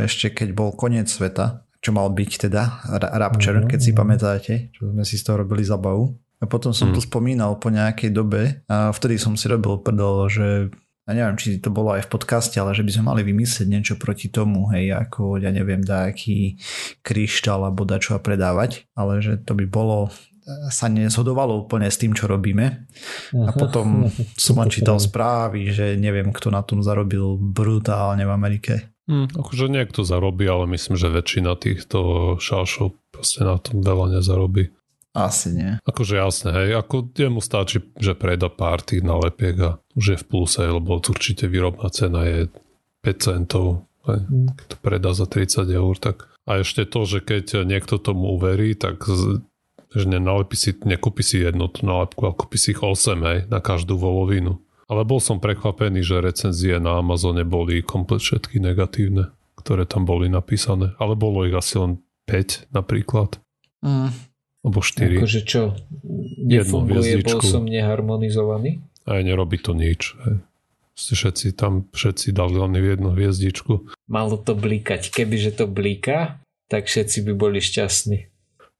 ešte 0.00 0.32
keď 0.32 0.48
bol 0.56 0.72
koniec 0.72 1.06
sveta, 1.06 1.68
čo 1.80 1.90
mal 1.96 2.12
byť 2.12 2.30
teda 2.48 2.62
Rapture, 3.16 3.64
keď 3.64 3.80
si 3.80 3.92
pamätáte, 3.96 4.52
čo 4.76 4.92
sme 4.92 5.04
si 5.04 5.16
z 5.16 5.24
toho 5.24 5.44
robili 5.44 5.64
zabavu. 5.64 6.12
A 6.40 6.48
potom 6.48 6.72
som 6.72 6.88
mm. 6.88 6.94
to 6.96 7.00
spomínal 7.04 7.60
po 7.60 7.68
nejakej 7.68 8.16
dobe 8.16 8.64
a 8.64 8.92
vtedy 8.96 9.20
som 9.20 9.36
si 9.36 9.44
robil 9.44 9.76
prdol, 9.84 10.24
že 10.32 10.72
ja 11.04 11.12
neviem, 11.12 11.36
či 11.36 11.60
to 11.60 11.68
bolo 11.68 11.92
aj 11.92 12.06
v 12.06 12.12
podcaste, 12.16 12.56
ale 12.56 12.72
že 12.72 12.86
by 12.86 12.92
sme 12.96 13.04
mali 13.12 13.22
vymyslieť 13.26 13.66
niečo 13.68 13.94
proti 14.00 14.32
tomu, 14.32 14.70
hej, 14.72 14.94
ako, 14.94 15.36
ja 15.42 15.52
neviem, 15.52 15.84
aký 15.84 16.56
kryštál 17.04 17.66
alebo 17.66 17.84
dačo 17.84 18.16
a 18.16 18.22
predávať, 18.22 18.88
ale 18.94 19.20
že 19.20 19.36
to 19.42 19.52
by 19.52 19.66
bolo 19.68 20.08
sa 20.70 20.86
nezhodovalo 20.90 21.66
úplne 21.66 21.86
s 21.86 22.00
tým, 22.00 22.16
čo 22.16 22.26
robíme. 22.26 22.88
A 23.36 23.50
potom 23.54 24.08
som 24.40 24.58
len 24.58 24.72
čítal 24.72 24.98
správy, 24.98 25.70
že 25.70 25.94
neviem, 25.94 26.32
kto 26.32 26.50
na 26.50 26.62
tom 26.64 26.80
zarobil 26.82 27.36
brutálne 27.38 28.24
v 28.24 28.32
Amerike. 28.32 28.74
Hmm, 29.08 29.26
akože 29.32 29.72
niekto 29.72 30.04
zarobí, 30.04 30.44
ale 30.46 30.68
myslím, 30.76 30.96
že 30.98 31.12
väčšina 31.12 31.56
týchto 31.56 31.98
šášov 32.38 32.94
proste 33.14 33.42
na 33.42 33.56
tom 33.56 33.80
veľa 33.80 34.20
nezarobí. 34.20 34.70
Asi 35.10 35.50
nie. 35.50 35.74
Akože 35.82 36.22
jasné, 36.22 36.50
hej, 36.54 36.68
ako 36.78 37.10
jemu 37.10 37.42
stačí, 37.42 37.82
že 37.98 38.14
preda 38.14 38.46
pár 38.46 38.78
tých 38.78 39.02
nalepiek 39.02 39.56
a 39.58 39.70
už 39.98 40.04
je 40.14 40.18
v 40.22 40.26
pluse, 40.30 40.62
lebo 40.62 41.02
určite 41.02 41.50
výrobná 41.50 41.90
cena 41.90 42.22
je 42.22 42.46
5 43.02 43.26
centov, 43.26 43.90
hej, 44.06 44.22
mm. 44.22 44.48
keď 44.54 44.66
to 44.70 44.76
predá 44.78 45.10
za 45.10 45.26
30 45.26 45.66
eur, 45.66 45.94
tak 45.98 46.30
a 46.46 46.62
ešte 46.62 46.86
to, 46.86 47.06
že 47.06 47.18
keď 47.22 47.66
niekto 47.66 47.98
tomu 47.98 48.38
uverí, 48.38 48.78
tak 48.78 49.02
že 49.90 50.06
nenalepí 50.06 50.54
si, 50.54 50.70
nekúpi 50.86 51.26
si 51.26 51.42
jednu 51.42 51.66
tú 51.66 51.82
nálepku, 51.82 52.22
ale 52.22 52.38
kúpi 52.38 52.58
si 52.58 52.70
ich 52.74 52.82
8 52.82 53.26
hej, 53.26 53.38
na 53.50 53.58
každú 53.58 53.98
volovinu. 53.98 54.62
Ale 54.90 55.06
bol 55.06 55.22
som 55.22 55.38
prekvapený, 55.38 56.02
že 56.02 56.18
recenzie 56.18 56.82
na 56.82 56.98
Amazone 56.98 57.46
boli 57.46 57.78
komplet 57.78 58.18
všetky 58.18 58.58
negatívne, 58.58 59.30
ktoré 59.54 59.86
tam 59.86 60.02
boli 60.02 60.26
napísané. 60.26 60.98
Ale 60.98 61.14
bolo 61.14 61.46
ich 61.46 61.54
asi 61.54 61.78
len 61.78 62.02
5 62.26 62.74
napríklad. 62.74 63.38
Mm. 63.86 64.10
Alebo 64.66 64.78
4. 64.82 65.22
Akože 65.22 65.40
čo? 65.46 65.78
Nefunguje, 66.42 67.22
bol 67.22 67.38
som 67.38 67.64
neharmonizovaný? 67.70 68.82
Aj 69.06 69.22
nerobí 69.22 69.62
to 69.62 69.78
nič. 69.78 70.18
Aj. 70.26 70.42
Všetci 71.00 71.56
tam, 71.56 71.88
všetci 71.94 72.34
dali 72.36 72.60
len 72.60 72.76
jednu 72.76 73.16
hviezdičku. 73.16 73.88
Malo 74.10 74.36
to 74.36 74.52
blíkať. 74.52 75.08
Kebyže 75.08 75.56
to 75.56 75.64
blíka, 75.64 76.42
tak 76.68 76.90
všetci 76.90 77.24
by 77.24 77.32
boli 77.32 77.58
šťastní. 77.62 78.29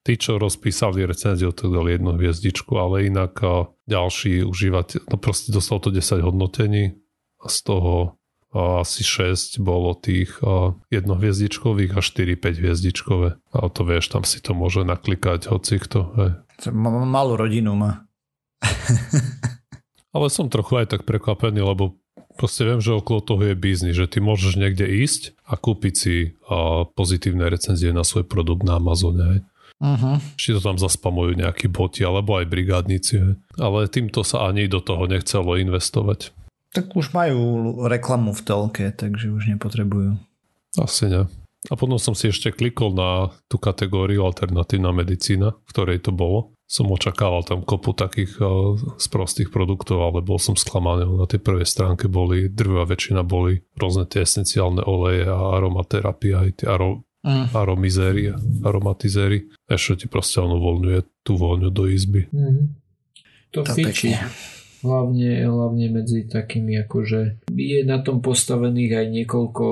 Tí, 0.01 0.17
čo 0.17 0.41
rozpísali 0.41 1.05
recenziu, 1.05 1.53
tak 1.53 1.69
dali 1.69 2.01
jednu 2.01 2.17
hviezdičku, 2.17 2.73
ale 2.81 3.05
inak 3.13 3.37
ďalší 3.85 4.49
užívateľ, 4.49 5.13
no 5.13 5.17
proste 5.21 5.53
dostal 5.53 5.77
to 5.85 5.93
10 5.93 6.25
hodnotení 6.25 6.97
a 7.45 7.47
z 7.53 7.59
toho 7.69 8.21
asi 8.51 9.07
6 9.07 9.63
bolo 9.63 9.95
tých 9.95 10.35
jednohviezdičkových 10.91 11.95
a 11.95 12.01
4-5 12.03 12.61
hviezdičkové. 12.65 13.29
A 13.55 13.59
to 13.71 13.83
vieš, 13.87 14.11
tam 14.11 14.27
si 14.27 14.43
to 14.43 14.59
môže 14.59 14.83
naklikať 14.83 15.47
hoci 15.47 15.79
kto. 15.79 16.01
Hej. 16.19 16.31
Malú 16.75 17.39
rodinu 17.39 17.79
má. 17.79 18.11
Ale 20.17 20.27
som 20.27 20.51
trochu 20.51 20.83
aj 20.83 20.99
tak 20.99 21.03
prekvapený, 21.07 21.63
lebo 21.63 21.95
proste 22.35 22.67
viem, 22.67 22.83
že 22.83 22.91
okolo 22.91 23.23
toho 23.23 23.43
je 23.47 23.55
biznis, 23.55 23.95
že 23.95 24.11
ty 24.11 24.19
môžeš 24.19 24.59
niekde 24.59 24.83
ísť 24.83 25.39
a 25.47 25.55
kúpiť 25.55 25.95
si 25.95 26.35
pozitívne 26.99 27.47
recenzie 27.47 27.95
na 27.95 28.03
svoj 28.03 28.27
produkt 28.27 28.67
na 28.67 28.83
Amazone. 28.83 29.23
Hej. 29.23 29.41
Uh-huh. 29.81 30.21
Či 30.37 30.53
to 30.53 30.61
tam 30.61 30.77
zaspamujú 30.77 31.41
nejakí 31.41 31.73
boti 31.73 32.05
alebo 32.05 32.37
aj 32.37 32.53
brigádnici. 32.53 33.41
Ale 33.57 33.89
týmto 33.89 34.21
sa 34.21 34.53
ani 34.53 34.69
do 34.69 34.85
toho 34.85 35.09
nechcelo 35.09 35.57
investovať. 35.57 36.37
Tak 36.77 36.95
už 36.95 37.17
majú 37.17 37.75
reklamu 37.89 38.37
v 38.37 38.45
telke, 38.45 38.85
takže 38.93 39.33
už 39.33 39.57
nepotrebujú. 39.57 40.21
Asi 40.79 41.09
ne. 41.11 41.27
A 41.69 41.77
potom 41.77 42.01
som 42.01 42.17
si 42.17 42.33
ešte 42.33 42.55
klikol 42.57 42.97
na 42.97 43.35
tú 43.51 43.61
kategóriu 43.61 44.25
alternatívna 44.25 44.97
medicína, 44.97 45.53
v 45.53 45.71
ktorej 45.73 46.05
to 46.07 46.13
bolo. 46.15 46.57
Som 46.71 46.89
očakával 46.95 47.43
tam 47.43 47.67
kopu 47.67 47.93
takých 47.93 48.39
sprostých 48.97 49.51
produktov, 49.51 50.01
ale 50.01 50.23
bol 50.23 50.39
som 50.39 50.55
sklamaný. 50.55 51.05
Na 51.05 51.27
tej 51.27 51.43
prvej 51.43 51.67
stránke 51.67 52.07
boli, 52.07 52.47
drvá 52.47 52.87
väčšina 52.87 53.27
boli 53.27 53.61
rôzne 53.75 54.07
tie 54.07 54.23
esenciálne 54.23 54.87
oleje 54.87 55.27
a 55.27 55.59
aromaterapia, 55.59 56.47
aj 56.47 56.51
tie 56.63 56.67
aro, 56.71 57.03
mm. 57.25 57.53
aromizéry, 57.53 58.33
aromatizéry. 58.65 59.49
Ešte 59.69 60.05
ti 60.05 60.07
proste 60.07 60.41
on 60.41 60.57
uvoľňuje 60.57 61.01
tú 61.25 61.37
voľňu 61.37 61.69
do 61.73 61.85
izby. 61.89 62.27
Mm. 62.33 62.77
To, 63.51 63.67
to 63.67 63.73
fičí. 63.75 64.15
Hlavne, 64.81 65.45
hlavne 65.45 65.87
medzi 65.93 66.25
takými 66.25 66.81
akože 66.89 67.53
je 67.53 67.81
na 67.85 68.01
tom 68.01 68.25
postavených 68.25 68.93
aj 68.97 69.07
niekoľko 69.13 69.67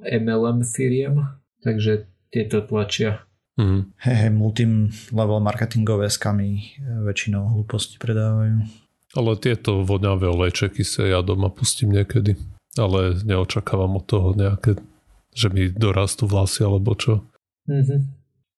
MLM 0.00 0.64
firiem, 0.64 1.28
takže 1.60 2.08
tieto 2.32 2.64
tlačia. 2.64 3.28
Mm. 3.60 3.92
Hej, 4.02 4.16
hej, 4.18 4.32
multi-level 4.34 5.38
marketingové 5.38 6.10
skamy 6.10 6.58
e, 6.58 6.62
väčšinou 7.06 7.54
hlúposti 7.54 8.02
predávajú. 8.02 8.66
Ale 9.14 9.30
tieto 9.38 9.86
vodňavé 9.86 10.26
olejčeky 10.26 10.82
sa 10.82 11.06
ja 11.06 11.22
doma 11.22 11.46
pustím 11.46 11.94
niekedy. 11.94 12.34
Ale 12.74 13.14
neočakávam 13.22 14.02
od 14.02 14.04
toho 14.10 14.34
nejaké, 14.34 14.74
že 15.34 15.50
mi 15.50 15.68
dorastú 15.68 16.30
vlasy 16.30 16.64
alebo 16.64 16.94
čo. 16.94 17.26
Mhm. 17.66 17.96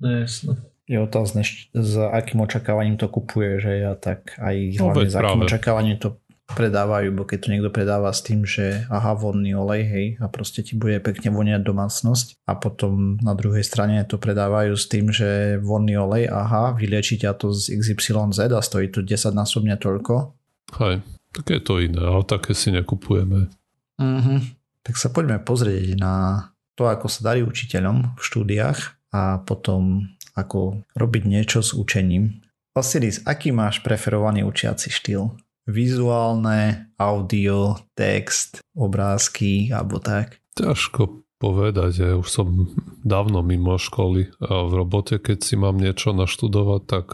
No 0.05 0.09
jasno 0.13 0.61
je 0.87 0.99
otázne, 1.03 1.43
s 1.75 1.93
akým 1.99 2.47
očakávaním 2.47 2.95
to 2.95 3.11
kupuje, 3.11 3.59
že 3.59 3.73
ja 3.83 3.99
tak 3.99 4.39
aj 4.39 4.57
no, 4.79 4.95
hlavne 4.95 5.11
s 5.11 5.19
akým 5.19 5.43
práve. 5.43 5.47
očakávaním 5.51 5.99
to 5.99 6.09
predávajú, 6.47 7.11
bo 7.11 7.27
keď 7.27 7.39
to 7.43 7.51
niekto 7.51 7.71
predáva 7.75 8.15
s 8.15 8.23
tým, 8.23 8.47
že 8.47 8.87
aha, 8.87 9.19
vonný 9.19 9.59
olej, 9.59 9.83
hej, 9.83 10.07
a 10.23 10.31
proste 10.31 10.63
ti 10.63 10.79
bude 10.79 11.03
pekne 11.03 11.35
voniať 11.35 11.59
domácnosť 11.67 12.39
a 12.47 12.55
potom 12.55 13.19
na 13.19 13.35
druhej 13.35 13.67
strane 13.67 13.99
to 14.07 14.15
predávajú 14.15 14.79
s 14.79 14.87
tým, 14.87 15.11
že 15.11 15.59
vonný 15.59 15.99
olej, 15.99 16.31
aha, 16.31 16.79
vylieči 16.79 17.19
ťa 17.19 17.35
to 17.35 17.51
z 17.51 17.83
XYZ 17.83 18.55
a 18.55 18.63
stojí 18.63 18.95
to 18.95 19.03
10 19.03 19.35
násobne 19.35 19.75
toľko. 19.75 20.39
Hej, 20.79 21.03
tak 21.35 21.51
je 21.51 21.61
to 21.67 21.83
iné, 21.83 21.99
ale 21.99 22.23
také 22.23 22.55
si 22.55 22.71
nekupujeme. 22.71 23.51
Mm-hmm. 23.99 24.39
Tak 24.87 24.95
sa 24.95 25.11
poďme 25.11 25.43
pozrieť 25.43 25.99
na 25.99 26.47
to, 26.77 26.87
ako 26.87 27.09
sa 27.09 27.33
darí 27.33 27.41
učiteľom 27.43 28.15
v 28.15 28.23
štúdiách 28.23 28.79
a 29.17 29.41
potom 29.43 30.13
ako 30.37 30.85
robiť 30.93 31.23
niečo 31.25 31.65
s 31.65 31.73
učením. 31.73 32.45
Osiris, 32.77 33.25
aký 33.25 33.57
máš 33.57 33.81
preferovaný 33.81 34.45
učiaci 34.45 34.93
štýl? 34.93 35.33
Vizuálne, 35.65 36.93
audio, 37.01 37.81
text, 37.97 38.61
obrázky 38.77 39.73
alebo 39.73 39.99
tak? 39.99 40.45
Ťažko 40.61 41.27
povedať, 41.41 41.93
ja 42.05 42.13
už 42.21 42.29
som 42.29 42.69
dávno 43.01 43.41
mimo 43.41 43.81
školy 43.81 44.31
a 44.45 44.69
v 44.69 44.73
robote, 44.77 45.17
keď 45.17 45.39
si 45.41 45.57
mám 45.57 45.81
niečo 45.81 46.13
naštudovať, 46.13 46.83
tak 46.85 47.07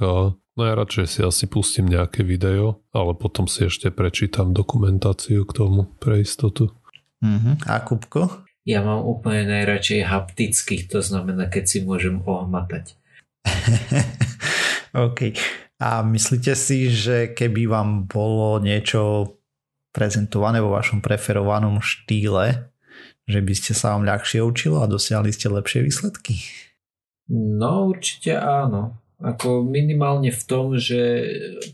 najradšej 0.58 1.06
si 1.06 1.20
asi 1.22 1.44
pustím 1.46 1.88
nejaké 1.88 2.26
video, 2.26 2.82
ale 2.90 3.14
potom 3.14 3.46
si 3.46 3.66
ešte 3.66 3.94
prečítam 3.94 4.50
dokumentáciu 4.50 5.46
k 5.46 5.52
tomu 5.56 5.90
pre 5.98 6.22
istotu. 6.22 6.74
Uh-huh. 7.22 7.54
A 7.70 7.78
Kupko? 7.86 8.44
Ja 8.62 8.78
mám 8.86 9.02
úplne 9.02 9.42
najradšej 9.50 10.06
haptických, 10.06 10.86
to 10.86 11.02
znamená, 11.02 11.50
keď 11.50 11.64
si 11.66 11.78
môžem 11.82 12.22
ohmatať. 12.22 12.94
OK. 14.94 15.34
A 15.82 16.06
myslíte 16.06 16.54
si, 16.54 16.86
že 16.94 17.34
keby 17.34 17.66
vám 17.66 18.06
bolo 18.06 18.62
niečo 18.62 19.34
prezentované 19.90 20.62
vo 20.62 20.70
vašom 20.72 21.02
preferovanom 21.02 21.82
štýle, 21.82 22.70
Že 23.26 23.40
by 23.42 23.54
ste 23.54 23.72
sa 23.74 23.94
vám 23.94 24.06
ľahšie 24.06 24.42
učilo 24.42 24.82
a 24.82 24.90
dosiahli 24.90 25.30
ste 25.30 25.50
lepšie 25.50 25.82
výsledky? 25.82 26.42
No 27.30 27.90
určite 27.90 28.34
áno. 28.34 28.98
Ako 29.22 29.62
minimálne 29.62 30.34
v 30.34 30.42
tom, 30.42 30.74
že 30.74 30.98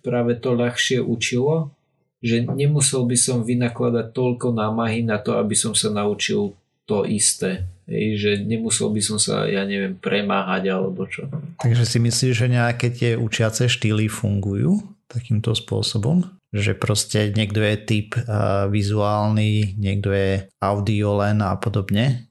práve 0.04 0.36
to 0.36 0.52
ľahšie 0.52 1.00
učilo, 1.00 1.72
že 2.20 2.44
nemusel 2.44 3.08
by 3.08 3.16
som 3.16 3.40
vynakladať 3.44 4.12
toľko 4.12 4.52
námahy 4.52 5.00
na 5.00 5.16
to, 5.16 5.40
aby 5.40 5.56
som 5.56 5.72
sa 5.72 5.88
naučil 5.88 6.52
to 6.88 7.04
isté. 7.04 7.68
Hej, 7.84 8.06
že 8.20 8.30
nemusel 8.44 8.88
by 8.88 9.00
som 9.04 9.20
sa, 9.20 9.44
ja 9.44 9.64
neviem, 9.68 9.96
premáhať 9.96 10.72
alebo 10.72 11.04
čo. 11.04 11.28
Takže 11.60 11.84
si 11.84 11.98
myslíš, 12.00 12.34
že 12.36 12.48
nejaké 12.48 12.88
tie 12.92 13.16
učiace 13.16 13.68
štýly 13.68 14.08
fungujú 14.08 14.80
takýmto 15.08 15.52
spôsobom? 15.56 16.24
Že 16.52 16.80
proste 16.80 17.28
niekto 17.32 17.60
je 17.60 17.76
typ 17.80 18.16
uh, 18.16 18.68
vizuálny, 18.72 19.76
niekto 19.76 20.12
je 20.12 20.48
audio 20.64 21.20
len 21.20 21.44
a 21.44 21.56
podobne? 21.60 22.28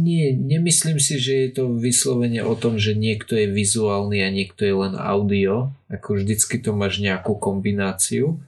Nie, 0.00 0.32
nemyslím 0.32 0.96
si, 0.96 1.20
že 1.20 1.32
je 1.44 1.48
to 1.52 1.76
vyslovene 1.76 2.40
o 2.40 2.56
tom, 2.56 2.80
že 2.80 2.96
niekto 2.96 3.36
je 3.36 3.50
vizuálny 3.50 4.24
a 4.24 4.28
niekto 4.32 4.64
je 4.64 4.74
len 4.76 4.94
audio. 4.96 5.72
Ako 5.92 6.20
vždycky 6.20 6.60
to 6.60 6.72
máš 6.72 7.00
nejakú 7.00 7.36
kombináciu. 7.36 8.40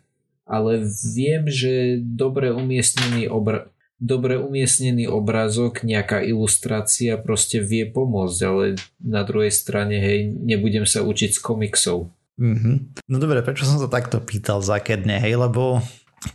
Ale 0.48 0.83
viem, 1.14 1.46
že 1.46 2.00
dobre 2.00 2.50
umiestnený 2.50 3.29
obr- 3.29 3.68
dobre 4.00 4.40
umiestnený 4.40 5.06
obrázok, 5.06 5.84
nejaká 5.84 6.24
ilustrácia 6.24 7.20
proste 7.20 7.60
vie 7.60 7.84
pomôcť, 7.84 8.38
ale 8.48 8.80
na 8.98 9.22
druhej 9.22 9.52
strane, 9.52 10.00
hej, 10.00 10.32
nebudem 10.32 10.88
sa 10.88 11.04
učiť 11.04 11.36
z 11.36 11.40
komiksov. 11.44 12.08
Mm-hmm. 12.40 13.04
No 13.12 13.16
dobre, 13.20 13.44
prečo 13.44 13.68
som 13.68 13.76
sa 13.76 13.92
takto 13.92 14.24
pýtal 14.24 14.64
zákedne, 14.64 15.20
hej, 15.20 15.36
lebo 15.36 15.84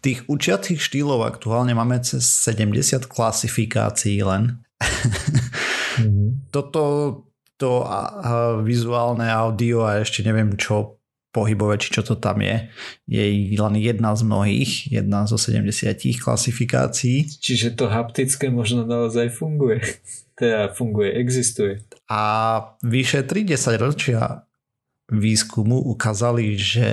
tých 0.06 0.22
učiacich 0.30 0.78
štýlov 0.78 1.26
aktuálne 1.26 1.74
máme 1.74 1.98
cez 2.06 2.26
70 2.46 3.10
klasifikácií 3.10 4.22
len. 4.22 4.62
mm-hmm. 4.78 6.30
Toto 6.54 6.84
to 7.56 7.88
a, 7.88 7.88
a, 7.88 8.02
vizuálne 8.60 9.32
audio 9.32 9.88
a 9.88 10.04
ešte 10.04 10.28
neviem 10.28 10.60
čo 10.60 10.95
pohybové, 11.36 11.76
či 11.76 11.92
čo 11.92 12.02
to 12.08 12.16
tam 12.16 12.40
je, 12.40 12.72
je 13.12 13.60
len 13.60 13.76
jedna 13.76 14.16
z 14.16 14.24
mnohých, 14.24 14.72
jedna 14.88 15.28
zo 15.28 15.36
70 15.36 16.00
klasifikácií. 16.16 17.28
Čiže 17.28 17.76
to 17.76 17.92
haptické 17.92 18.48
možno 18.48 18.88
naozaj 18.88 19.36
funguje. 19.36 19.84
Teda 20.40 20.72
funguje, 20.72 21.12
existuje. 21.20 21.84
A 22.08 22.24
vyše 22.80 23.28
30 23.28 23.76
ročia 23.76 24.48
výskumu 25.12 25.80
ukázali, 25.80 26.56
že 26.56 26.90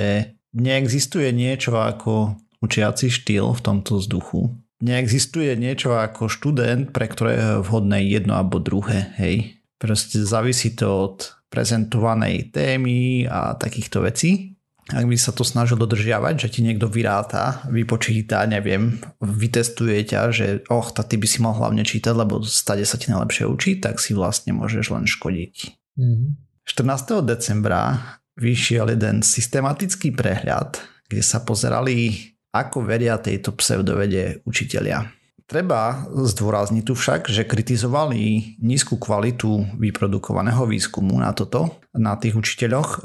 neexistuje 0.55 1.31
niečo 1.33 1.79
ako 1.79 2.37
učiaci 2.63 3.11
štýl 3.11 3.51
v 3.51 3.61
tomto 3.65 3.99
vzduchu. 3.99 4.53
Neexistuje 4.83 5.55
niečo 5.59 5.95
ako 5.95 6.27
študent, 6.27 6.91
pre 6.91 7.07
ktorého 7.07 7.63
je 7.63 7.65
vhodné 7.67 8.03
jedno 8.07 8.35
alebo 8.35 8.59
druhé, 8.59 9.15
hej. 9.19 9.59
Proste 9.79 10.23
závisí 10.23 10.75
to 10.75 10.87
od 10.91 11.42
prezentovanej 11.53 12.49
témy 12.49 13.29
a 13.29 13.53
takýchto 13.61 14.01
vecí. 14.01 14.57
Ak 14.91 15.07
by 15.07 15.15
sa 15.15 15.31
to 15.31 15.47
snažil 15.47 15.79
dodržiavať, 15.79 16.35
že 16.43 16.49
ti 16.59 16.61
niekto 16.67 16.91
vyráta, 16.91 17.63
vypočíta, 17.71 18.43
neviem, 18.51 18.99
vytestuje 19.23 20.03
ťa, 20.03 20.21
že 20.35 20.47
och, 20.67 20.91
tá 20.91 21.07
ty 21.07 21.21
by 21.21 21.27
si 21.29 21.39
mal 21.39 21.55
hlavne 21.55 21.87
čítať, 21.87 22.11
lebo 22.11 22.43
stade 22.43 22.83
sa 22.83 22.99
ti 22.99 23.15
najlepšie 23.15 23.47
učiť, 23.47 23.77
tak 23.79 24.03
si 24.03 24.11
vlastne 24.17 24.57
môžeš 24.59 24.91
len 24.91 25.07
škodiť. 25.07 25.55
Mm-hmm. 26.03 26.31
14. 26.67 27.23
decembra 27.23 28.01
vyšiel 28.35 28.91
jeden 28.99 29.23
systematický 29.23 30.11
prehľad, 30.19 30.83
kde 31.07 31.23
sa 31.23 31.47
pozerali, 31.47 32.33
ako 32.51 32.83
veria 32.83 33.23
tejto 33.23 33.55
pseudovede 33.55 34.43
učitelia. 34.43 35.22
Treba 35.53 36.09
zdôrazniť 36.09 36.81
tu 36.81 36.97
však, 36.97 37.29
že 37.29 37.45
kritizovali 37.45 38.57
nízku 38.57 38.97
kvalitu 38.97 39.77
vyprodukovaného 39.77 40.65
výskumu 40.65 41.21
na 41.21 41.37
toto, 41.37 41.77
na 41.93 42.17
tých 42.17 42.41
učiteľoch, 42.41 42.89
e, 42.97 42.99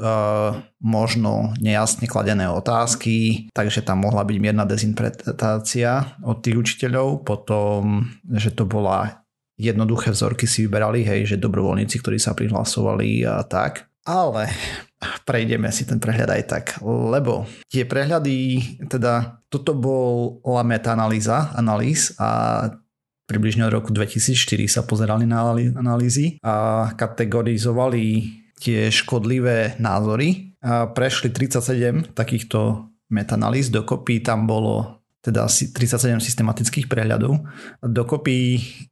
možno 0.80 1.52
nejasne 1.60 2.08
kladené 2.08 2.48
otázky, 2.48 3.52
takže 3.52 3.84
tam 3.84 4.08
mohla 4.08 4.24
byť 4.24 4.36
mierna 4.40 4.64
dezinterpretácia 4.64 6.16
od 6.24 6.40
tých 6.40 6.56
učiteľov, 6.56 7.28
potom, 7.28 8.08
že 8.32 8.48
to 8.56 8.64
bola 8.64 9.28
jednoduché 9.60 10.16
vzorky 10.16 10.48
si 10.48 10.64
vyberali, 10.64 11.04
hej, 11.04 11.36
že 11.36 11.44
dobrovoľníci, 11.44 12.00
ktorí 12.00 12.16
sa 12.16 12.32
prihlasovali 12.32 13.28
a 13.28 13.44
tak. 13.44 13.92
Ale 14.08 14.48
prejdeme 15.28 15.68
si 15.68 15.84
ten 15.84 16.00
prehľad 16.00 16.32
aj 16.32 16.42
tak, 16.48 16.64
lebo 16.80 17.44
tie 17.68 17.84
prehľady, 17.84 18.38
teda 18.88 19.37
toto 19.48 19.72
bola 19.72 20.62
meta-analýza 20.64 21.56
analýz 21.56 22.12
a 22.20 22.64
približne 23.28 23.68
od 23.68 23.76
roku 23.76 23.92
2004 23.92 24.68
sa 24.68 24.82
pozerali 24.84 25.28
na 25.28 25.52
analýzy 25.76 26.40
a 26.40 26.88
kategorizovali 26.96 28.24
tie 28.60 28.88
škodlivé 28.88 29.76
názory. 29.76 30.56
A 30.64 30.90
prešli 30.90 31.30
37 31.30 32.16
takýchto 32.16 32.88
metanalýz, 33.12 33.70
dokopy 33.70 34.20
tam 34.24 34.48
bolo 34.48 34.98
teda 35.18 35.50
37 35.50 36.22
systematických 36.22 36.86
prehľadov. 36.86 37.42
Dokopy 37.84 38.38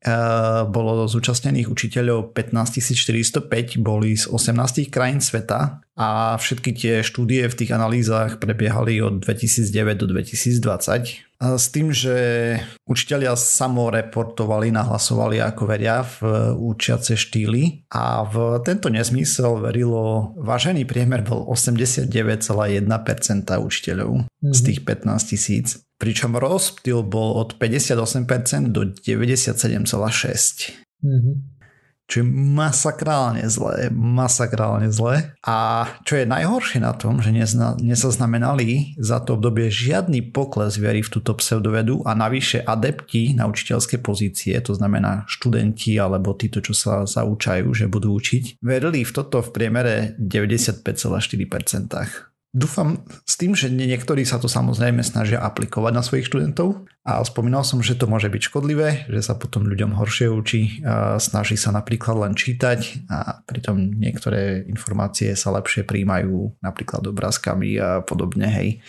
uh, 0.04 0.66
bolo 0.68 1.06
zúčastnených 1.06 1.70
učiteľov 1.70 2.34
15 2.34 2.82
405, 2.82 3.80
boli 3.80 4.18
z 4.18 4.28
18 4.28 4.90
krajín 4.90 5.22
sveta 5.22 5.85
a 5.96 6.36
všetky 6.36 6.70
tie 6.76 6.94
štúdie 7.00 7.48
v 7.48 7.56
tých 7.56 7.72
analýzach 7.72 8.36
prebiehali 8.36 9.00
od 9.00 9.24
2009 9.24 9.96
do 9.96 10.06
2020. 10.12 11.24
S 11.36 11.66
tým, 11.72 11.92
že 11.92 12.16
učiteľia 12.88 13.32
samoreportovali, 13.36 14.72
nahlasovali 14.72 15.40
ako 15.40 15.62
veria 15.68 16.04
v 16.04 16.52
učiace 16.56 17.16
štýly 17.16 17.88
a 17.92 18.24
v 18.28 18.60
tento 18.64 18.92
nesmysel 18.92 19.56
verilo, 19.60 20.36
vážený 20.36 20.84
priemer 20.84 21.24
bol 21.24 21.48
89,1% 21.48 22.12
učiteľov 23.56 24.10
mm-hmm. 24.20 24.52
z 24.52 24.60
tých 24.64 24.80
15 24.84 25.32
tisíc 25.32 25.80
pričom 25.96 26.36
rozptyl 26.36 27.00
bol 27.00 27.40
od 27.40 27.56
58% 27.56 28.68
do 28.68 28.84
97,6%. 28.84 30.76
Mm-hmm. 31.04 31.55
Čo 32.06 32.22
je 32.22 32.26
masakrálne 32.30 33.42
zlé, 33.50 33.90
masakrálne 33.90 34.94
zlé. 34.94 35.34
A 35.42 35.90
čo 36.06 36.22
je 36.22 36.26
najhoršie 36.26 36.78
na 36.78 36.94
tom, 36.94 37.18
že 37.18 37.34
nezna, 37.34 37.74
nezaznamenali 37.82 38.94
za 38.94 39.18
to 39.18 39.34
obdobie 39.34 39.66
žiadny 39.66 40.30
pokles 40.30 40.78
viery 40.78 41.02
v 41.02 41.10
túto 41.10 41.34
pseudovedu 41.34 42.06
a 42.06 42.14
navyše 42.14 42.62
adepti 42.62 43.34
na 43.34 43.50
učiteľské 43.50 43.98
pozície, 43.98 44.54
to 44.62 44.78
znamená 44.78 45.26
študenti 45.26 45.98
alebo 45.98 46.38
títo, 46.38 46.62
čo 46.62 46.78
sa 46.78 47.02
zaučajú, 47.02 47.74
že 47.74 47.90
budú 47.90 48.14
učiť, 48.14 48.62
verili 48.62 49.02
v 49.02 49.10
toto 49.10 49.42
v 49.42 49.50
priemere 49.50 50.14
95,4%. 50.22 52.35
Dúfam 52.56 53.04
s 53.28 53.36
tým, 53.36 53.52
že 53.52 53.68
niektorí 53.68 54.24
sa 54.24 54.40
to 54.40 54.48
samozrejme 54.48 55.04
snažia 55.04 55.44
aplikovať 55.44 55.92
na 55.92 56.00
svojich 56.00 56.24
študentov 56.32 56.88
a 57.04 57.20
spomínal 57.20 57.68
som, 57.68 57.84
že 57.84 58.00
to 58.00 58.08
môže 58.08 58.32
byť 58.32 58.42
škodlivé, 58.48 58.88
že 59.12 59.20
sa 59.20 59.36
potom 59.36 59.68
ľuďom 59.68 59.92
horšie 59.92 60.32
učí, 60.32 60.80
snaží 61.20 61.60
sa 61.60 61.76
napríklad 61.76 62.16
len 62.16 62.32
čítať 62.32 63.12
a 63.12 63.44
pritom 63.44 64.00
niektoré 64.00 64.64
informácie 64.72 65.36
sa 65.36 65.52
lepšie 65.52 65.84
príjmajú 65.84 66.56
napríklad 66.64 67.04
obrázkami 67.04 67.76
a 67.76 68.00
podobne, 68.00 68.48
hej. 68.48 68.80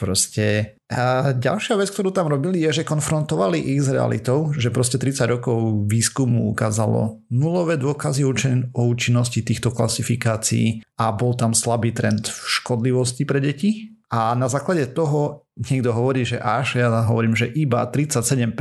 Proste 0.00 0.80
a 0.88 1.36
ďalšia 1.36 1.76
vec, 1.76 1.92
ktorú 1.92 2.08
tam 2.08 2.32
robili, 2.32 2.64
je, 2.64 2.80
že 2.80 2.88
konfrontovali 2.88 3.60
ich 3.60 3.84
s 3.84 3.92
realitou, 3.92 4.48
že 4.56 4.72
proste 4.72 4.96
30 4.96 5.28
rokov 5.28 5.86
výskumu 5.86 6.48
ukázalo 6.50 7.20
nulové 7.28 7.76
dôkazy 7.76 8.24
o 8.24 8.82
účinnosti 8.88 9.44
týchto 9.44 9.76
klasifikácií 9.76 10.80
a 10.96 11.12
bol 11.12 11.36
tam 11.36 11.52
slabý 11.52 11.92
trend 11.92 12.32
v 12.32 12.40
škodlivosti 12.48 13.28
pre 13.28 13.44
deti. 13.44 13.92
A 14.10 14.34
na 14.34 14.48
základe 14.48 14.90
toho 14.90 15.46
niekto 15.54 15.94
hovorí, 15.94 16.24
že 16.24 16.40
až, 16.40 16.80
ja 16.80 16.90
hovorím, 17.06 17.36
že 17.36 17.52
iba 17.52 17.84
37% 17.86 18.56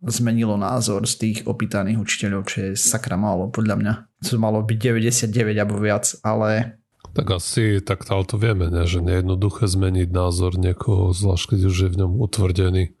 zmenilo 0.00 0.56
názor 0.56 1.04
z 1.04 1.14
tých 1.20 1.38
opýtaných 1.44 2.00
učiteľov, 2.00 2.48
čo 2.48 2.56
je 2.64 2.70
sakra 2.74 3.20
málo 3.20 3.52
podľa 3.52 3.76
mňa. 3.76 3.92
To 4.26 4.40
malo 4.40 4.64
byť 4.64 4.78
99 4.80 5.60
alebo 5.60 5.76
viac, 5.76 6.08
ale 6.24 6.79
tak 7.14 7.26
asi 7.30 7.82
tak 7.82 8.06
to 8.06 8.36
vieme, 8.38 8.70
ne? 8.70 8.86
že 8.86 9.02
nejednoduché 9.02 9.66
zmeniť 9.66 10.08
názor 10.10 10.56
niekoho, 10.56 11.10
zvlášť 11.10 11.56
keď 11.56 11.60
už 11.66 11.76
je 11.86 11.90
v 11.90 11.98
ňom 12.04 12.12
utvrdený 12.22 12.94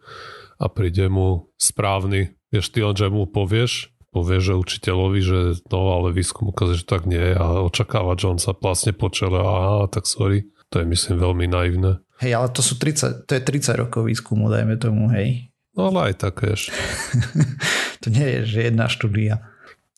a 0.60 0.66
príde 0.68 1.06
mu 1.08 1.50
správny. 1.56 2.36
Vieš 2.50 2.66
ty 2.74 2.82
len, 2.82 2.98
že 2.98 3.08
mu 3.08 3.30
povieš, 3.30 3.94
povieš 4.10 4.42
že 4.52 4.54
učiteľovi, 4.58 5.20
že 5.22 5.38
no 5.70 5.78
ale 5.94 6.10
výskum 6.10 6.50
ukazuje, 6.50 6.82
že 6.82 6.86
tak 6.86 7.06
nie 7.06 7.32
a 7.32 7.62
očakávať, 7.62 8.16
že 8.18 8.26
on 8.26 8.40
sa 8.42 8.52
plasne 8.52 8.92
po 8.92 9.08
čele 9.08 9.38
a 9.38 9.86
tak 9.86 10.04
sorry. 10.04 10.50
To 10.70 10.82
je 10.82 10.86
myslím 10.86 11.18
veľmi 11.18 11.46
naivné. 11.50 11.98
Hej, 12.22 12.36
ale 12.36 12.48
to 12.54 12.62
sú 12.62 12.78
30, 12.78 13.26
to 13.26 13.32
je 13.34 13.42
30 13.42 13.80
rokov 13.80 14.06
výskumu, 14.06 14.46
dajme 14.52 14.78
tomu, 14.78 15.10
hej. 15.10 15.50
No 15.74 15.90
ale 15.90 16.12
aj 16.12 16.14
tak, 16.26 16.44
vieš. 16.46 16.70
to 18.02 18.12
nie 18.12 18.38
je, 18.38 18.40
že 18.46 18.58
jedna 18.70 18.86
štúdia. 18.86 19.49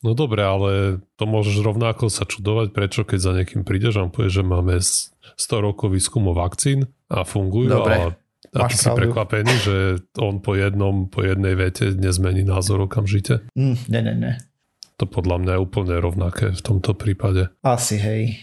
No 0.02 0.18
dobre, 0.18 0.42
ale 0.42 0.98
to 1.14 1.24
môžeš 1.30 1.62
rovnako 1.62 2.10
sa 2.10 2.26
čudovať, 2.26 2.74
prečo 2.74 3.06
keď 3.06 3.18
za 3.22 3.32
niekým 3.38 3.62
prídeš 3.62 4.02
a 4.02 4.10
povie, 4.10 4.34
že 4.34 4.42
máme 4.42 4.82
100 4.82 5.38
rokov 5.62 5.94
výskumu 5.94 6.34
vakcín 6.34 6.90
a 7.06 7.22
fungujú 7.22 7.70
dobre. 7.70 7.94
a 7.94 8.22
A 8.52 8.66
ty 8.66 8.76
si 8.76 8.90
prekvapený, 8.90 9.54
že 9.62 9.76
on 10.18 10.42
po 10.42 10.58
jednom, 10.58 11.06
po 11.06 11.22
jednej 11.22 11.54
vete 11.54 11.94
nezmení 11.94 12.42
názor 12.42 12.84
okamžite? 12.84 13.46
Mm, 13.54 13.78
ne, 13.88 14.00
ne, 14.02 14.14
ne. 14.18 14.32
To 15.00 15.06
podľa 15.06 15.36
mňa 15.40 15.52
je 15.56 15.64
úplne 15.64 15.94
rovnaké 15.96 16.52
v 16.52 16.62
tomto 16.62 16.92
prípade. 16.98 17.48
Asi, 17.64 17.96
hej. 17.96 18.36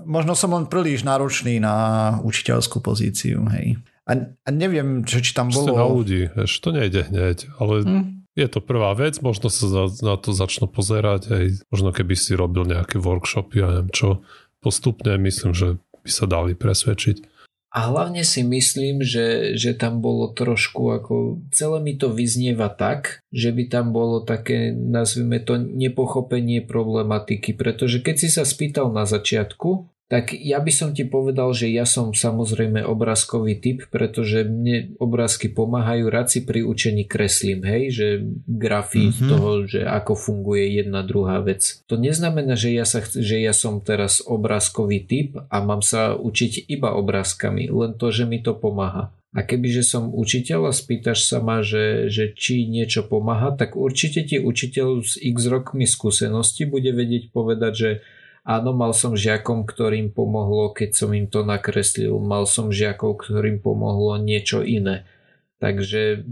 Možno 0.00 0.32
som 0.32 0.56
len 0.56 0.64
príliš 0.70 1.04
náročný 1.04 1.60
na 1.60 2.16
učiteľskú 2.24 2.80
pozíciu, 2.80 3.44
hej. 3.52 3.76
A, 4.08 4.16
a 4.32 4.48
neviem, 4.48 5.04
čo, 5.04 5.20
či 5.20 5.36
tam 5.36 5.52
bolo... 5.52 5.76
na 5.76 5.86
ľudí, 5.86 6.32
vieš, 6.32 6.62
to 6.64 6.72
nejde 6.72 7.12
hneď, 7.12 7.52
ale 7.60 7.74
hm. 7.84 8.19
Je 8.38 8.46
to 8.46 8.62
prvá 8.62 8.94
vec, 8.94 9.18
možno 9.18 9.50
sa 9.50 9.66
za, 9.66 9.84
na 10.06 10.14
to 10.14 10.30
začnú 10.30 10.70
pozerať, 10.70 11.30
aj 11.30 11.44
možno 11.70 11.90
keby 11.90 12.14
si 12.14 12.38
robil 12.38 12.62
nejaké 12.66 13.02
workshopy 13.02 13.58
a 13.62 13.66
neviem 13.74 13.90
čo, 13.90 14.22
postupne 14.62 15.18
myslím, 15.18 15.50
že 15.50 15.82
by 16.06 16.10
sa 16.10 16.24
dali 16.30 16.54
presvedčiť. 16.54 17.40
A 17.70 17.86
hlavne 17.86 18.26
si 18.26 18.42
myslím, 18.42 18.98
že, 18.98 19.54
že 19.54 19.78
tam 19.78 20.02
bolo 20.02 20.34
trošku 20.34 20.90
ako, 20.90 21.14
celé 21.54 21.78
mi 21.78 21.94
to 21.94 22.10
vyznieva 22.10 22.66
tak, 22.66 23.22
že 23.30 23.54
by 23.54 23.70
tam 23.70 23.94
bolo 23.94 24.26
také, 24.26 24.74
nazvime 24.74 25.38
to, 25.38 25.54
nepochopenie 25.54 26.66
problematiky, 26.66 27.54
pretože 27.54 28.02
keď 28.02 28.16
si 28.18 28.26
sa 28.26 28.42
spýtal 28.42 28.90
na 28.90 29.06
začiatku, 29.06 29.86
tak 30.10 30.34
ja 30.34 30.58
by 30.58 30.74
som 30.74 30.90
ti 30.90 31.06
povedal, 31.06 31.54
že 31.54 31.70
ja 31.70 31.86
som 31.86 32.10
samozrejme 32.10 32.82
obrázkový 32.82 33.62
typ, 33.62 33.86
pretože 33.94 34.42
mne 34.42 34.98
obrázky 34.98 35.46
pomáhajú, 35.46 36.10
rád 36.10 36.34
si 36.34 36.42
pri 36.42 36.66
učení 36.66 37.06
kreslím, 37.06 37.62
hej, 37.62 37.94
že 37.94 38.06
grafy 38.42 39.14
mm-hmm. 39.14 39.28
toho, 39.30 39.50
že 39.70 39.86
ako 39.86 40.18
funguje 40.18 40.82
jedna 40.82 41.06
druhá 41.06 41.38
vec. 41.38 41.86
To 41.86 41.94
neznamená, 41.94 42.58
že 42.58 42.74
ja, 42.74 42.82
sa, 42.82 43.06
že 43.06 43.38
ja 43.38 43.54
som 43.54 43.78
teraz 43.78 44.18
obrázkový 44.18 45.06
typ 45.06 45.38
a 45.46 45.56
mám 45.62 45.78
sa 45.78 46.18
učiť 46.18 46.66
iba 46.66 46.90
obrázkami, 46.90 47.70
len 47.70 47.94
to, 47.94 48.10
že 48.10 48.26
mi 48.26 48.42
to 48.42 48.58
pomáha. 48.58 49.14
A 49.30 49.46
kebyže 49.46 49.86
som 49.86 50.10
učiteľ 50.10 50.66
a 50.66 50.72
spýtaš 50.74 51.22
sa 51.22 51.38
ma, 51.38 51.62
že, 51.62 52.10
že 52.10 52.34
či 52.34 52.66
niečo 52.66 53.06
pomáha, 53.06 53.54
tak 53.54 53.78
určite 53.78 54.26
ti 54.26 54.42
učiteľ 54.42 55.06
s 55.06 55.14
x 55.22 55.46
rokmi 55.46 55.86
skúsenosti 55.86 56.66
bude 56.66 56.90
vedieť 56.90 57.30
povedať, 57.30 57.72
že 57.78 57.90
Áno, 58.50 58.74
mal 58.74 58.90
som 58.90 59.14
žiakom, 59.14 59.62
ktorým 59.62 60.10
pomohlo, 60.10 60.74
keď 60.74 60.90
som 60.90 61.14
im 61.14 61.30
to 61.30 61.46
nakreslil. 61.46 62.18
Mal 62.18 62.50
som 62.50 62.74
žiakov, 62.74 63.22
ktorým 63.22 63.62
pomohlo 63.62 64.18
niečo 64.18 64.66
iné. 64.66 65.06
Takže 65.62 66.26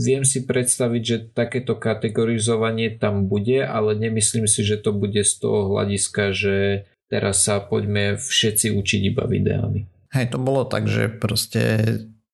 viem 0.00 0.24
si 0.24 0.48
predstaviť, 0.48 1.02
že 1.04 1.16
takéto 1.36 1.76
kategorizovanie 1.76 2.96
tam 2.96 3.28
bude, 3.28 3.60
ale 3.60 3.92
nemyslím 3.92 4.48
si, 4.48 4.64
že 4.64 4.80
to 4.80 4.96
bude 4.96 5.20
z 5.20 5.34
toho 5.36 5.68
hľadiska, 5.74 6.32
že 6.32 6.88
teraz 7.12 7.44
sa 7.44 7.60
poďme 7.60 8.16
všetci 8.16 8.72
učiť 8.72 9.00
iba 9.12 9.28
videami. 9.28 9.84
Hej, 10.16 10.32
to 10.32 10.38
bolo 10.40 10.64
tak, 10.64 10.88
že 10.88 11.12
proste 11.12 11.84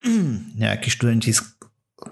nejakí 0.62 0.86
študenti 0.86 1.34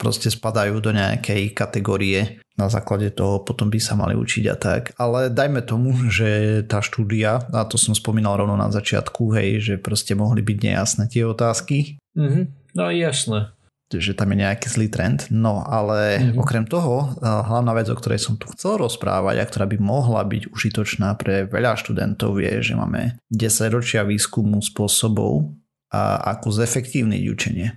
proste 0.02 0.34
spadajú 0.34 0.82
do 0.82 0.90
nejakej 0.90 1.54
kategórie 1.54 2.42
na 2.58 2.66
základe 2.66 3.14
toho 3.14 3.40
potom 3.46 3.70
by 3.70 3.78
sa 3.78 3.94
mali 3.94 4.18
učiť 4.18 4.44
a 4.50 4.56
tak. 4.58 4.92
Ale 4.98 5.30
dajme 5.30 5.62
tomu, 5.62 5.94
že 6.10 6.60
tá 6.66 6.82
štúdia, 6.82 7.46
a 7.54 7.62
to 7.64 7.78
som 7.78 7.94
spomínal 7.94 8.34
rovno 8.34 8.58
na 8.58 8.68
začiatku, 8.68 9.32
hej, 9.38 9.62
že 9.62 9.74
proste 9.78 10.18
mohli 10.18 10.42
byť 10.42 10.58
nejasné 10.58 11.04
tie 11.06 11.22
otázky. 11.22 12.02
Mm-hmm. 12.18 12.44
No 12.74 12.90
jasné. 12.90 13.54
Že 13.88 14.18
tam 14.18 14.34
je 14.34 14.42
nejaký 14.44 14.66
zlý 14.68 14.92
trend. 14.92 15.30
No 15.32 15.64
ale 15.64 16.20
mm-hmm. 16.20 16.42
okrem 16.42 16.68
toho, 16.68 17.16
hlavná 17.22 17.72
vec, 17.72 17.88
o 17.88 17.96
ktorej 17.96 18.20
som 18.20 18.36
tu 18.36 18.50
chcel 18.52 18.76
rozprávať 18.76 19.40
a 19.40 19.48
ktorá 19.48 19.64
by 19.64 19.78
mohla 19.80 20.20
byť 20.26 20.52
užitočná 20.52 21.16
pre 21.16 21.48
veľa 21.48 21.78
študentov 21.78 22.36
je, 22.36 22.60
že 22.60 22.74
máme 22.76 23.16
10 23.32 23.72
ročia 23.72 24.04
výskumu 24.04 24.60
spôsobov, 24.60 25.56
a 25.88 26.36
ako 26.36 26.52
zefektívniť 26.52 27.22
učenie. 27.32 27.72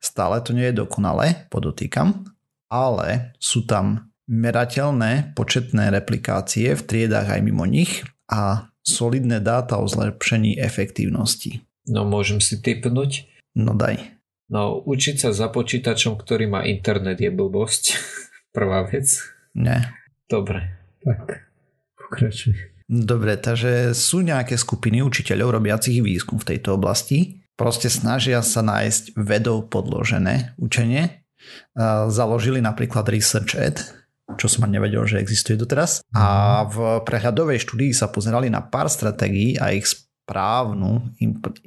Stále 0.00 0.40
to 0.40 0.56
nie 0.56 0.72
je 0.72 0.80
dokonalé, 0.80 1.44
podotýkam, 1.52 2.24
ale 2.74 3.38
sú 3.38 3.62
tam 3.62 4.10
merateľné 4.26 5.38
početné 5.38 5.94
replikácie 5.94 6.74
v 6.74 6.82
triedách 6.82 7.38
aj 7.38 7.40
mimo 7.46 7.62
nich 7.62 8.02
a 8.26 8.66
solidné 8.82 9.38
dáta 9.38 9.78
o 9.78 9.86
zlepšení 9.86 10.58
efektívnosti. 10.58 11.62
No 11.86 12.02
môžem 12.02 12.42
si 12.42 12.58
typnúť? 12.58 13.30
No 13.54 13.78
daj. 13.78 14.18
No 14.50 14.82
učiť 14.82 15.22
sa 15.22 15.30
za 15.30 15.48
počítačom, 15.54 16.18
ktorý 16.18 16.50
má 16.50 16.66
internet 16.66 17.22
je 17.22 17.30
blbosť. 17.30 17.94
Prvá 18.56 18.82
vec. 18.90 19.06
Ne. 19.54 19.94
Dobre, 20.26 20.74
tak 21.04 21.46
pokračuj. 21.94 22.74
Dobre, 22.84 23.40
takže 23.40 23.96
sú 23.96 24.20
nejaké 24.20 24.60
skupiny 24.60 25.00
učiteľov 25.00 25.56
robiacich 25.56 26.04
výskum 26.04 26.36
v 26.36 26.56
tejto 26.56 26.76
oblasti. 26.76 27.40
Proste 27.56 27.88
snažia 27.88 28.44
sa 28.44 28.60
nájsť 28.60 29.16
vedou 29.16 29.64
podložené 29.64 30.52
učenie 30.60 31.23
založili 32.08 32.62
napríklad 32.62 33.06
ResearchEd, 33.08 34.04
čo 34.40 34.46
som 34.48 34.64
ani 34.64 34.80
nevedel, 34.80 35.04
že 35.04 35.20
existuje 35.20 35.60
doteraz. 35.60 36.00
A 36.16 36.64
v 36.64 37.04
prehľadovej 37.04 37.60
štúdii 37.60 37.92
sa 37.92 38.08
pozerali 38.08 38.48
na 38.48 38.64
pár 38.64 38.88
stratégií 38.88 39.60
a 39.60 39.72
ich 39.72 39.84
správnu 39.84 41.12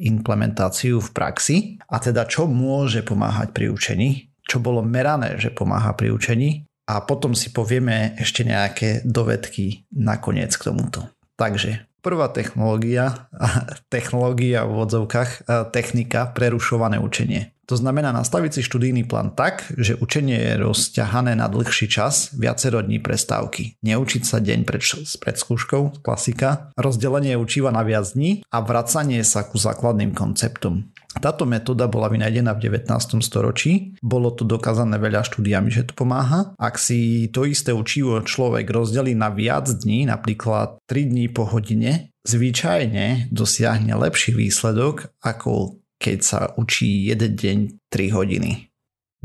implementáciu 0.01 0.97
v 0.97 1.09
praxi 1.13 1.57
a 1.85 2.01
teda 2.01 2.25
čo 2.25 2.49
môže 2.49 3.05
pomáhať 3.05 3.53
pri 3.53 3.69
učení, 3.69 4.33
čo 4.41 4.57
bolo 4.57 4.81
merané, 4.81 5.37
že 5.37 5.53
pomáha 5.53 5.93
pri 5.93 6.09
učení 6.09 6.65
a 6.89 7.05
potom 7.05 7.37
si 7.37 7.53
povieme 7.53 8.17
ešte 8.17 8.41
nejaké 8.41 9.05
dovedky 9.05 9.85
nakoniec 9.93 10.49
k 10.57 10.73
tomuto. 10.73 11.05
Takže 11.37 11.85
prvá 12.01 12.33
technológia, 12.33 13.29
technológia 13.93 14.65
v 14.65 14.73
odzovkách, 14.87 15.45
technika 15.69 16.33
prerušované 16.33 16.97
učenie. 16.97 17.53
To 17.67 17.75
znamená 17.75 18.15
nastaviť 18.15 18.51
si 18.57 18.61
študijný 18.63 19.03
plán 19.11 19.35
tak, 19.35 19.67
že 19.75 19.99
učenie 19.99 20.39
je 20.39 20.53
rozťahané 20.63 21.35
na 21.35 21.51
dlhší 21.51 21.91
čas, 21.91 22.31
viacero 22.31 22.79
dní 22.79 23.03
prestávky. 23.03 23.75
Neučiť 23.83 24.23
sa 24.23 24.39
deň 24.39 24.63
pred, 24.63 24.79
pred 25.19 25.35
skúškou, 25.35 25.99
klasika. 25.99 26.71
Rozdelenie 26.79 27.35
učíva 27.35 27.75
na 27.75 27.83
viac 27.83 28.07
dní 28.15 28.47
a 28.47 28.63
vracanie 28.63 29.19
sa 29.27 29.43
ku 29.43 29.59
základným 29.59 30.15
konceptom. 30.15 30.95
Táto 31.17 31.49
metóda 31.49 31.89
bola 31.89 32.07
vynajdená 32.07 32.55
v 32.55 32.71
19. 32.71 33.19
storočí, 33.25 33.97
bolo 33.99 34.31
to 34.31 34.45
dokázané 34.45 35.01
veľa 35.01 35.25
štúdiami, 35.25 35.73
že 35.73 35.89
to 35.89 35.93
pomáha. 35.97 36.53
Ak 36.61 36.77
si 36.77 37.27
to 37.33 37.43
isté 37.43 37.73
učivo 37.73 38.21
človek 38.21 38.69
rozdelí 38.69 39.17
na 39.17 39.33
viac 39.33 39.65
dní, 39.67 40.05
napríklad 40.07 40.77
3 40.85 41.09
dní 41.09 41.25
po 41.33 41.49
hodine, 41.49 42.13
zvyčajne 42.23 43.33
dosiahne 43.33 43.97
lepší 43.97 44.35
výsledok 44.37 45.09
ako 45.25 45.81
keď 45.97 46.17
sa 46.21 46.39
učí 46.55 47.09
jeden 47.09 47.33
deň 47.33 47.57
3 47.89 48.17
hodiny. 48.17 48.69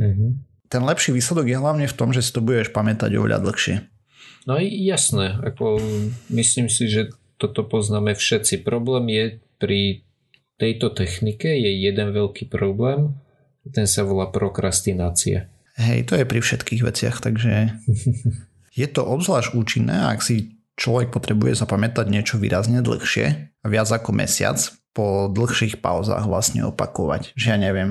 Mm-hmm. 0.00 0.30
Ten 0.72 0.82
lepší 0.88 1.12
výsledok 1.12 1.46
je 1.52 1.60
hlavne 1.60 1.84
v 1.84 1.96
tom, 1.96 2.16
že 2.16 2.24
si 2.24 2.32
to 2.32 2.40
budeš 2.40 2.72
pamätať 2.72 3.12
oveľa 3.12 3.44
dlhšie. 3.44 3.76
No 4.48 4.58
jasné, 4.58 5.38
ako 5.38 5.78
myslím 6.32 6.66
si, 6.66 6.88
že 6.88 7.12
toto 7.36 7.62
poznáme 7.62 8.16
všetci. 8.16 8.64
Problém 8.64 9.04
je 9.12 9.24
pri 9.60 9.80
tejto 10.58 10.90
technike 10.94 11.46
je 11.46 11.70
jeden 11.70 12.08
veľký 12.10 12.50
problém, 12.50 13.14
ten 13.70 13.86
sa 13.86 14.02
volá 14.02 14.30
prokrastinácia. 14.30 15.50
Hej, 15.78 16.10
to 16.10 16.18
je 16.18 16.26
pri 16.26 16.40
všetkých 16.42 16.82
veciach, 16.82 17.16
takže 17.22 17.78
je 18.80 18.86
to 18.90 19.02
obzvlášť 19.06 19.54
účinné, 19.54 20.10
ak 20.10 20.22
si 20.22 20.58
človek 20.76 21.14
potrebuje 21.14 21.62
zapamätať 21.62 22.06
niečo 22.10 22.36
výrazne 22.42 22.82
dlhšie, 22.82 23.54
viac 23.66 23.88
ako 23.90 24.10
mesiac, 24.16 24.58
po 24.92 25.28
dlhších 25.32 25.80
pauzách 25.80 26.28
vlastne 26.28 26.64
opakovať. 26.68 27.32
Že 27.36 27.46
ja 27.52 27.58
neviem, 27.58 27.90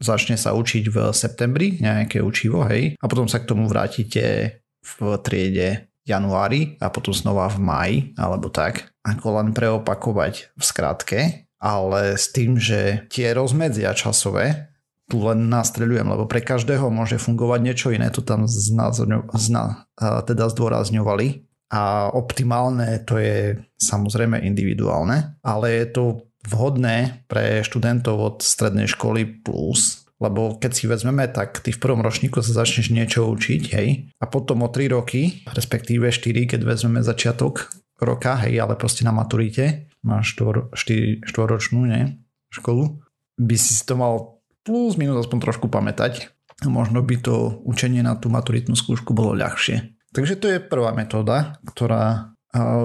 začne 0.00 0.36
sa 0.36 0.52
učiť 0.52 0.84
v 0.92 0.96
septembri 1.16 1.80
nejaké 1.80 2.20
učivo, 2.20 2.64
hej, 2.68 2.96
a 3.00 3.04
potom 3.08 3.28
sa 3.28 3.40
k 3.40 3.48
tomu 3.48 3.68
vrátite 3.68 4.60
v 4.84 4.96
triede 5.24 5.88
januári 6.04 6.76
a 6.84 6.92
potom 6.92 7.16
znova 7.16 7.48
v 7.48 7.58
maji, 7.64 7.96
alebo 8.20 8.52
tak. 8.52 8.92
Ako 9.04 9.40
len 9.40 9.56
preopakovať 9.56 10.52
v 10.52 10.62
skratke, 10.62 11.20
ale 11.56 12.20
s 12.20 12.28
tým, 12.28 12.60
že 12.60 13.08
tie 13.08 13.32
rozmedzia 13.32 13.96
časové 13.96 14.68
tu 15.08 15.20
len 15.20 15.52
nastreľujem, 15.52 16.08
lebo 16.08 16.24
pre 16.24 16.40
každého 16.40 16.88
môže 16.88 17.20
fungovať 17.20 17.60
niečo 17.60 17.88
iné, 17.92 18.08
to 18.08 18.24
tam 18.24 18.48
zna, 18.48 18.88
zna, 19.36 19.84
teda 20.00 20.48
zdôrazňovali 20.48 21.44
a 21.72 22.08
optimálne 22.08 23.04
to 23.04 23.20
je 23.20 23.60
samozrejme 23.76 24.40
individuálne, 24.40 25.36
ale 25.44 25.66
je 25.84 25.86
to 25.92 26.04
vhodné 26.44 27.24
pre 27.28 27.64
študentov 27.64 28.16
od 28.20 28.36
strednej 28.44 28.88
školy 28.88 29.44
plus, 29.44 30.04
lebo 30.22 30.56
keď 30.56 30.70
si 30.72 30.84
vezmeme, 30.86 31.26
tak 31.28 31.60
ty 31.60 31.74
v 31.74 31.80
prvom 31.80 32.04
ročníku 32.04 32.40
sa 32.40 32.64
začneš 32.64 32.92
niečo 32.94 33.26
učiť, 33.28 33.62
hej, 33.74 33.88
a 34.20 34.24
potom 34.30 34.62
o 34.64 34.68
3 34.70 34.92
roky, 34.92 35.44
respektíve 35.50 36.08
4, 36.08 36.54
keď 36.54 36.60
vezmeme 36.64 37.02
začiatok 37.02 37.72
roka, 37.98 38.38
hej, 38.46 38.60
ale 38.60 38.78
proste 38.78 39.02
na 39.02 39.12
maturite, 39.12 39.90
máš 40.06 40.36
4, 40.38 40.72
4, 40.72 41.26
4 41.26 41.52
ročnú, 41.52 41.84
ne, 41.88 42.22
školu, 42.54 43.02
by 43.40 43.56
si 43.58 43.82
to 43.82 43.98
mal 43.98 44.38
plus 44.62 44.94
minus 44.96 45.26
aspoň 45.26 45.38
trošku 45.50 45.66
pamätať. 45.68 46.30
Možno 46.64 47.02
by 47.02 47.18
to 47.18 47.60
učenie 47.66 48.00
na 48.00 48.14
tú 48.14 48.30
maturitnú 48.30 48.78
skúšku 48.78 49.10
bolo 49.10 49.34
ľahšie. 49.34 49.98
Takže 50.14 50.38
to 50.38 50.46
je 50.46 50.62
prvá 50.62 50.94
metóda, 50.94 51.58
ktorá 51.66 52.32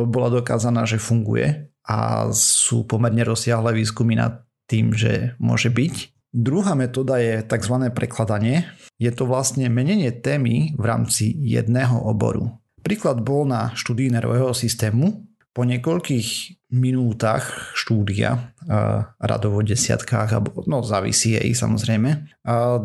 bola 0.09 0.33
dokázaná, 0.33 0.89
že 0.89 0.97
funguje 0.97 1.68
a 1.89 2.29
sú 2.29 2.85
pomerne 2.85 3.25
rozsiahle 3.25 3.73
výskumy 3.73 4.13
nad 4.13 4.45
tým, 4.69 4.93
že 4.93 5.33
môže 5.41 5.73
byť 5.73 6.19
Druhá 6.29 6.77
metóda 6.77 7.17
je 7.17 7.41
tzv. 7.41 7.89
prekladanie. 7.89 8.69
Je 9.01 9.09
to 9.09 9.25
vlastne 9.25 9.65
menenie 9.65 10.13
témy 10.13 10.77
v 10.77 10.83
rámci 10.85 11.33
jedného 11.41 11.97
oboru. 12.05 12.53
Príklad 12.85 13.25
bol 13.25 13.49
na 13.49 13.73
štúdii 13.73 14.13
nervového 14.13 14.53
systému. 14.53 15.25
Po 15.49 15.65
niekoľkých 15.65 16.61
minútach 16.69 17.73
štúdia, 17.73 18.53
radovo 19.17 19.65
desiatkách, 19.65 20.29
alebo, 20.29 20.61
no 20.69 20.85
závisí 20.85 21.33
jej 21.33 21.49
samozrejme. 21.57 22.29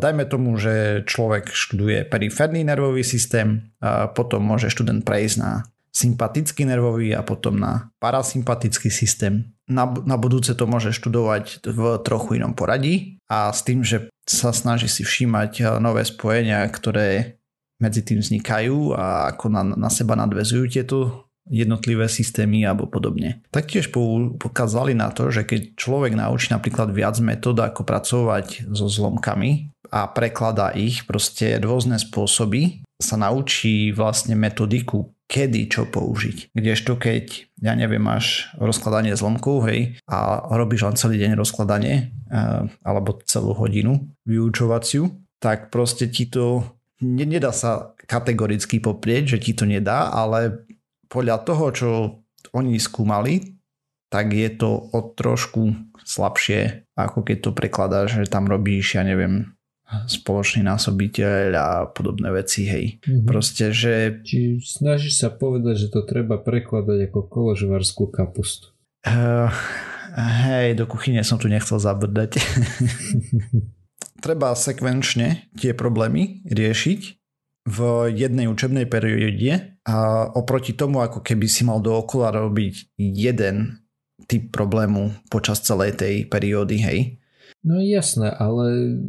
Dajme 0.01 0.25
tomu, 0.25 0.57
že 0.57 1.05
človek 1.05 1.53
študuje 1.53 2.09
periférny 2.09 2.65
nervový 2.65 3.05
systém, 3.05 3.69
potom 4.17 4.41
môže 4.41 4.73
študent 4.73 5.05
prejsť 5.05 5.37
na 5.37 5.69
sympatický 5.95 6.67
nervový 6.67 7.15
a 7.15 7.23
potom 7.23 7.57
na 7.57 7.95
parasympatický 8.03 8.91
systém. 8.91 9.55
Na, 9.71 9.89
na 10.05 10.19
budúce 10.21 10.53
to 10.53 10.67
môže 10.67 10.93
študovať 10.93 11.65
v 11.65 11.81
trochu 12.05 12.43
inom 12.43 12.53
poradí 12.53 13.17
a 13.31 13.49
s 13.55 13.65
tým, 13.65 13.81
že 13.81 14.11
sa 14.29 14.53
snaží 14.53 14.91
si 14.91 15.07
všímať 15.07 15.53
eh, 15.63 15.67
nové 15.79 16.05
spojenia, 16.05 16.67
ktoré 16.69 17.39
medzi 17.79 18.03
tým 18.03 18.21
vznikajú 18.21 18.95
a 18.95 19.35
ako 19.35 19.47
na, 19.51 19.63
na 19.65 19.91
seba 19.91 20.15
nadvezujú 20.19 20.65
tieto 20.71 20.99
jednotlivé 21.45 22.09
systémy 22.09 22.65
alebo 22.65 22.89
podobne. 22.89 23.45
Taktiež 23.53 23.93
pokázali 23.93 24.97
na 24.97 25.13
to, 25.13 25.29
že 25.29 25.45
keď 25.45 25.77
človek 25.77 26.17
naučí 26.17 26.49
napríklad 26.49 26.89
viac 26.89 27.21
metód, 27.21 27.61
ako 27.61 27.85
pracovať 27.85 28.73
so 28.73 28.89
zlomkami 28.89 29.69
a 29.93 30.09
prekladá 30.09 30.73
ich 30.73 31.05
proste 31.05 31.61
rôzne 31.61 32.01
spôsoby, 32.01 32.81
sa 32.97 33.21
naučí 33.21 33.93
vlastne 33.93 34.33
metodiku 34.39 35.14
kedy 35.25 35.73
čo 35.73 35.89
použiť. 35.89 36.53
Kdežto 36.53 37.01
keď, 37.01 37.49
ja 37.65 37.73
neviem, 37.75 38.03
máš 38.05 38.53
rozkladanie 38.61 39.17
zlomkov, 39.17 39.65
hej, 39.67 39.97
a 40.05 40.45
robíš 40.53 40.85
len 40.85 40.97
celý 41.01 41.17
deň 41.21 41.39
rozkladanie, 41.39 42.13
eh, 42.29 42.69
alebo 42.85 43.19
celú 43.25 43.57
hodinu 43.57 44.05
vyučovaciu, 44.29 45.09
tak 45.41 45.69
proste 45.73 46.09
ti 46.09 46.29
to 46.29 46.65
nedá 47.05 47.53
sa 47.53 47.93
kategoricky 48.09 48.81
poprieť, 48.81 49.37
že 49.37 49.39
ti 49.43 49.53
to 49.53 49.69
nedá, 49.69 50.09
ale 50.13 50.65
podľa 51.09 51.37
toho, 51.45 51.65
čo 51.75 51.91
oni 52.57 52.81
skúmali, 52.81 53.55
tak 54.09 54.31
je 54.31 54.47
to 54.55 54.71
o 54.95 55.01
trošku 55.13 55.75
slabšie, 56.07 56.87
ako 56.95 57.27
keď 57.27 57.37
to 57.43 57.51
prekladáš, 57.51 58.09
že 58.23 58.31
tam 58.31 58.47
robíš, 58.47 58.95
ja 58.95 59.03
neviem, 59.03 59.57
spoločný 60.09 60.65
násobiteľ 60.65 61.55
a 61.55 61.69
podobné 61.87 62.33
veci, 62.33 62.65
hej. 62.67 62.99
Mm-hmm. 63.05 63.27
Proste, 63.29 63.71
že... 63.71 64.25
Či 64.25 64.59
snažíš 64.61 65.21
sa 65.21 65.29
povedať, 65.29 65.87
že 65.87 65.89
to 65.93 66.03
treba 66.03 66.41
prekladať 66.41 67.13
ako 67.13 67.21
koložvarskú 67.29 68.09
kapustu. 68.09 68.73
Uh, 69.05 69.53
hej, 70.17 70.73
do 70.75 70.89
kuchyne 70.89 71.21
som 71.21 71.37
tu 71.37 71.53
nechcel 71.53 71.77
zabrdať. 71.77 72.41
treba 74.25 74.57
sekvenčne 74.57 75.53
tie 75.61 75.77
problémy 75.77 76.49
riešiť 76.49 77.01
v 77.69 77.79
jednej 78.13 78.49
učebnej 78.49 78.89
perióde 78.89 79.77
a 79.85 80.29
oproti 80.33 80.73
tomu, 80.73 81.05
ako 81.05 81.21
keby 81.21 81.45
si 81.45 81.65
mal 81.69 81.85
dookola 81.85 82.33
robiť 82.33 82.97
jeden 82.97 83.85
typ 84.25 84.49
problému 84.49 85.29
počas 85.29 85.61
celej 85.61 86.01
tej 86.01 86.15
periódy, 86.25 86.77
hej 86.81 86.99
No 87.65 87.81
jasné, 87.81 88.29
ale 88.29 89.01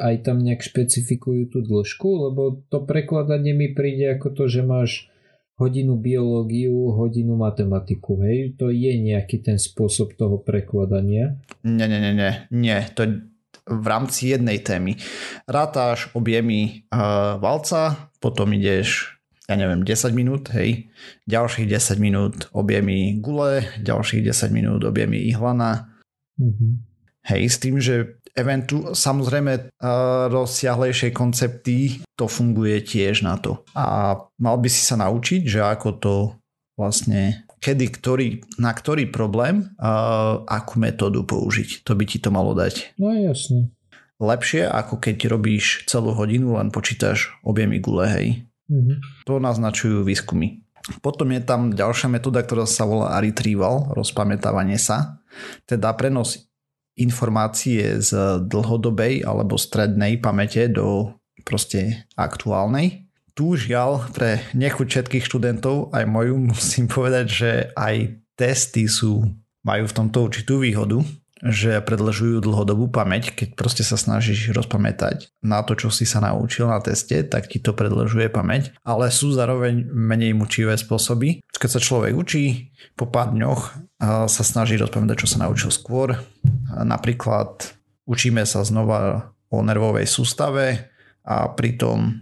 aj 0.00 0.24
tam 0.24 0.40
nejak 0.40 0.64
špecifikujú 0.64 1.52
tú 1.52 1.58
dĺžku, 1.60 2.08
lebo 2.08 2.64
to 2.72 2.88
prekladanie 2.88 3.52
mi 3.52 3.76
príde 3.76 4.16
ako 4.16 4.32
to, 4.32 4.44
že 4.48 4.64
máš 4.64 5.12
hodinu 5.60 6.00
biológiu, 6.00 6.96
hodinu 6.96 7.36
matematiku, 7.36 8.24
hej? 8.24 8.56
To 8.56 8.72
je 8.72 8.96
nejaký 8.96 9.44
ten 9.44 9.60
spôsob 9.60 10.16
toho 10.16 10.40
prekladania? 10.40 11.36
Nie, 11.66 11.84
nie, 11.84 12.00
nie, 12.00 12.14
nie, 12.16 12.32
nie. 12.48 12.78
To 12.96 13.28
v 13.68 13.86
rámci 13.86 14.32
jednej 14.32 14.64
témy. 14.64 14.96
Rátáš 15.44 16.08
objemy 16.16 16.88
uh, 16.88 17.36
valca, 17.36 18.08
potom 18.24 18.56
ideš 18.56 19.18
ja 19.48 19.56
neviem, 19.56 19.80
10 19.80 20.12
minút, 20.12 20.52
hej, 20.52 20.92
ďalších 21.24 21.72
10 21.72 21.96
minút 22.04 22.36
objemy 22.52 23.16
gule, 23.16 23.64
ďalších 23.80 24.20
10 24.20 24.52
minút 24.52 24.84
objemy 24.84 25.24
ihlana, 25.24 25.88
mm-hmm. 26.36 26.87
Hej, 27.28 27.42
s 27.52 27.56
tým, 27.60 27.76
že 27.76 28.16
eventu, 28.32 28.96
samozrejme 28.96 29.76
rozsiahlejšie 30.32 31.12
koncepty, 31.12 32.00
to 32.16 32.24
funguje 32.24 32.80
tiež 32.80 33.20
na 33.20 33.36
to. 33.36 33.60
A 33.76 34.16
mal 34.40 34.56
by 34.56 34.68
si 34.72 34.80
sa 34.80 34.96
naučiť, 34.96 35.44
že 35.44 35.60
ako 35.60 35.88
to 36.00 36.14
vlastne 36.78 37.44
kedy, 37.58 37.90
ktorý, 37.90 38.28
na 38.62 38.70
ktorý 38.70 39.10
problém, 39.10 39.74
uh, 39.82 40.46
akú 40.46 40.78
metódu 40.78 41.26
použiť. 41.26 41.82
To 41.82 41.98
by 41.98 42.04
ti 42.06 42.22
to 42.22 42.30
malo 42.30 42.54
dať. 42.54 42.94
No 43.02 43.10
jasne. 43.10 43.74
Lepšie, 44.22 44.66
ako 44.66 44.98
keď 44.98 45.30
robíš 45.30 45.86
celú 45.86 46.14
hodinu, 46.14 46.58
len 46.58 46.70
počítaš 46.74 47.34
objemy 47.42 47.78
gule, 47.82 48.06
hej. 48.06 48.28
Mm-hmm. 48.70 49.26
To 49.26 49.38
naznačujú 49.38 50.02
výskumy. 50.02 50.62
Potom 51.04 51.30
je 51.34 51.42
tam 51.42 51.70
ďalšia 51.74 52.08
metóda, 52.10 52.42
ktorá 52.42 52.64
sa 52.66 52.88
volá 52.88 53.18
retrieval, 53.20 53.92
rozpamätávanie 53.94 54.80
sa. 54.80 55.20
Teda 55.68 55.92
prenos 55.94 56.47
informácie 56.98 58.02
z 58.02 58.42
dlhodobej 58.44 59.22
alebo 59.22 59.56
strednej 59.56 60.18
pamäte 60.18 60.66
do 60.68 61.14
proste 61.46 62.04
aktuálnej. 62.18 63.08
Tu 63.32 63.54
žiaľ 63.54 64.10
pre 64.10 64.42
nechuť 64.52 64.86
všetkých 64.86 65.24
študentov, 65.24 65.94
aj 65.94 66.04
moju, 66.04 66.34
musím 66.52 66.90
povedať, 66.90 67.26
že 67.26 67.50
aj 67.78 68.18
testy 68.34 68.90
sú, 68.90 69.24
majú 69.62 69.84
v 69.86 69.96
tomto 69.96 70.28
určitú 70.30 70.62
výhodu, 70.62 71.02
že 71.38 71.78
predlžujú 71.78 72.42
dlhodobú 72.42 72.90
pamäť, 72.90 73.30
keď 73.30 73.54
proste 73.54 73.86
sa 73.86 73.94
snažíš 73.94 74.50
rozpamätať 74.50 75.30
na 75.38 75.62
to, 75.62 75.78
čo 75.78 75.88
si 75.88 76.02
sa 76.02 76.18
naučil 76.18 76.66
na 76.66 76.82
teste, 76.82 77.22
tak 77.22 77.46
ti 77.46 77.62
to 77.62 77.70
predlžuje 77.74 78.26
pamäť, 78.26 78.74
ale 78.82 79.14
sú 79.14 79.30
zároveň 79.30 79.86
menej 79.86 80.34
mučivé 80.34 80.74
spôsoby. 80.74 81.38
Keď 81.54 81.70
sa 81.70 81.82
človek 81.82 82.14
učí, 82.14 82.74
po 82.98 83.06
pár 83.06 83.34
dňoch 83.34 83.62
sa 84.26 84.42
snaží 84.42 84.74
rozpamätať, 84.78 85.26
čo 85.26 85.30
sa 85.30 85.46
naučil 85.46 85.70
skôr. 85.70 86.18
Napríklad 86.70 87.70
učíme 88.06 88.42
sa 88.42 88.66
znova 88.66 89.30
o 89.50 89.62
nervovej 89.62 90.06
sústave 90.06 90.90
a 91.22 91.50
pritom 91.54 92.18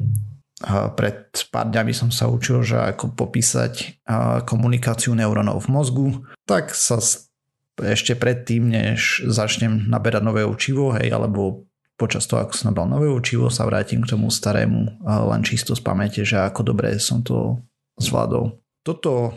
pred 0.96 1.28
pár 1.52 1.68
dňami 1.68 1.92
som 1.92 2.08
sa 2.08 2.32
učil, 2.32 2.64
že 2.64 2.80
ako 2.80 3.12
popísať 3.12 4.00
komunikáciu 4.48 5.12
neurónov 5.12 5.68
v 5.68 5.72
mozgu, 5.72 6.08
tak 6.48 6.72
sa 6.72 6.96
ešte 7.76 8.16
predtým, 8.16 8.72
než 8.72 9.24
začnem 9.28 9.88
naberať 9.88 10.22
nové 10.24 10.42
učivo, 10.48 10.96
hej, 10.96 11.12
alebo 11.12 11.68
počas 11.96 12.28
toho, 12.28 12.44
ako 12.44 12.52
som 12.52 12.72
nabral 12.72 12.88
nové 12.88 13.08
učivo, 13.08 13.48
sa 13.48 13.64
vrátim 13.64 14.04
k 14.04 14.12
tomu 14.12 14.28
starému 14.28 15.00
len 15.04 15.42
čisto 15.44 15.72
z 15.72 15.80
pamäte, 15.80 16.20
že 16.24 16.36
ako 16.36 16.72
dobre 16.72 16.96
som 17.00 17.24
to 17.24 17.60
zvládol. 17.96 18.60
Toto 18.84 19.12
e, 19.24 19.30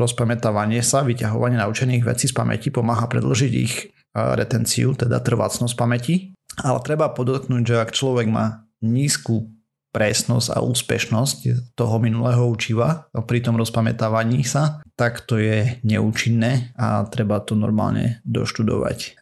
rozpamätávanie 0.00 0.80
sa, 0.80 1.04
vyťahovanie 1.04 1.60
naučených 1.60 2.02
vecí 2.08 2.26
z 2.32 2.34
pamäti 2.34 2.72
pomáha 2.72 3.04
predlžiť 3.04 3.52
ich 3.52 3.74
e, 3.76 3.84
retenciu, 4.16 4.96
teda 4.96 5.20
trvácnosť 5.20 5.74
pamäti, 5.76 6.32
ale 6.64 6.80
treba 6.80 7.12
podotknúť, 7.12 7.62
že 7.62 7.76
ak 7.76 7.92
človek 7.92 8.26
má 8.32 8.64
nízku 8.80 9.52
presnosť 9.92 10.56
a 10.56 10.64
úspešnosť 10.64 11.38
toho 11.76 11.96
minulého 12.00 12.48
učiva 12.48 13.06
pri 13.12 13.44
tom 13.44 13.60
rozpamätávaní 13.60 14.40
sa, 14.42 14.80
tak 14.96 15.24
to 15.28 15.36
je 15.36 15.78
neúčinné 15.84 16.72
a 16.80 17.04
treba 17.08 17.44
to 17.44 17.52
normálne 17.52 18.24
doštudovať. 18.24 19.20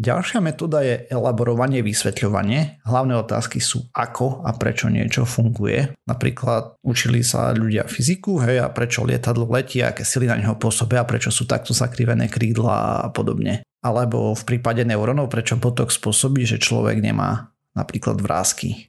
Ďalšia 0.00 0.40
metóda 0.40 0.80
je 0.80 1.04
elaborovanie, 1.12 1.84
vysvetľovanie. 1.84 2.80
Hlavné 2.88 3.12
otázky 3.20 3.60
sú 3.60 3.84
ako 3.92 4.40
a 4.44 4.56
prečo 4.56 4.88
niečo 4.88 5.28
funguje. 5.28 5.92
Napríklad 6.08 6.80
učili 6.80 7.20
sa 7.20 7.52
ľudia 7.52 7.84
fyziku, 7.84 8.40
hej, 8.40 8.64
a 8.64 8.72
prečo 8.72 9.04
lietadlo 9.04 9.44
letí, 9.52 9.84
aké 9.84 10.00
sily 10.00 10.32
na 10.32 10.40
neho 10.40 10.56
pôsobia, 10.56 11.04
prečo 11.04 11.28
sú 11.28 11.44
takto 11.44 11.76
zakrivené 11.76 12.32
krídla 12.32 13.04
a 13.04 13.08
podobne. 13.12 13.60
Alebo 13.84 14.32
v 14.32 14.42
prípade 14.48 14.80
neurónov, 14.88 15.28
prečo 15.28 15.60
potok 15.60 15.92
spôsobí, 15.92 16.48
že 16.48 16.56
človek 16.56 16.96
nemá 17.04 17.52
napríklad 17.76 18.18
vrázky 18.18 18.87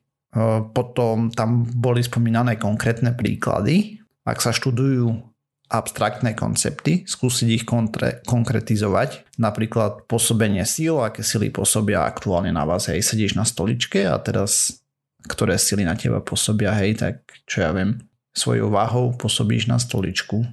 potom 0.74 1.34
tam 1.34 1.66
boli 1.66 2.06
spomínané 2.06 2.62
konkrétne 2.62 3.18
príklady. 3.18 4.02
Ak 4.28 4.44
sa 4.46 4.54
študujú 4.54 5.30
abstraktné 5.70 6.34
koncepty, 6.34 7.06
skúsiť 7.06 7.48
ich 7.54 7.66
kontre, 7.66 8.26
konkretizovať. 8.26 9.38
Napríklad 9.38 10.10
pôsobenie 10.10 10.66
síl, 10.66 10.98
aké 10.98 11.22
sily 11.22 11.54
pôsobia 11.54 12.10
aktuálne 12.10 12.50
na 12.50 12.66
vás. 12.66 12.90
Hej, 12.90 13.06
sedíš 13.06 13.38
na 13.38 13.46
stoličke 13.46 14.10
a 14.10 14.18
teraz 14.18 14.82
ktoré 15.20 15.60
sily 15.60 15.84
na 15.84 15.94
teba 16.00 16.24
pôsobia, 16.24 16.72
hej, 16.80 16.96
tak 16.98 17.28
čo 17.44 17.62
ja 17.62 17.76
viem, 17.76 18.00
svojou 18.32 18.72
váhou 18.72 19.12
pôsobíš 19.20 19.68
na 19.68 19.76
stoličku, 19.76 20.48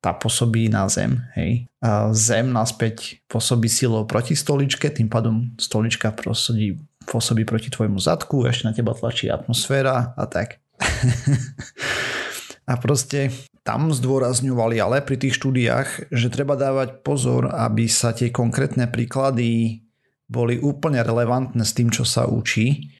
tá 0.00 0.16
pôsobí 0.16 0.72
na 0.72 0.88
zem, 0.88 1.20
hej. 1.36 1.68
A 1.84 2.08
zem 2.16 2.48
naspäť 2.48 3.20
pôsobí 3.28 3.68
silou 3.68 4.08
proti 4.08 4.32
stoličke, 4.32 4.88
tým 4.88 5.12
pádom 5.12 5.52
stolička 5.60 6.16
pôsobí 6.16 6.80
pôsobí 7.08 7.48
proti 7.48 7.72
tvojmu 7.72 7.96
zadku, 7.96 8.44
ešte 8.44 8.66
na 8.68 8.72
teba 8.76 8.92
tlačí 8.92 9.30
atmosféra 9.32 10.12
a 10.16 10.24
tak. 10.28 10.60
a 12.70 12.72
proste 12.80 13.32
tam 13.60 13.92
zdôrazňovali 13.92 14.80
ale 14.80 15.04
pri 15.04 15.20
tých 15.20 15.36
štúdiách, 15.36 16.12
že 16.12 16.32
treba 16.32 16.56
dávať 16.56 17.04
pozor, 17.04 17.52
aby 17.52 17.84
sa 17.86 18.16
tie 18.16 18.32
konkrétne 18.32 18.88
príklady 18.88 19.84
boli 20.30 20.62
úplne 20.62 21.02
relevantné 21.02 21.66
s 21.66 21.74
tým, 21.74 21.90
čo 21.90 22.06
sa 22.06 22.24
učí, 22.30 22.94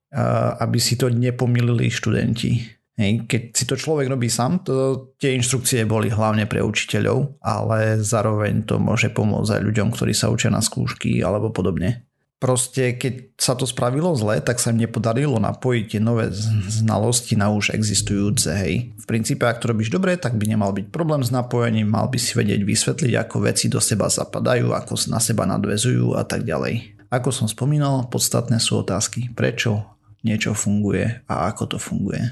aby 0.58 0.78
si 0.82 0.98
to 0.98 1.08
nepomilili 1.08 1.86
študenti. 1.86 2.82
Keď 3.00 3.56
si 3.56 3.64
to 3.64 3.80
človek 3.80 4.12
robí 4.12 4.28
sám, 4.28 4.60
to 4.60 4.74
tie 5.16 5.32
inštrukcie 5.38 5.88
boli 5.88 6.12
hlavne 6.12 6.44
pre 6.44 6.60
učiteľov, 6.60 7.40
ale 7.40 7.96
zároveň 8.02 8.68
to 8.68 8.76
môže 8.76 9.08
pomôcť 9.14 9.56
aj 9.56 9.62
ľuďom, 9.64 9.88
ktorí 9.94 10.12
sa 10.12 10.28
učia 10.28 10.52
na 10.52 10.60
skúšky 10.60 11.24
alebo 11.24 11.48
podobne. 11.48 12.09
Proste 12.40 12.96
keď 12.96 13.36
sa 13.36 13.52
to 13.52 13.68
spravilo 13.68 14.16
zle, 14.16 14.40
tak 14.40 14.56
sa 14.56 14.72
im 14.72 14.80
nepodarilo 14.80 15.36
napojiť 15.36 15.84
tie 15.92 16.00
nové 16.00 16.32
znalosti 16.72 17.36
na 17.36 17.52
už 17.52 17.76
existujúce. 17.76 18.48
Hej. 18.56 18.96
V 18.96 19.04
princípe, 19.04 19.44
ak 19.44 19.60
to 19.60 19.68
robíš 19.68 19.92
dobre, 19.92 20.16
tak 20.16 20.40
by 20.40 20.48
nemal 20.48 20.72
byť 20.72 20.88
problém 20.88 21.20
s 21.20 21.28
napojením, 21.28 21.92
mal 21.92 22.08
by 22.08 22.16
si 22.16 22.32
vedieť 22.32 22.64
vysvetliť, 22.64 23.12
ako 23.12 23.36
veci 23.44 23.68
do 23.68 23.76
seba 23.76 24.08
zapadajú, 24.08 24.72
ako 24.72 25.12
na 25.12 25.20
seba 25.20 25.44
nadvezujú 25.44 26.16
a 26.16 26.24
tak 26.24 26.48
ďalej. 26.48 26.96
Ako 27.12 27.28
som 27.28 27.44
spomínal, 27.44 28.08
podstatné 28.08 28.56
sú 28.56 28.80
otázky, 28.80 29.28
prečo 29.36 30.00
niečo 30.24 30.56
funguje 30.56 31.20
a 31.28 31.52
ako 31.52 31.76
to 31.76 31.78
funguje. 31.78 32.24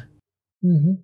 Mm-hmm. 0.65 0.95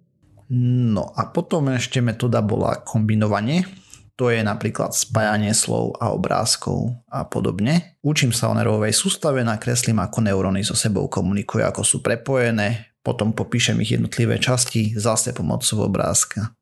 No 0.95 1.13
a 1.13 1.29
potom 1.29 1.69
ešte 1.73 2.01
metóda 2.01 2.41
bola 2.41 2.81
kombinovanie, 2.81 3.69
to 4.15 4.31
je 4.31 4.47
napríklad 4.47 4.95
spájanie 4.95 5.51
slov 5.51 5.99
a 5.99 6.15
obrázkov 6.15 6.95
a 7.11 7.27
podobne. 7.27 7.99
Učím 7.99 8.31
sa 8.31 8.47
o 8.47 8.55
nervovej 8.55 8.95
sústave, 8.95 9.43
nakreslím 9.43 9.99
ako 9.99 10.23
neuróny 10.23 10.63
so 10.63 10.79
sebou 10.79 11.11
komunikujú, 11.11 11.67
ako 11.67 11.83
sú 11.83 11.99
prepojené, 11.99 12.95
potom 13.03 13.35
popíšem 13.35 13.77
ich 13.83 13.99
jednotlivé 13.99 14.39
časti 14.39 14.95
zase 14.95 15.35
pomocou 15.35 15.85
obrázka. 15.85 16.55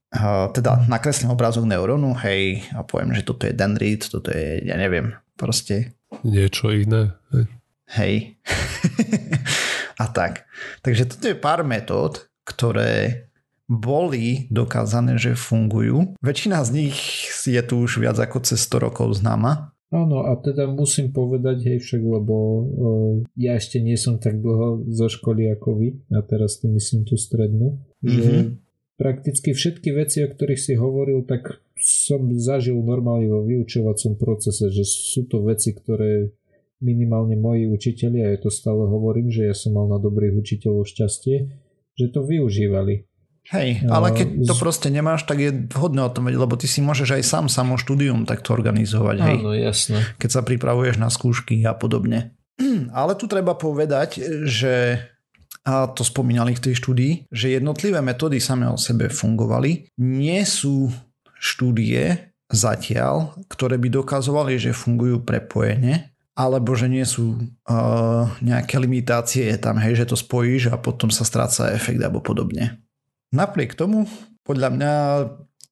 Teda 0.53 0.85
nakreslím 0.89 1.33
obrázok 1.33 1.65
neurónu, 1.65 2.13
hej, 2.25 2.65
a 2.77 2.85
poviem, 2.85 3.17
že 3.17 3.25
toto 3.25 3.49
je 3.49 3.57
dendrit, 3.57 4.05
toto 4.05 4.29
je, 4.29 4.61
ja 4.65 4.77
neviem, 4.77 5.17
proste. 5.37 5.97
Niečo 6.25 6.73
iné. 6.73 7.17
Hej. 7.97 8.37
a 10.03 10.05
tak. 10.09 10.45
Takže 10.85 11.17
toto 11.17 11.25
je 11.33 11.37
pár 11.37 11.65
metód, 11.65 12.29
ktoré 12.45 13.32
boli 13.73 14.47
dokázané, 14.53 15.17
že 15.17 15.33
fungujú. 15.33 16.13
Väčšina 16.21 16.61
z 16.63 16.71
nich 16.85 16.99
je 17.49 17.63
tu 17.65 17.81
už 17.81 18.05
viac 18.05 18.21
ako 18.21 18.45
cez 18.45 18.61
100 18.69 18.85
rokov 18.85 19.09
známa. 19.17 19.73
Áno, 19.93 20.25
a 20.25 20.33
teda 20.41 20.73
musím 20.73 21.13
povedať, 21.13 21.69
hej 21.69 21.79
však, 21.85 22.01
lebo 22.01 22.35
uh, 22.37 23.15
ja 23.37 23.61
ešte 23.61 23.77
nie 23.77 24.01
som 24.01 24.17
tak 24.17 24.41
dlho 24.41 24.89
zo 24.89 25.13
školy 25.13 25.53
ako 25.53 25.77
vy, 25.77 25.89
a 26.17 26.25
teraz 26.25 26.65
tým 26.65 26.81
myslím 26.81 27.05
tú 27.05 27.21
strednú, 27.21 27.77
mm-hmm. 28.01 28.09
že 28.09 28.33
mhm. 28.33 28.49
prakticky 28.97 29.53
všetky 29.53 29.93
veci, 29.93 30.25
o 30.25 30.33
ktorých 30.33 30.61
si 30.65 30.81
hovoril, 30.81 31.29
tak 31.29 31.61
som 31.77 32.25
zažil 32.41 32.81
normálne 32.81 33.29
vo 33.29 33.45
vyučovacom 33.45 34.17
procese, 34.17 34.73
že 34.73 34.81
sú 34.89 35.29
to 35.29 35.45
veci, 35.45 35.77
ktoré 35.77 36.33
minimálne 36.81 37.37
moji 37.37 37.69
učiteľi, 37.69 38.19
a 38.25 38.29
ja 38.33 38.39
to 38.41 38.49
stále 38.49 38.89
hovorím, 38.89 39.29
že 39.29 39.45
ja 39.45 39.55
som 39.55 39.77
mal 39.77 39.93
na 39.93 40.01
dobrých 40.01 40.41
učiteľov 40.41 40.89
šťastie, 40.89 41.37
že 42.01 42.07
to 42.09 42.25
využívali. 42.25 43.05
Hej, 43.51 43.83
ale 43.91 44.15
keď 44.15 44.47
to 44.47 44.55
proste 44.55 44.87
nemáš, 44.87 45.27
tak 45.27 45.43
je 45.43 45.51
vhodné 45.51 46.07
o 46.07 46.13
tom 46.15 46.31
vedieť, 46.31 46.41
lebo 46.47 46.55
ty 46.55 46.71
si 46.71 46.79
môžeš 46.79 47.19
aj 47.19 47.23
sám 47.27 47.47
samo 47.51 47.75
štúdium 47.75 48.23
takto 48.23 48.55
organizovať. 48.55 49.17
Hej, 49.19 49.39
Áno, 49.43 49.51
jasné. 49.51 49.99
Keď 50.23 50.31
sa 50.31 50.43
pripravuješ 50.47 51.03
na 51.03 51.11
skúšky 51.11 51.59
a 51.67 51.75
podobne. 51.75 52.39
Ale 52.95 53.19
tu 53.19 53.27
treba 53.27 53.59
povedať, 53.59 54.23
že 54.47 55.03
a 55.63 55.87
to 55.87 56.03
spomínali 56.03 56.59
v 56.59 56.65
tej 56.71 56.75
štúdii, 56.83 57.13
že 57.31 57.55
jednotlivé 57.55 58.03
metódy 58.03 58.43
same 58.43 58.67
o 58.67 58.75
sebe 58.75 59.07
fungovali. 59.07 59.95
Nie 60.03 60.43
sú 60.43 60.91
štúdie 61.39 62.35
zatiaľ, 62.51 63.39
ktoré 63.47 63.79
by 63.79 63.89
dokazovali, 64.03 64.59
že 64.59 64.75
fungujú 64.75 65.23
prepojene, 65.23 66.11
alebo 66.35 66.75
že 66.75 66.91
nie 66.91 67.07
sú 67.07 67.39
uh, 67.39 68.27
nejaké 68.43 68.75
limitácie 68.83 69.55
tam, 69.63 69.79
hej, 69.79 70.03
že 70.03 70.11
to 70.11 70.17
spojíš 70.19 70.75
a 70.75 70.77
potom 70.83 71.15
sa 71.15 71.23
stráca 71.23 71.71
efekt 71.71 72.03
alebo 72.03 72.19
podobne. 72.19 72.83
Napriek 73.33 73.75
tomu, 73.75 74.07
podľa 74.45 74.69
mňa 74.73 74.95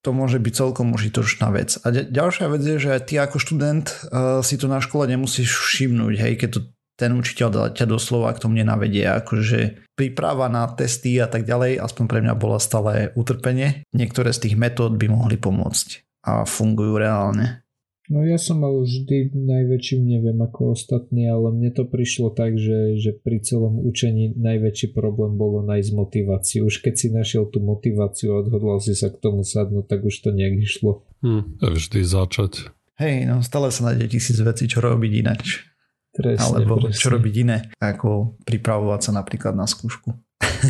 to 0.00 0.16
môže 0.16 0.40
byť 0.40 0.52
celkom 0.56 0.96
užitočná 0.96 1.52
vec. 1.52 1.76
A 1.84 1.92
ďalšia 1.92 2.48
vec 2.48 2.64
je, 2.64 2.76
že 2.80 2.92
ty 3.04 3.20
ako 3.20 3.36
študent 3.36 3.84
uh, 4.08 4.40
si 4.40 4.56
to 4.56 4.64
na 4.64 4.80
škole 4.80 5.04
nemusíš 5.04 5.52
všimnúť, 5.52 6.14
hej, 6.16 6.32
keď 6.40 6.50
to 6.56 6.60
ten 7.00 7.16
učiteľ 7.16 7.72
ťa 7.72 7.88
doslova 7.88 8.28
k 8.36 8.44
tomu 8.44 8.60
nenavedie. 8.60 9.08
Akože 9.08 9.88
príprava 9.96 10.52
na 10.52 10.68
testy 10.68 11.16
a 11.16 11.24
tak 11.32 11.48
ďalej, 11.48 11.80
aspoň 11.80 12.04
pre 12.04 12.20
mňa 12.20 12.34
bola 12.36 12.60
stále 12.60 13.08
utrpenie. 13.16 13.88
Niektoré 13.96 14.36
z 14.36 14.44
tých 14.44 14.60
metód 14.60 15.00
by 15.00 15.08
mohli 15.08 15.40
pomôcť 15.40 15.88
a 16.28 16.44
fungujú 16.44 17.00
reálne. 17.00 17.64
No 18.10 18.26
ja 18.26 18.42
som 18.42 18.58
mal 18.58 18.74
vždy 18.74 19.38
najväčší, 19.38 20.02
neviem 20.02 20.42
ako 20.42 20.74
ostatní, 20.74 21.30
ale 21.30 21.54
mne 21.54 21.70
to 21.70 21.86
prišlo 21.86 22.34
tak, 22.34 22.58
že, 22.58 22.98
že 22.98 23.14
pri 23.14 23.38
celom 23.38 23.78
učení 23.86 24.34
najväčší 24.34 24.90
problém 24.90 25.38
bolo 25.38 25.62
nájsť 25.62 25.90
motiváciu. 25.94 26.66
Už 26.66 26.82
keď 26.82 26.94
si 26.98 27.14
našiel 27.14 27.46
tú 27.46 27.62
motiváciu 27.62 28.34
a 28.34 28.42
odhodlal 28.42 28.82
si 28.82 28.98
sa 28.98 29.14
k 29.14 29.22
tomu 29.22 29.46
sadnúť, 29.46 29.86
tak 29.86 30.02
už 30.02 30.26
to 30.26 30.34
nejak 30.34 30.58
išlo. 30.58 31.06
Hm, 31.22 31.62
vždy 31.62 32.02
začať. 32.02 32.74
Hej, 32.98 33.30
no 33.30 33.46
stále 33.46 33.70
sa 33.70 33.94
nájde 33.94 34.10
tisíc 34.10 34.42
vecí, 34.42 34.66
čo 34.66 34.82
robiť 34.82 35.12
inač. 35.14 35.70
Presne, 36.10 36.42
Alebo 36.42 36.82
presne. 36.82 36.98
čo 36.98 37.14
robiť 37.14 37.34
iné, 37.46 37.70
ako 37.78 38.42
pripravovať 38.42 39.00
sa 39.06 39.12
napríklad 39.14 39.54
na 39.54 39.70
skúšku. 39.70 40.10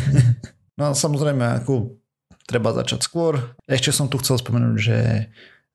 no 0.79 0.83
a 0.85 0.93
samozrejme, 0.93 1.65
ako 1.65 1.97
treba 2.45 2.77
začať 2.77 3.01
skôr. 3.01 3.57
Ešte 3.65 3.97
som 3.97 4.13
tu 4.13 4.21
chcel 4.21 4.37
spomenúť, 4.37 4.77
že 4.77 4.97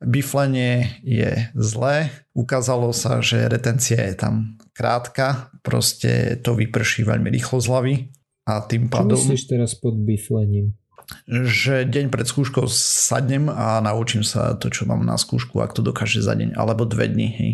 Biflenie 0.04 1.00
je 1.08 1.50
zlé. 1.56 2.12
Ukázalo 2.36 2.92
sa, 2.92 3.24
že 3.24 3.48
retencia 3.48 4.00
je 4.12 4.16
tam 4.16 4.60
krátka. 4.76 5.54
Proste 5.64 6.36
to 6.44 6.56
vyprší 6.56 7.08
veľmi 7.08 7.32
rýchlo 7.32 7.64
z 7.64 7.68
hlavy. 7.72 7.96
A 8.46 8.62
tým 8.62 8.92
pádom... 8.92 9.16
Čo 9.16 9.32
myslíš 9.32 9.44
teraz 9.50 9.72
pod 9.74 9.96
biflením? 9.98 10.76
Že 11.30 11.86
deň 11.86 12.06
pred 12.12 12.26
skúškou 12.26 12.66
sadnem 12.70 13.50
a 13.50 13.80
naučím 13.82 14.26
sa 14.26 14.58
to, 14.58 14.74
čo 14.74 14.90
mám 14.90 15.06
na 15.06 15.18
skúšku, 15.18 15.62
ak 15.62 15.74
to 15.74 15.82
dokáže 15.82 16.22
za 16.22 16.36
deň. 16.36 16.54
Alebo 16.58 16.86
dve 16.86 17.10
dni, 17.10 17.28
hej. 17.32 17.52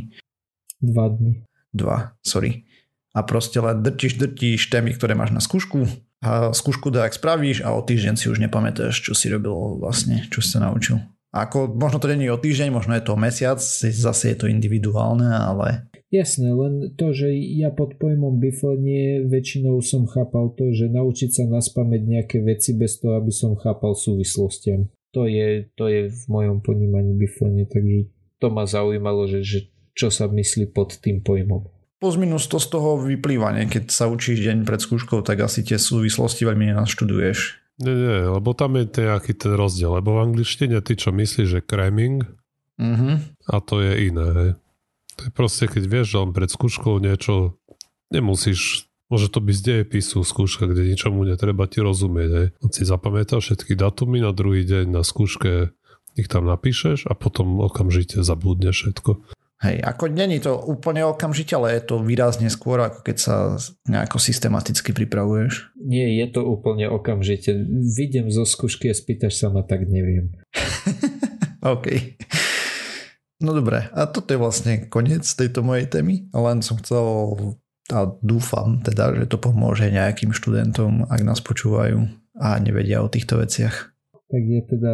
Dva 0.82 1.08
dni. 1.12 1.46
Dva, 1.72 2.18
sorry. 2.26 2.68
A 3.12 3.24
proste 3.28 3.60
len 3.60 3.84
drtíš, 3.84 4.18
drtíš 4.20 4.72
témy, 4.72 4.96
ktoré 4.96 5.16
máš 5.16 5.36
na 5.36 5.44
skúšku. 5.44 5.84
A 6.24 6.52
skúšku 6.56 6.89
tak 6.92 7.14
spravíš 7.16 7.64
a 7.64 7.76
o 7.76 7.84
týždeň 7.84 8.16
si 8.18 8.28
už 8.32 8.39
nepamätáš, 8.39 8.98
čo 8.98 9.12
si 9.12 9.28
robil 9.30 9.52
vlastne, 9.80 10.28
čo 10.32 10.39
si 10.39 10.52
sa 10.54 10.64
naučil. 10.64 11.00
Ako, 11.32 11.72
možno 11.72 12.04
to 12.04 12.12
není 12.12 12.28
o 12.28 12.36
týždeň, 12.36 12.76
možno 12.76 12.92
je 12.92 13.04
to 13.08 13.16
o 13.16 13.20
mesiac, 13.20 13.64
zase 13.88 14.36
je 14.36 14.38
to 14.38 14.52
individuálne, 14.52 15.32
ale... 15.32 15.88
Jasné, 16.12 16.52
len 16.52 16.92
to, 17.00 17.16
že 17.16 17.32
ja 17.32 17.72
pod 17.72 17.96
pojmom 17.96 18.36
biflenie 18.36 19.24
väčšinou 19.32 19.80
som 19.80 20.04
chápal 20.12 20.52
to, 20.60 20.76
že 20.76 20.92
naučiť 20.92 21.32
sa 21.32 21.48
naspamäť 21.48 22.04
nejaké 22.04 22.38
veci 22.44 22.76
bez 22.76 23.00
toho, 23.00 23.16
aby 23.16 23.32
som 23.32 23.56
chápal 23.56 23.96
súvislostiam. 23.96 24.92
To 25.16 25.24
je, 25.24 25.72
to 25.80 25.88
je 25.88 26.12
v 26.12 26.24
mojom 26.28 26.60
ponímaní 26.60 27.16
biflenie, 27.16 27.64
takže 27.64 28.12
to 28.44 28.52
ma 28.52 28.68
zaujímalo, 28.68 29.24
že, 29.32 29.40
že 29.40 29.72
čo 29.96 30.12
sa 30.12 30.28
myslí 30.28 30.76
pod 30.76 31.00
tým 31.00 31.24
pojmom. 31.24 31.64
Plus 32.02 32.18
minus 32.18 32.50
to 32.50 32.58
z 32.58 32.68
toho 32.76 32.98
vyplýva, 32.98 33.56
nie? 33.56 33.72
keď 33.72 33.94
sa 33.94 34.10
učíš 34.10 34.42
deň 34.42 34.66
pred 34.66 34.82
skúškou, 34.82 35.22
tak 35.24 35.46
asi 35.46 35.64
tie 35.64 35.78
súvislosti 35.78 36.44
veľmi 36.44 36.74
nenaštuduješ. 36.74 37.61
Nie, 37.82 37.96
nie, 37.98 38.20
lebo 38.30 38.54
tam 38.54 38.78
je 38.78 38.86
nejaký 38.86 39.34
ten 39.34 39.58
rozdiel, 39.58 39.98
lebo 39.98 40.18
v 40.18 40.24
angličtine 40.30 40.78
ty 40.86 40.94
čo 40.94 41.10
myslíš, 41.10 41.48
že 41.50 41.66
cramming 41.66 42.22
mm-hmm. 42.78 43.14
a 43.50 43.56
to 43.62 43.82
je 43.82 43.94
iné. 44.10 44.28
Hej. 44.38 44.52
To 45.18 45.22
je 45.28 45.32
proste, 45.34 45.66
keď 45.66 45.84
vieš, 45.90 46.08
že 46.14 46.22
on 46.22 46.32
pred 46.32 46.50
skúškou 46.50 47.02
niečo 47.02 47.58
nemusíš 48.14 48.92
Môže 49.12 49.28
to 49.28 49.44
byť 49.44 49.56
z 49.60 49.66
dejepisu 49.68 50.24
skúška, 50.24 50.72
kde 50.72 50.88
ničomu 50.88 51.28
netreba 51.28 51.68
ti 51.68 51.84
rozumieť. 51.84 52.32
Hej. 52.32 52.48
On 52.64 52.72
si 52.72 52.88
zapamätá 52.88 53.44
všetky 53.44 53.76
datumy, 53.76 54.24
na 54.24 54.32
druhý 54.32 54.64
deň 54.64 54.88
na 54.88 55.04
skúške 55.04 55.76
ich 56.16 56.28
tam 56.32 56.48
napíšeš 56.48 57.12
a 57.12 57.14
potom 57.16 57.60
okamžite 57.60 58.24
zabudne 58.24 58.72
všetko. 58.72 59.20
Hej, 59.62 59.78
ako 59.86 60.09
není 60.09 60.41
to 60.41 60.57
úplne 60.57 61.05
okamžite, 61.05 61.53
ale 61.53 61.78
je 61.78 61.86
to 61.86 62.01
výrazne 62.01 62.49
skôr, 62.49 62.82
ako 62.82 63.05
keď 63.05 63.18
sa 63.22 63.36
nejako 63.86 64.18
systematicky 64.18 64.89
pripravuješ. 64.89 65.78
Nie, 65.78 66.09
je 66.18 66.34
to 66.34 66.41
úplne 66.41 66.89
okamžite. 66.89 67.53
Vidím 67.70 68.34
zo 68.34 68.41
skúšky 68.41 68.89
a 68.89 68.97
spýtaš 68.97 69.38
sa 69.38 69.53
ma, 69.53 69.62
tak 69.62 69.86
neviem. 69.86 70.34
OK. 71.62 72.18
No 73.38 73.53
dobre, 73.53 73.86
a 73.93 74.09
toto 74.09 74.34
je 74.34 74.41
vlastne 74.41 74.89
koniec 74.89 75.30
tejto 75.30 75.62
mojej 75.62 75.86
témy. 75.86 76.26
Len 76.34 76.66
som 76.66 76.82
chcel 76.82 77.05
a 77.91 78.07
dúfam 78.24 78.80
teda, 78.82 79.14
že 79.14 79.26
to 79.28 79.38
pomôže 79.38 79.91
nejakým 79.91 80.32
študentom, 80.32 81.05
ak 81.05 81.22
nás 81.22 81.43
počúvajú 81.43 82.07
a 82.39 82.57
nevedia 82.57 83.03
o 83.03 83.12
týchto 83.12 83.38
veciach. 83.38 83.93
Tak 84.32 84.41
je 84.41 84.62
teda 84.64 84.93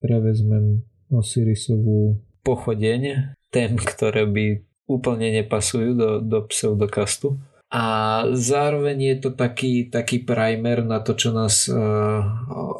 prevezmem 0.00 0.82
Osirisovú 1.12 2.22
pochodeň 2.42 3.34
tém, 3.50 3.72
ktoré 3.76 4.26
by 4.26 4.62
úplne 4.90 5.30
nepasujú 5.42 5.94
do, 5.94 6.10
do 6.18 6.38
pseudokastu. 6.50 7.38
A 7.70 8.26
zároveň 8.34 9.14
je 9.14 9.16
to 9.22 9.30
taký, 9.30 9.86
taký 9.86 10.26
primer 10.26 10.82
na 10.82 10.98
to, 10.98 11.14
čo 11.14 11.30
nás 11.30 11.70
uh, 11.70 12.18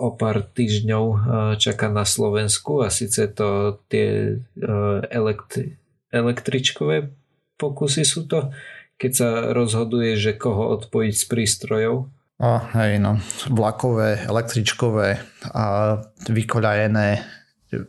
o 0.03 0.19
pár 0.19 0.43
týždňov 0.43 1.05
uh, 1.07 1.21
čaká 1.55 1.87
na 1.87 2.03
Slovensku 2.03 2.83
a 2.83 2.91
síce 2.91 3.31
to 3.31 3.79
tie 3.87 4.35
uh, 4.43 4.99
elektri- 5.07 5.79
električkové 6.11 7.15
pokusy 7.55 8.03
sú 8.03 8.27
to, 8.27 8.51
keď 8.99 9.13
sa 9.15 9.29
rozhoduje, 9.55 10.19
že 10.19 10.35
koho 10.35 10.75
odpojiť 10.81 11.15
z 11.15 11.25
prístrojov. 11.31 12.11
O, 12.41 12.53
hej, 12.75 12.99
no. 12.99 13.21
Vlakové, 13.53 14.25
električkové 14.25 15.21
a 15.53 15.97
vykoľajené 16.25 17.40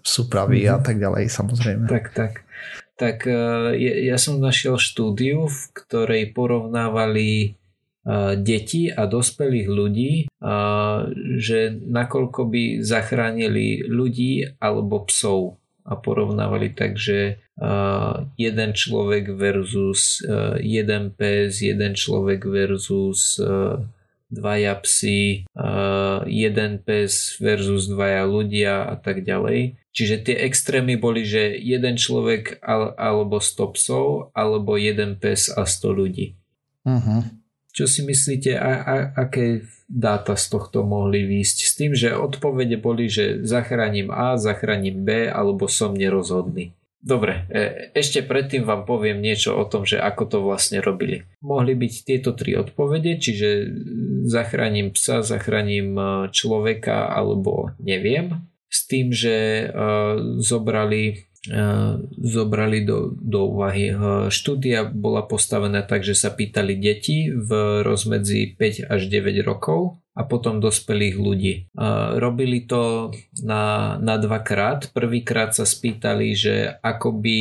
súpravy 0.05 0.65
mm-hmm. 0.65 0.75
a 0.75 0.77
tak 0.81 0.97
ďalej, 1.01 1.23
samozrejme. 1.29 1.85
Tak, 1.89 2.05
tak. 2.13 2.33
Tak 3.01 3.25
ja, 3.81 3.93
ja 4.13 4.17
som 4.21 4.37
našiel 4.37 4.77
štúdiu, 4.77 5.49
v 5.49 5.61
ktorej 5.73 6.37
porovnávali 6.37 7.57
detí 8.41 8.89
a 8.89 9.05
dospelých 9.05 9.69
ľudí, 9.69 10.13
že 11.37 11.59
nakoľko 11.73 12.41
by 12.49 12.63
zachránili 12.81 13.85
ľudí 13.85 14.57
alebo 14.57 15.05
psov 15.05 15.57
a 15.81 15.97
porovnávali 15.97 16.77
tak, 16.77 16.97
že 16.97 17.41
jeden 18.37 18.71
človek 18.73 19.33
versus 19.33 20.21
jeden 20.61 21.13
pes, 21.13 21.61
jeden 21.61 21.93
človek 21.97 22.45
versus 22.45 23.37
dvaja 24.31 24.79
psi, 24.79 25.45
jeden 26.25 26.71
pes 26.81 27.37
versus 27.37 27.91
dvaja 27.91 28.23
ľudia 28.23 28.87
a 28.87 28.95
tak 28.95 29.27
ďalej. 29.27 29.75
Čiže 29.91 30.31
tie 30.31 30.35
extrémy 30.47 30.95
boli, 30.95 31.27
že 31.27 31.51
jeden 31.59 31.99
človek 31.99 32.63
alebo 32.95 33.43
100 33.43 33.75
psov, 33.75 34.31
alebo 34.31 34.79
jeden 34.79 35.19
pes 35.19 35.51
a 35.51 35.67
100 35.67 35.91
ľudí. 35.91 36.39
Uh-huh. 36.87 37.21
Čo 37.71 37.87
si 37.87 38.03
myslíte, 38.03 38.55
a, 38.55 38.71
a, 38.83 38.95
aké 39.15 39.67
dáta 39.91 40.39
z 40.39 40.47
tohto 40.47 40.87
mohli 40.87 41.27
výjsť? 41.27 41.57
S 41.59 41.71
tým, 41.75 41.91
že 41.91 42.15
odpovede 42.15 42.79
boli, 42.79 43.11
že 43.11 43.43
zachránim 43.43 44.11
A, 44.11 44.39
zachránim 44.39 45.03
B, 45.03 45.27
alebo 45.27 45.67
som 45.67 45.91
nerozhodný. 45.91 46.71
Dobre, 47.01 47.49
e, 47.49 47.89
ešte 47.97 48.21
predtým 48.21 48.61
vám 48.61 48.85
poviem 48.85 49.17
niečo 49.19 49.57
o 49.57 49.65
tom, 49.65 49.89
že 49.89 49.97
ako 49.97 50.23
to 50.29 50.37
vlastne 50.45 50.85
robili. 50.85 51.25
Mohli 51.41 51.73
byť 51.73 51.93
tieto 52.05 52.37
tri 52.37 52.53
odpovede, 52.53 53.17
čiže 53.17 53.73
zachránim 54.29 54.93
psa, 54.93 55.25
zachránim 55.25 55.97
e, 55.97 56.03
človeka 56.29 57.09
alebo 57.09 57.73
neviem. 57.81 58.45
S 58.71 58.87
tým, 58.87 59.11
že 59.11 59.67
zobrali 60.39 61.27
zobrali 62.21 62.85
do, 62.85 63.17
do 63.17 63.49
úvahy. 63.49 63.89
Štúdia 64.29 64.85
bola 64.85 65.25
postavená 65.25 65.81
tak, 65.81 66.05
že 66.05 66.13
sa 66.13 66.29
pýtali 66.29 66.77
deti 66.77 67.33
v 67.33 67.81
rozmedzi 67.81 68.53
5 68.53 68.93
až 68.93 69.01
9 69.09 69.41
rokov 69.41 70.00
a 70.11 70.27
potom 70.27 70.59
dospelých 70.59 71.15
ľudí. 71.15 71.53
Robili 72.19 72.67
to 72.67 73.15
na, 73.39 73.95
na 73.95 74.19
dvakrát. 74.19 74.91
Prvýkrát 74.91 75.55
sa 75.55 75.63
spýtali, 75.63 76.35
že 76.35 76.55
ako 76.83 77.09
by 77.15 77.39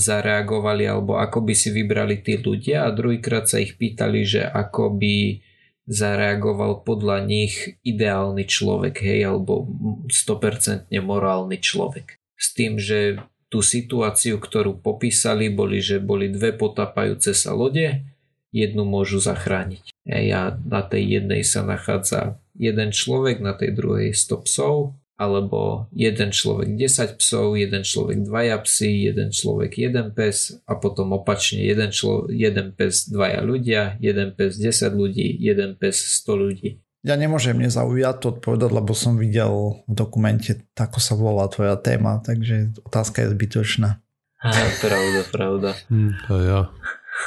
zareagovali 0.00 0.84
alebo 0.88 1.20
ako 1.20 1.44
by 1.44 1.54
si 1.54 1.68
vybrali 1.76 2.24
tí 2.24 2.40
ľudia 2.40 2.88
a 2.88 2.94
druhýkrát 2.96 3.44
sa 3.44 3.60
ich 3.60 3.76
pýtali, 3.76 4.24
že 4.24 4.42
ako 4.48 4.96
by 4.96 5.44
zareagoval 5.86 6.82
podľa 6.82 7.22
nich 7.22 7.78
ideálny 7.86 8.42
človek, 8.48 9.06
hej, 9.06 9.30
alebo 9.30 9.70
100% 10.10 10.90
morálny 10.98 11.62
človek 11.62 12.18
s 12.36 12.46
tým, 12.52 12.76
že 12.76 13.22
tú 13.48 13.64
situáciu, 13.64 14.36
ktorú 14.36 14.82
popísali, 14.82 15.48
boli, 15.48 15.80
že 15.80 16.02
boli 16.02 16.28
dve 16.28 16.52
potapajúce 16.52 17.32
sa 17.32 17.56
lode, 17.56 18.04
jednu 18.52 18.84
môžu 18.84 19.22
zachrániť. 19.22 19.95
A 20.06 20.54
na 20.54 20.82
tej 20.86 21.18
jednej 21.18 21.42
sa 21.42 21.66
nachádza 21.66 22.38
jeden 22.54 22.94
človek, 22.94 23.42
na 23.42 23.58
tej 23.58 23.74
druhej 23.74 24.14
100 24.14 24.46
psov, 24.46 24.94
alebo 25.16 25.88
jeden 25.96 26.28
človek 26.28 26.76
10 26.76 27.16
psov, 27.16 27.56
jeden 27.56 27.82
človek 27.82 28.20
dvaja 28.20 28.60
psy, 28.68 29.08
jeden 29.08 29.32
človek 29.32 29.80
jeden 29.80 30.12
pes 30.12 30.60
a 30.68 30.76
potom 30.76 31.16
opačne 31.16 31.64
jeden, 31.64 31.88
člo, 31.88 32.28
jeden 32.28 32.76
pes 32.76 33.08
dvaja 33.08 33.40
ľudia, 33.40 33.96
jeden 33.96 34.36
pes 34.36 34.60
10 34.60 34.92
ľudí, 34.92 35.40
jeden 35.40 35.80
pes 35.80 35.96
100 36.20 36.36
ľudí. 36.36 36.70
Ja 37.06 37.16
nemôžem 37.16 37.56
nezaujať 37.56 38.16
to 38.18 38.26
odpovedať, 38.36 38.70
lebo 38.76 38.92
som 38.92 39.16
videl 39.16 39.80
v 39.88 39.94
dokumente, 39.94 40.58
ako 40.76 40.98
sa 41.00 41.14
volá 41.16 41.48
tvoja 41.48 41.78
téma, 41.80 42.20
takže 42.20 42.76
otázka 42.84 43.24
je 43.24 43.32
zbytočná. 43.32 44.02
Aha, 44.42 44.66
pravda, 44.84 45.20
pravda. 45.32 45.70
Hm, 45.88 46.12
to 46.28 46.34
ja. 46.44 46.60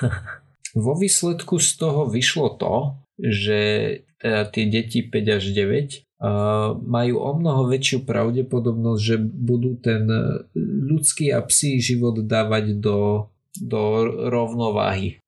Vo 0.76 0.94
výsledku 0.94 1.58
z 1.58 1.70
toho 1.78 2.06
vyšlo 2.06 2.58
to, 2.60 2.76
že 3.20 3.60
teda 4.20 4.52
tie 4.52 4.66
deti 4.68 5.00
5 5.02 5.38
až 5.40 5.44
9 5.56 5.56
uh, 5.56 6.76
majú 6.76 7.16
o 7.24 7.32
mnoho 7.36 7.72
väčšiu 7.72 8.04
pravdepodobnosť, 8.04 9.02
že 9.02 9.18
budú 9.20 9.80
ten 9.80 10.06
ľudský 10.60 11.32
a 11.32 11.40
psí 11.44 11.80
život 11.80 12.20
dávať 12.28 12.80
do, 12.84 13.32
do 13.56 13.82
rovnováhy. 14.28 15.24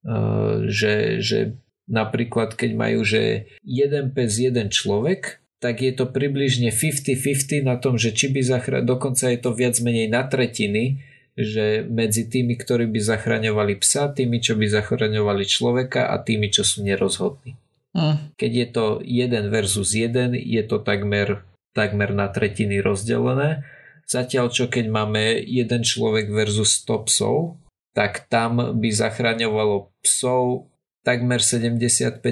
Že, 0.68 1.24
že 1.24 1.40
napríklad 1.88 2.56
keď 2.56 2.72
majú, 2.76 3.00
že 3.08 3.52
jeden 3.64 4.12
pes, 4.12 4.36
jeden 4.40 4.68
človek, 4.72 5.42
tak 5.62 5.86
je 5.86 5.94
to 5.94 6.10
približne 6.10 6.74
50-50 6.74 7.62
na 7.62 7.78
tom, 7.78 7.96
že 7.96 8.12
či 8.18 8.34
by 8.34 8.42
zachra... 8.42 8.82
dokonca 8.82 9.30
je 9.30 9.40
to 9.40 9.54
viac 9.54 9.78
menej 9.78 10.10
na 10.10 10.26
tretiny, 10.26 11.06
že 11.36 11.88
medzi 11.88 12.28
tými, 12.28 12.60
ktorí 12.60 12.92
by 12.92 13.00
zachraňovali 13.00 13.80
psa, 13.80 14.12
tými, 14.12 14.44
čo 14.44 14.60
by 14.60 14.68
zachraňovali 14.68 15.44
človeka 15.48 16.12
a 16.12 16.20
tými, 16.20 16.52
čo 16.52 16.68
sú 16.68 16.84
nerozhodní. 16.84 17.56
Mm. 17.96 18.36
Keď 18.36 18.52
je 18.52 18.68
to 18.72 18.86
jeden 19.04 19.46
versus 19.52 19.96
jeden, 19.96 20.36
je 20.36 20.64
to 20.64 20.80
takmer, 20.84 21.44
takmer 21.72 22.12
na 22.12 22.28
tretiny 22.32 22.80
rozdelené. 22.84 23.64
Zatiaľ, 24.08 24.52
čo 24.52 24.68
keď 24.68 24.92
máme 24.92 25.40
jeden 25.40 25.88
človek 25.88 26.28
versus 26.28 26.84
100 26.84 27.08
psov, 27.08 27.56
tak 27.92 28.28
tam 28.28 28.80
by 28.80 28.90
zachraňovalo 28.92 29.92
psov 30.04 30.72
takmer 31.04 31.40
75% 31.42 32.24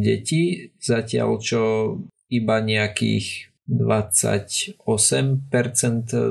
detí, 0.00 0.72
zatiaľ 0.80 1.40
čo 1.40 1.62
iba 2.30 2.60
nejakých 2.60 3.52
28% 3.68 4.78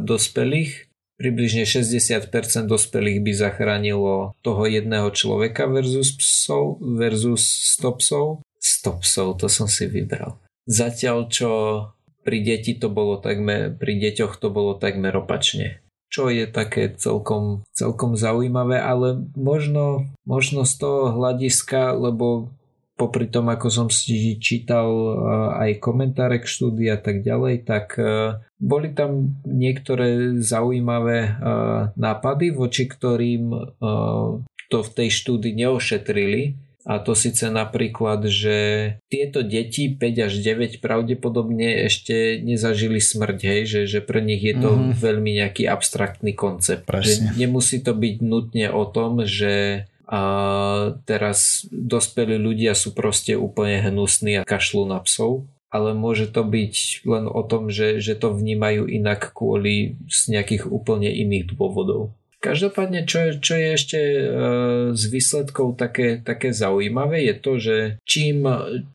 dospelých, 0.05 0.71
približne 1.17 1.63
60% 1.67 2.29
dospelých 2.65 3.19
by 3.21 3.31
zachránilo 3.31 4.33
toho 4.41 4.63
jedného 4.65 5.09
človeka 5.13 5.69
versus 5.69 6.13
psov, 6.15 6.81
versus 6.81 7.43
100 7.79 7.99
psov. 7.99 8.25
100 8.59 9.03
psov, 9.03 9.27
to 9.39 9.47
som 9.51 9.67
si 9.67 9.85
vybral. 9.91 10.39
Zatiaľ 10.63 11.27
čo 11.27 11.51
pri 12.23 12.39
deti 12.39 12.79
to 12.79 12.87
bolo 12.87 13.19
takmer, 13.19 13.75
pri 13.75 13.99
deťoch 13.99 14.39
to 14.39 14.47
bolo 14.47 14.79
takmer 14.79 15.11
opačne 15.19 15.83
čo 16.13 16.29
je 16.29 16.45
také 16.45 16.93
celkom, 16.93 17.65
celkom 17.73 18.13
zaujímavé, 18.13 18.77
ale 18.77 19.17
možno, 19.33 20.05
možno 20.29 20.61
z 20.61 20.77
toho 20.77 21.09
hľadiska, 21.09 21.97
lebo 21.97 22.53
popri 22.93 23.25
tom, 23.29 23.49
ako 23.49 23.67
som 23.73 23.87
si 23.89 24.37
čítal 24.37 24.87
aj 25.57 25.81
komentáre 25.81 26.41
k 26.41 26.45
štúdii 26.45 26.89
a 26.93 26.99
tak 27.01 27.25
ďalej, 27.25 27.65
tak 27.65 27.97
boli 28.61 28.93
tam 28.93 29.41
niektoré 29.43 30.37
zaujímavé 30.37 31.41
nápady, 31.97 32.53
voči 32.53 32.85
ktorým 32.85 33.49
to 34.69 34.77
v 34.85 34.89
tej 34.93 35.09
štúdii 35.09 35.57
neošetrili 35.65 36.63
a 36.83 36.99
to 36.99 37.15
síce 37.15 37.47
napríklad, 37.47 38.27
že 38.27 38.57
tieto 39.07 39.39
deti 39.39 39.87
5 39.87 40.27
až 40.27 40.33
9 40.43 40.83
pravdepodobne 40.83 41.87
ešte 41.87 42.43
nezažili 42.43 42.99
smrť, 42.99 43.39
hej, 43.39 43.61
že, 43.63 43.81
že 43.87 43.99
pre 44.03 44.19
nich 44.19 44.43
je 44.43 44.55
to 44.59 44.75
mm-hmm. 44.75 44.99
veľmi 44.99 45.31
nejaký 45.39 45.63
abstraktný 45.63 46.35
koncept. 46.35 46.83
Presne. 46.83 47.31
Že 47.31 47.39
nemusí 47.39 47.79
to 47.79 47.95
byť 47.95 48.15
nutne 48.19 48.67
o 48.67 48.83
tom, 48.83 49.23
že 49.23 49.87
a 50.07 50.21
teraz 51.07 51.67
dospelí 51.71 52.35
ľudia 52.35 52.75
sú 52.75 52.91
proste 52.91 53.39
úplne 53.39 53.79
hnusní 53.79 54.43
a 54.43 54.47
kašľú 54.47 54.83
na 54.87 54.99
psov, 54.99 55.47
ale 55.73 55.95
môže 55.97 56.29
to 56.29 56.45
byť 56.45 57.07
len 57.07 57.25
o 57.25 57.41
tom, 57.41 57.73
že, 57.73 57.97
že 57.97 58.13
to 58.13 58.35
vnímajú 58.35 58.85
inak 58.85 59.33
kvôli 59.33 59.97
z 60.05 60.37
nejakých 60.37 60.69
úplne 60.69 61.09
iných 61.09 61.55
dôvodov. 61.55 62.13
Každopádne, 62.43 63.07
čo 63.07 63.23
je, 63.23 63.31
čo 63.39 63.53
je 63.55 63.67
ešte 63.71 63.99
e, 64.03 64.23
z 64.91 65.03
výsledkov 65.07 65.79
také, 65.79 66.19
také 66.19 66.51
zaujímavé, 66.51 67.23
je 67.23 67.35
to, 67.39 67.53
že 67.55 67.77
čím, 68.03 68.43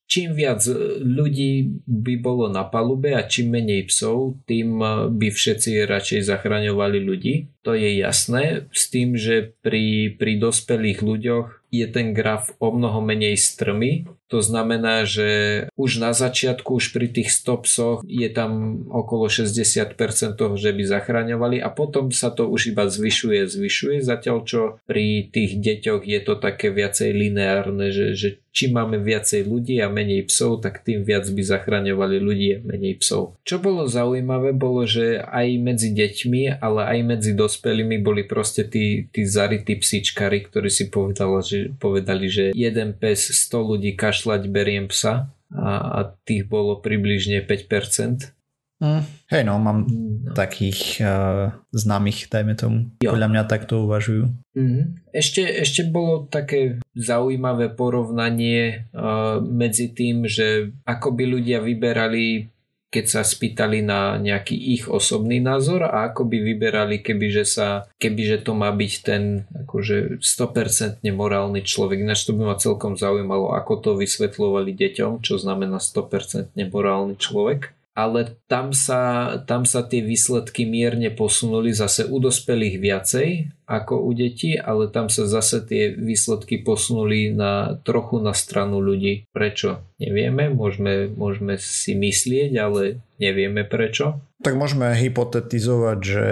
čím 0.04 0.36
viac 0.36 0.60
ľudí 1.00 1.80
by 1.88 2.14
bolo 2.20 2.52
na 2.52 2.68
palube 2.68 3.16
a 3.16 3.24
čím 3.24 3.56
menej 3.56 3.88
psov, 3.88 4.36
tým 4.44 4.84
by 5.16 5.28
všetci 5.32 5.80
radšej 5.88 6.28
zachraňovali 6.28 7.00
ľudí. 7.00 7.34
To 7.64 7.72
je 7.72 7.96
jasné, 7.96 8.68
s 8.68 8.92
tým, 8.92 9.16
že 9.16 9.56
pri, 9.64 10.12
pri 10.20 10.36
dospelých 10.36 11.00
ľuďoch 11.00 11.57
je 11.68 11.86
ten 11.88 12.16
graf 12.16 12.52
o 12.58 12.72
mnoho 12.72 13.04
menej 13.04 13.36
strmy. 13.36 14.08
To 14.28 14.44
znamená, 14.44 15.08
že 15.08 15.28
už 15.76 16.04
na 16.04 16.12
začiatku, 16.12 16.76
už 16.76 16.92
pri 16.92 17.08
tých 17.08 17.32
stopsoch 17.32 18.04
je 18.04 18.28
tam 18.28 18.84
okolo 18.92 19.32
60% 19.32 19.96
toho, 20.36 20.54
že 20.56 20.72
by 20.76 20.82
zachraňovali 20.84 21.60
a 21.64 21.72
potom 21.72 22.12
sa 22.12 22.28
to 22.28 22.44
už 22.48 22.76
iba 22.76 22.88
zvyšuje, 22.88 23.48
zvyšuje, 23.48 23.96
zatiaľ 24.04 24.38
čo 24.44 24.60
pri 24.84 25.32
tých 25.32 25.56
deťoch 25.56 26.04
je 26.04 26.20
to 26.20 26.34
také 26.36 26.68
viacej 26.72 27.08
lineárne, 27.12 27.88
že, 27.88 28.12
že 28.12 28.28
čím 28.58 28.74
máme 28.74 28.98
viacej 28.98 29.46
ľudí 29.46 29.78
a 29.78 29.86
menej 29.86 30.26
psov, 30.26 30.58
tak 30.58 30.82
tým 30.82 31.06
viac 31.06 31.30
by 31.30 31.42
zachraňovali 31.46 32.16
ľudí 32.18 32.48
a 32.58 32.64
menej 32.66 32.98
psov. 32.98 33.38
Čo 33.46 33.62
bolo 33.62 33.86
zaujímavé, 33.86 34.50
bolo, 34.50 34.82
že 34.82 35.22
aj 35.22 35.46
medzi 35.62 35.94
deťmi, 35.94 36.58
ale 36.58 36.80
aj 36.90 36.98
medzi 37.06 37.38
dospelými 37.38 38.02
boli 38.02 38.26
proste 38.26 38.66
tí, 38.66 39.06
tí 39.14 39.22
zarytí 39.22 39.78
psíčkari, 39.78 40.50
ktorí 40.50 40.66
si 40.66 40.90
povedali, 40.90 41.38
že, 41.46 41.60
povedali, 41.78 42.26
že 42.26 42.44
jeden 42.50 42.98
pes 42.98 43.30
100 43.30 43.70
ľudí 43.70 43.94
kašľať 43.94 44.42
beriem 44.50 44.90
psa 44.90 45.30
a, 45.54 45.70
a 45.78 46.00
tých 46.26 46.50
bolo 46.50 46.82
približne 46.82 47.46
5%. 47.46 48.37
Mm, 48.78 49.02
hej 49.34 49.42
no, 49.42 49.58
mám 49.58 49.90
no. 49.90 50.30
takých 50.38 51.02
uh, 51.02 51.50
známych, 51.74 52.30
dajme 52.30 52.54
tomu. 52.54 52.78
Jo. 53.02 53.10
Podľa 53.10 53.28
mňa 53.34 53.42
takto 53.50 53.82
uvažujú. 53.82 54.30
Mm. 54.54 55.02
Ešte, 55.10 55.42
ešte 55.42 55.82
bolo 55.90 56.30
také 56.30 56.78
zaujímavé 56.94 57.74
porovnanie 57.74 58.86
uh, 58.94 59.42
medzi 59.42 59.90
tým, 59.90 60.30
že 60.30 60.70
ako 60.86 61.10
by 61.10 61.24
ľudia 61.26 61.58
vyberali 61.58 62.54
keď 62.88 63.04
sa 63.04 63.20
spýtali 63.20 63.84
na 63.84 64.16
nejaký 64.16 64.56
ich 64.56 64.88
osobný 64.88 65.44
názor 65.44 65.84
a 65.84 66.08
ako 66.08 66.24
by 66.24 66.40
vyberali, 66.40 67.04
kebyže, 67.04 67.44
sa, 67.44 67.84
kebyže 68.00 68.48
to 68.48 68.56
má 68.56 68.72
byť 68.72 68.92
ten 69.04 69.44
akože 69.44 70.24
100% 70.24 71.04
morálny 71.12 71.60
človek. 71.68 72.00
Ináč 72.00 72.24
to 72.24 72.32
by 72.32 72.48
ma 72.48 72.56
celkom 72.56 72.96
zaujímalo, 72.96 73.52
ako 73.52 73.72
to 73.84 73.90
vysvetľovali 73.92 74.72
deťom, 74.72 75.20
čo 75.20 75.36
znamená 75.36 75.76
100% 75.84 76.56
morálny 76.56 77.20
človek 77.20 77.76
ale 77.98 78.38
tam 78.46 78.70
sa, 78.70 79.34
tam 79.42 79.66
sa 79.66 79.82
tie 79.82 80.06
výsledky 80.06 80.62
mierne 80.62 81.10
posunuli 81.10 81.74
zase 81.74 82.06
u 82.06 82.22
dospelých 82.22 82.78
viacej 82.78 83.28
ako 83.66 84.06
u 84.06 84.14
detí, 84.14 84.54
ale 84.54 84.86
tam 84.86 85.10
sa 85.10 85.26
zase 85.26 85.66
tie 85.66 85.98
výsledky 85.98 86.62
posunuli 86.62 87.34
na, 87.34 87.74
trochu 87.82 88.22
na 88.22 88.38
stranu 88.38 88.78
ľudí. 88.78 89.26
Prečo? 89.34 89.82
Nevieme, 89.98 90.46
môžeme, 90.46 91.10
môžeme 91.10 91.58
si 91.58 91.98
myslieť, 91.98 92.54
ale 92.54 93.02
nevieme 93.18 93.66
prečo. 93.66 94.22
Tak 94.46 94.54
môžeme 94.54 94.94
hypotetizovať, 94.94 95.98
že 95.98 96.26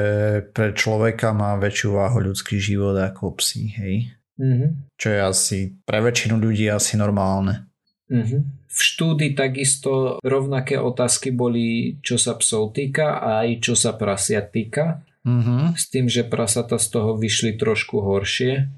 pre 0.54 0.70
človeka 0.70 1.34
má 1.34 1.58
väčšiu 1.58 1.98
váhu 1.98 2.30
ľudský 2.30 2.62
život 2.62 2.94
ako 2.94 3.42
psi, 3.42 3.74
hej? 3.74 3.94
Mm-hmm. 4.38 4.94
Čo 4.94 5.08
je 5.10 5.18
asi 5.18 5.58
pre 5.82 5.98
väčšinu 5.98 6.38
ľudí 6.38 6.70
asi 6.70 6.94
normálne. 6.94 7.66
Mm-hmm. 8.06 8.55
V 8.77 8.81
štúdii 8.81 9.33
takisto 9.33 10.20
rovnaké 10.20 10.77
otázky 10.77 11.33
boli, 11.33 11.97
čo 12.05 12.20
sa 12.20 12.37
psov 12.37 12.77
týka 12.77 13.16
a 13.16 13.49
aj 13.49 13.64
čo 13.64 13.72
sa 13.72 13.97
prasia 13.97 14.45
týka. 14.45 15.01
Mm-hmm. 15.24 15.74
S 15.74 15.85
tým, 15.89 16.07
že 16.12 16.29
prasata 16.29 16.77
z 16.77 16.87
toho 16.93 17.16
vyšli 17.16 17.57
trošku 17.57 18.05
horšie. 18.05 18.68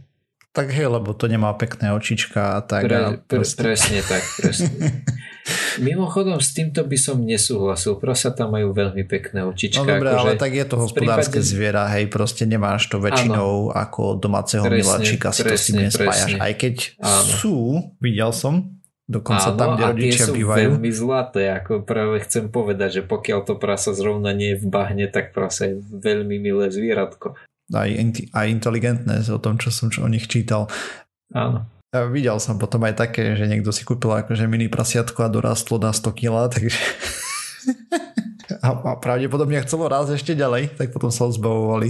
Tak 0.55 0.73
hej, 0.73 0.89
lebo 0.89 1.13
to 1.13 1.29
nemá 1.29 1.53
pekné 1.55 1.93
očička 1.93 2.57
a 2.57 2.65
tak. 2.65 2.89
Pre, 2.89 2.97
a 2.97 3.09
pre, 3.21 3.45
presne 3.45 4.01
tak, 4.01 4.25
presne. 4.41 4.71
Mimochodom 5.87 6.41
s 6.41 6.51
týmto 6.57 6.83
by 6.83 6.99
som 6.99 7.21
nesúhlasil. 7.21 8.01
Prasata 8.01 8.49
majú 8.49 8.73
veľmi 8.73 9.05
pekné 9.05 9.45
očička. 9.45 9.85
No 9.85 10.01
dobre, 10.01 10.11
ale 10.11 10.33
tak 10.35 10.57
je 10.57 10.65
to 10.65 10.77
hospodárske 10.81 11.39
prípade... 11.39 11.51
zviera, 11.53 11.85
hej, 11.93 12.09
proste 12.09 12.49
nemáš 12.49 12.89
to 12.89 12.99
väčšinou 12.99 13.71
ano. 13.71 13.77
ako 13.77 14.17
domáceho 14.17 14.65
presne, 14.65 14.79
miláčika, 14.83 15.31
si 15.31 15.45
presne, 15.45 15.53
to 15.53 15.57
s 15.57 15.65
tým 15.69 15.77
nespájaš. 15.85 16.33
Presne. 16.33 16.39
Aj 16.41 16.53
keď 16.57 16.75
ano. 16.97 17.33
sú, 17.39 17.57
videl 18.01 18.31
som, 18.33 18.78
Dokonca 19.09 19.57
Áno, 19.57 19.57
tam, 19.57 19.69
kde 19.73 19.85
rodičia 19.89 20.29
sú 20.29 20.37
bývajú. 20.37 20.77
veľmi 20.77 20.91
zlaté, 20.93 21.49
ako 21.49 21.81
práve 21.81 22.21
chcem 22.29 22.53
povedať, 22.53 23.01
že 23.01 23.03
pokiaľ 23.09 23.41
to 23.49 23.57
prasa 23.57 23.97
zrovna 23.97 24.37
nie 24.37 24.53
je 24.53 24.61
v 24.61 24.67
bahne, 24.69 25.09
tak 25.09 25.33
prasa 25.33 25.73
je 25.73 25.81
veľmi 25.81 26.37
milé 26.37 26.69
zvieratko. 26.69 27.33
Aj, 27.73 27.89
aj 27.89 28.47
inteligentné 28.53 29.25
o 29.33 29.41
tom, 29.41 29.57
čo 29.57 29.73
som 29.73 29.89
čo 29.89 30.05
o 30.05 30.13
nich 30.13 30.29
čítal. 30.29 30.69
Áno. 31.33 31.65
Ja 31.89 32.05
videl 32.05 32.37
som 32.37 32.61
potom 32.61 32.85
aj 32.85 33.01
také, 33.01 33.33
že 33.33 33.49
niekto 33.49 33.73
si 33.73 33.81
kúpil 33.81 34.13
akože 34.13 34.45
mini 34.45 34.69
prasiatko 34.69 35.25
a 35.25 35.33
dorastlo 35.33 35.81
na 35.81 35.97
100 35.97 36.13
kg, 36.13 36.53
takže... 36.53 36.77
a, 38.65 38.69
a 38.77 38.93
pravdepodobne 39.01 39.65
chcelo 39.65 39.89
raz 39.89 40.13
ešte 40.13 40.37
ďalej, 40.37 40.77
tak 40.77 40.93
potom 40.93 41.09
sa 41.09 41.33
zbavovali. 41.33 41.89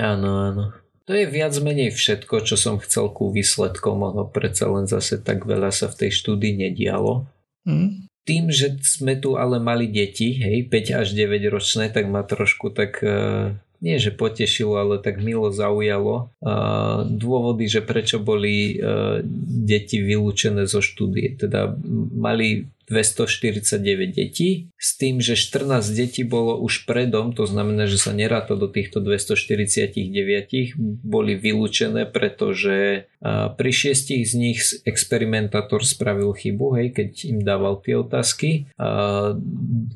Áno, 0.00 0.48
áno. 0.48 0.64
To 1.04 1.12
je 1.12 1.28
viac 1.28 1.52
menej 1.60 1.92
všetko, 1.92 2.48
čo 2.48 2.56
som 2.56 2.80
chcel 2.80 3.12
ku 3.12 3.28
výsledkom, 3.28 4.00
ono 4.00 4.24
predsa 4.24 4.72
len 4.72 4.88
zase 4.88 5.20
tak 5.20 5.44
veľa 5.44 5.68
sa 5.68 5.92
v 5.92 6.06
tej 6.06 6.10
štúdii 6.16 6.56
nedialo. 6.64 7.28
Mm. 7.68 8.08
Tým, 8.24 8.48
že 8.48 8.80
sme 8.80 9.20
tu 9.20 9.36
ale 9.36 9.60
mali 9.60 9.92
deti, 9.92 10.32
hej, 10.40 10.64
5 10.72 11.00
až 11.04 11.06
9 11.12 11.44
ročné, 11.52 11.92
tak 11.92 12.08
ma 12.08 12.24
trošku 12.24 12.72
tak 12.72 13.04
uh, 13.04 13.52
nie 13.84 14.00
že 14.00 14.16
potešilo, 14.16 14.80
ale 14.80 14.96
tak 14.96 15.20
milo 15.20 15.52
zaujalo 15.52 16.32
uh, 16.40 17.04
dôvody, 17.04 17.68
že 17.68 17.84
prečo 17.84 18.16
boli 18.16 18.80
uh, 18.80 19.20
deti 19.44 20.00
vylúčené 20.00 20.64
zo 20.64 20.80
štúdie. 20.80 21.36
Teda 21.36 21.76
mali 22.16 22.64
249 22.86 24.12
detí, 24.12 24.68
s 24.76 24.96
tým, 25.00 25.20
že 25.20 25.36
14 25.36 25.92
detí 25.92 26.22
bolo 26.22 26.60
už 26.60 26.84
predom, 26.84 27.32
to 27.32 27.48
znamená, 27.48 27.88
že 27.88 27.96
sa 27.96 28.12
neráta 28.12 28.54
do 28.54 28.68
týchto 28.68 29.00
249, 29.00 30.76
boli 31.04 31.32
vylúčené, 31.36 32.08
pretože 32.08 33.08
pri 33.56 33.70
šiestich 33.72 34.28
z 34.28 34.34
nich 34.36 34.60
experimentátor 34.84 35.80
spravil 35.80 36.36
chybu, 36.36 36.76
hej, 36.76 36.88
keď 36.92 37.10
im 37.24 37.38
dával 37.40 37.80
tie 37.80 37.96
otázky. 37.96 38.68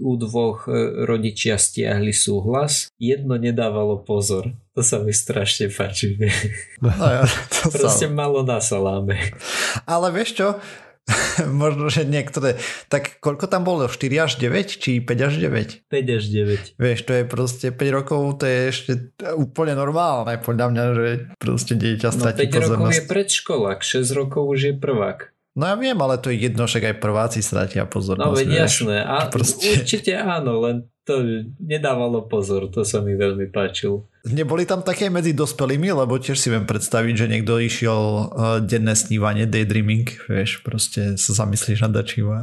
U 0.00 0.12
dvoch 0.16 0.64
e, 0.64 1.04
rodičia 1.04 1.60
stiahli 1.60 2.16
súhlas, 2.16 2.88
jedno 2.96 3.36
nedávalo 3.36 4.00
pozor. 4.00 4.56
To 4.72 4.80
sa 4.80 5.02
mi 5.02 5.12
strašne 5.12 5.68
páči. 5.68 6.16
No 6.78 6.88
ja, 6.94 7.26
to 7.50 7.68
Proste 7.74 8.08
sa... 8.08 8.14
malo 8.14 8.46
na 8.46 8.62
saláme. 8.62 9.18
Ale 9.84 10.08
vieš 10.14 10.38
čo, 10.38 10.48
možno, 11.62 11.88
že 11.88 12.04
niektoré. 12.04 12.60
Tak 12.92 13.20
koľko 13.24 13.48
tam 13.48 13.64
bolo? 13.64 13.88
4 13.88 14.24
až 14.24 14.32
9? 14.40 14.80
Či 14.80 15.00
5 15.00 15.28
až 15.28 15.34
9? 15.40 15.88
5 15.88 16.16
až 16.16 16.24
9. 16.28 16.76
Vieš, 16.76 16.98
to 17.08 17.12
je 17.16 17.22
proste 17.24 17.66
5 17.72 17.96
rokov, 17.96 18.20
to 18.40 18.44
je 18.44 18.58
ešte 18.68 18.92
úplne 19.36 19.72
normálne, 19.72 20.36
podľa 20.40 20.66
mňa, 20.72 20.84
že 20.94 21.08
proste 21.40 21.74
dieťa 21.76 22.08
stratí 22.12 22.48
no, 22.48 22.52
5 22.52 22.58
pozornosť. 22.60 22.76
rokov 22.76 22.92
je 22.92 23.04
predškolák, 23.08 23.78
6 23.80 24.18
rokov 24.18 24.42
už 24.52 24.60
je 24.60 24.74
prvák. 24.76 25.20
No 25.58 25.66
ja 25.66 25.74
viem, 25.74 25.98
ale 25.98 26.22
to 26.22 26.30
je 26.30 26.38
jedno, 26.38 26.70
však 26.70 26.94
aj 26.94 26.96
prváci 27.02 27.42
stratia 27.42 27.82
pozornosť. 27.82 28.30
No 28.30 28.38
veď 28.38 28.48
jasné, 28.62 29.02
a 29.02 29.26
proste... 29.26 29.74
určite 29.74 30.14
áno, 30.14 30.62
len 30.62 30.86
to 31.02 31.24
nedávalo 31.58 32.30
pozor, 32.30 32.70
to 32.70 32.86
sa 32.86 33.02
mi 33.02 33.18
veľmi 33.18 33.50
páčilo. 33.50 34.06
Neboli 34.28 34.68
tam 34.68 34.84
také 34.84 35.08
medzi 35.08 35.32
dospelými, 35.32 35.92
lebo 35.92 36.20
tiež 36.20 36.36
si 36.36 36.48
viem 36.52 36.68
predstaviť, 36.68 37.14
že 37.14 37.30
niekto 37.30 37.56
išiel 37.56 38.00
uh, 38.00 38.26
denné 38.60 38.92
snívanie, 38.92 39.48
daydreaming, 39.48 40.08
vieš, 40.28 40.60
proste 40.60 41.16
sa 41.16 41.32
zamyslíš 41.32 41.88
nad 41.88 41.92
dačím. 41.96 42.30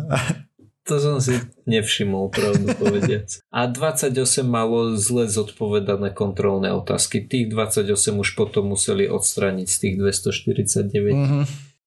To 0.86 1.01
som 1.01 1.17
si 1.17 1.33
nevšimol, 1.65 2.29
pravdu 2.29 2.69
povediac. 2.77 3.41
A 3.49 3.65
28 3.65 4.45
malo 4.45 4.93
zle 4.93 5.25
zodpovedané 5.25 6.13
kontrolné 6.13 6.69
otázky. 6.69 7.25
Tých 7.25 7.49
28 7.49 7.89
už 8.21 8.38
potom 8.38 8.69
museli 8.69 9.09
odstrániť 9.09 9.65
z 9.65 9.77
tých 9.81 9.95
249. 9.97 11.09
Mm-hmm. 11.09 11.43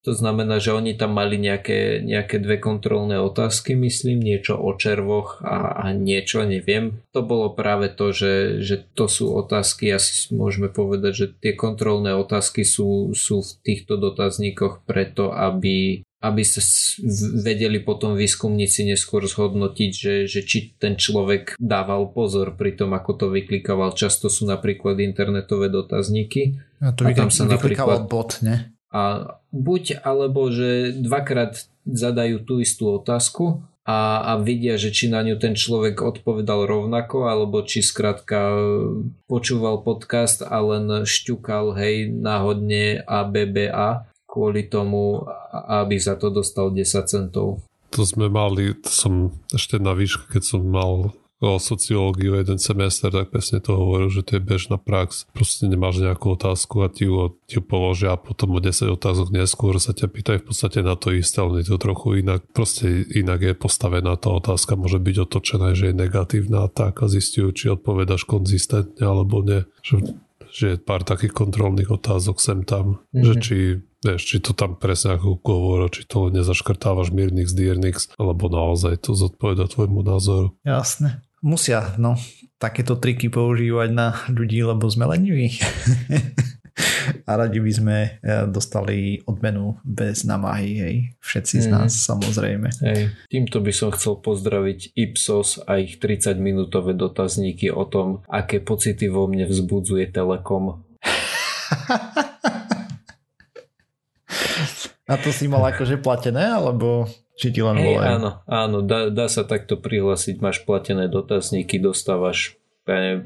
To 0.08 0.16
znamená, 0.16 0.56
že 0.56 0.72
oni 0.72 0.96
tam 0.96 1.20
mali 1.20 1.36
nejaké, 1.36 2.00
nejaké 2.00 2.40
dve 2.40 2.56
kontrolné 2.56 3.20
otázky, 3.20 3.76
myslím, 3.76 4.24
niečo 4.24 4.56
o 4.56 4.72
červoch 4.72 5.44
a, 5.44 5.84
a 5.84 5.92
niečo, 5.92 6.48
neviem. 6.48 7.04
To 7.12 7.20
bolo 7.20 7.52
práve 7.52 7.92
to, 7.92 8.16
že, 8.16 8.64
že 8.64 8.88
to 8.96 9.04
sú 9.04 9.36
otázky, 9.36 9.92
asi 9.92 10.32
môžeme 10.32 10.72
povedať, 10.72 11.12
že 11.12 11.26
tie 11.36 11.52
kontrolné 11.52 12.16
otázky 12.16 12.64
sú, 12.64 13.12
sú 13.12 13.44
v 13.44 13.52
týchto 13.60 14.00
dotazníkoch 14.00 14.88
preto, 14.88 15.28
aby 15.28 16.08
aby 16.18 16.42
sa 16.42 16.58
vedeli 17.46 17.78
potom 17.78 18.18
výskumníci 18.18 18.82
neskôr 18.82 19.22
zhodnotiť, 19.22 19.90
že, 19.94 20.14
že 20.26 20.42
či 20.42 20.74
ten 20.74 20.98
človek 20.98 21.54
dával 21.62 22.10
pozor 22.10 22.58
pri 22.58 22.74
tom, 22.74 22.90
ako 22.90 23.12
to 23.14 23.26
vyklikoval. 23.30 23.94
Často 23.94 24.26
sú 24.26 24.42
napríklad 24.50 24.98
internetové 24.98 25.70
dotazníky. 25.70 26.58
A 26.82 26.90
to 26.90 27.06
a 27.06 27.14
tam 27.14 27.30
sa 27.30 27.46
napríklad 27.46 28.10
bot, 28.10 28.42
ne? 28.42 28.74
A 28.88 29.36
buď 29.52 30.00
alebo, 30.00 30.48
že 30.48 30.96
dvakrát 30.96 31.68
zadajú 31.84 32.44
tú 32.44 32.60
istú 32.60 32.96
otázku 32.96 33.64
a, 33.88 34.20
a 34.20 34.32
vidia, 34.36 34.76
že 34.76 34.92
či 34.92 35.08
na 35.08 35.24
ňu 35.24 35.40
ten 35.40 35.56
človek 35.56 36.04
odpovedal 36.04 36.68
rovnako, 36.68 37.28
alebo 37.28 37.64
či 37.64 37.80
skrátka 37.80 38.52
počúval 39.24 39.80
podcast 39.80 40.44
a 40.44 40.60
len 40.60 41.08
šťukal 41.08 41.72
hej 41.76 42.12
náhodne 42.12 43.00
ABBA 43.08 44.08
kvôli 44.28 44.68
tomu, 44.68 45.24
aby 45.52 45.96
za 45.96 46.20
to 46.20 46.28
dostal 46.28 46.68
10 46.68 46.84
centov. 47.08 47.64
To 47.96 48.04
sme 48.04 48.28
mali, 48.28 48.76
to 48.76 48.92
som 48.92 49.14
ešte 49.48 49.80
na 49.80 49.96
výšku, 49.96 50.28
keď 50.28 50.42
som 50.44 50.60
mal 50.68 51.16
o 51.38 51.62
sociológiu 51.62 52.34
jeden 52.34 52.58
semester, 52.58 53.14
tak 53.14 53.30
presne 53.30 53.62
to 53.62 53.78
hovoril, 53.78 54.10
že 54.10 54.26
to 54.26 54.38
je 54.38 54.42
bežná 54.42 54.74
prax. 54.74 55.30
Proste 55.30 55.70
nemáš 55.70 56.02
nejakú 56.02 56.34
otázku 56.34 56.82
a 56.82 56.90
ti 56.90 57.06
ju, 57.06 57.38
ti 57.46 57.58
ju 57.58 57.62
položia 57.62 58.14
a 58.14 58.18
potom 58.18 58.58
o 58.58 58.60
10 58.60 58.90
otázok 58.90 59.30
neskôr 59.30 59.78
sa 59.78 59.94
ťa 59.94 60.10
pýtajú 60.10 60.38
v 60.42 60.46
podstate 60.50 60.82
na 60.82 60.98
to 60.98 61.14
isté, 61.14 61.38
ale 61.38 61.62
je 61.62 61.70
to 61.70 61.78
trochu 61.78 62.26
inak. 62.26 62.42
Proste 62.50 63.06
inak 63.14 63.40
je 63.46 63.54
postavená 63.54 64.18
tá 64.18 64.34
otázka, 64.34 64.74
môže 64.74 64.98
byť 64.98 65.16
otočená, 65.30 65.78
že 65.78 65.90
je 65.90 65.94
negatívna 65.94 66.66
a 66.66 66.68
tak 66.68 66.98
a 67.02 67.06
zistujú, 67.06 67.54
či 67.54 67.70
odpovedaš 67.70 68.26
konzistentne 68.26 69.06
alebo 69.06 69.38
nie. 69.46 69.62
Že, 69.86 70.18
že 70.50 70.64
je 70.74 70.76
pár 70.82 71.06
takých 71.06 71.38
kontrolných 71.38 71.94
otázok 71.94 72.42
sem 72.42 72.66
tam, 72.66 72.98
mm-hmm. 73.14 73.22
že 73.22 73.34
mhm. 73.38 73.42
či 73.42 73.56
vieš, 73.98 74.22
či 74.26 74.36
to 74.38 74.54
tam 74.54 74.78
presne 74.78 75.18
ako 75.18 75.42
hovorí, 75.42 75.90
či 75.90 76.06
to 76.06 76.30
nezaškrtávaš 76.30 77.10
Mirnix, 77.10 77.50
Diernix, 77.50 78.10
alebo 78.14 78.46
naozaj 78.46 79.02
to 79.02 79.14
zodpoveda 79.14 79.66
tvojmu 79.66 80.06
názoru. 80.06 80.54
Jasné. 80.62 81.27
Musia, 81.38 81.94
no, 82.02 82.18
takéto 82.58 82.98
triky 82.98 83.30
používať 83.30 83.88
na 83.94 84.10
ľudí, 84.26 84.58
lebo 84.66 84.90
sme 84.90 85.06
leniví. 85.06 85.54
a 87.26 87.36
radi 87.38 87.60
by 87.62 87.72
sme 87.72 88.18
e, 88.18 88.46
dostali 88.50 89.22
odmenu 89.26 89.78
bez 89.86 90.26
namahy, 90.26 90.70
hej. 90.78 91.14
Všetci 91.22 91.56
z 91.62 91.70
nás 91.70 91.94
mm. 91.94 92.02
samozrejme. 92.02 92.68
Hej. 92.82 93.14
Týmto 93.30 93.62
by 93.62 93.72
som 93.74 93.94
chcel 93.94 94.18
pozdraviť 94.18 94.98
Ipsos 94.98 95.62
a 95.62 95.78
ich 95.78 96.02
30 96.02 96.38
minútové 96.42 96.94
dotazníky 96.98 97.70
o 97.70 97.86
tom, 97.86 98.26
aké 98.26 98.58
pocity 98.58 99.06
vo 99.06 99.30
mne 99.30 99.46
vzbudzuje 99.46 100.10
Telekom. 100.10 100.74
a 105.08 105.14
to 105.22 105.30
si 105.30 105.46
mal 105.46 105.62
akože 105.70 106.02
platené, 106.02 106.50
alebo 106.50 107.06
či 107.38 107.54
ti 107.54 107.62
len 107.62 107.78
hey, 107.78 107.94
Áno, 107.94 108.42
áno 108.50 108.82
dá, 108.82 109.14
dá 109.14 109.30
sa 109.30 109.46
takto 109.46 109.78
prihlásiť, 109.78 110.42
máš 110.42 110.66
platené 110.66 111.06
dotazníky, 111.06 111.78
dostávaš 111.78 112.58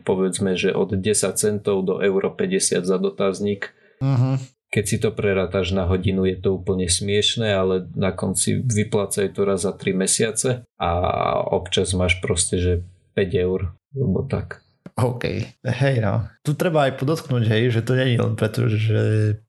povedzme, 0.02 0.58
že 0.58 0.74
od 0.74 0.98
10 0.98 1.38
centov 1.38 1.86
do 1.86 2.02
euro 2.02 2.34
50 2.34 2.82
za 2.82 2.98
dotazník. 2.98 3.70
Uh-huh. 4.02 4.36
Keď 4.72 4.84
si 4.88 4.96
to 4.98 5.12
prerátaš 5.14 5.76
na 5.76 5.86
hodinu, 5.86 6.26
je 6.26 6.34
to 6.40 6.56
úplne 6.56 6.88
smiešné, 6.88 7.52
ale 7.52 7.86
na 7.94 8.10
konci 8.10 8.58
vyplácaj 8.58 9.36
to 9.36 9.46
raz 9.46 9.62
za 9.62 9.72
3 9.76 9.94
mesiace 9.94 10.66
a 10.80 10.90
občas 11.38 11.92
máš 11.94 12.18
proste, 12.18 12.58
že 12.58 12.72
5 13.14 13.44
eur, 13.46 13.60
alebo 13.94 14.26
tak. 14.26 14.64
OK, 14.98 15.24
hej 15.64 15.96
no. 16.04 16.28
Tu 16.44 16.52
treba 16.52 16.88
aj 16.88 17.00
podotknúť, 17.00 17.44
hej, 17.48 17.72
že 17.72 17.80
to 17.84 17.96
nie 17.96 18.16
je 18.16 18.20
len 18.20 18.34
preto, 18.36 18.68
že 18.68 19.00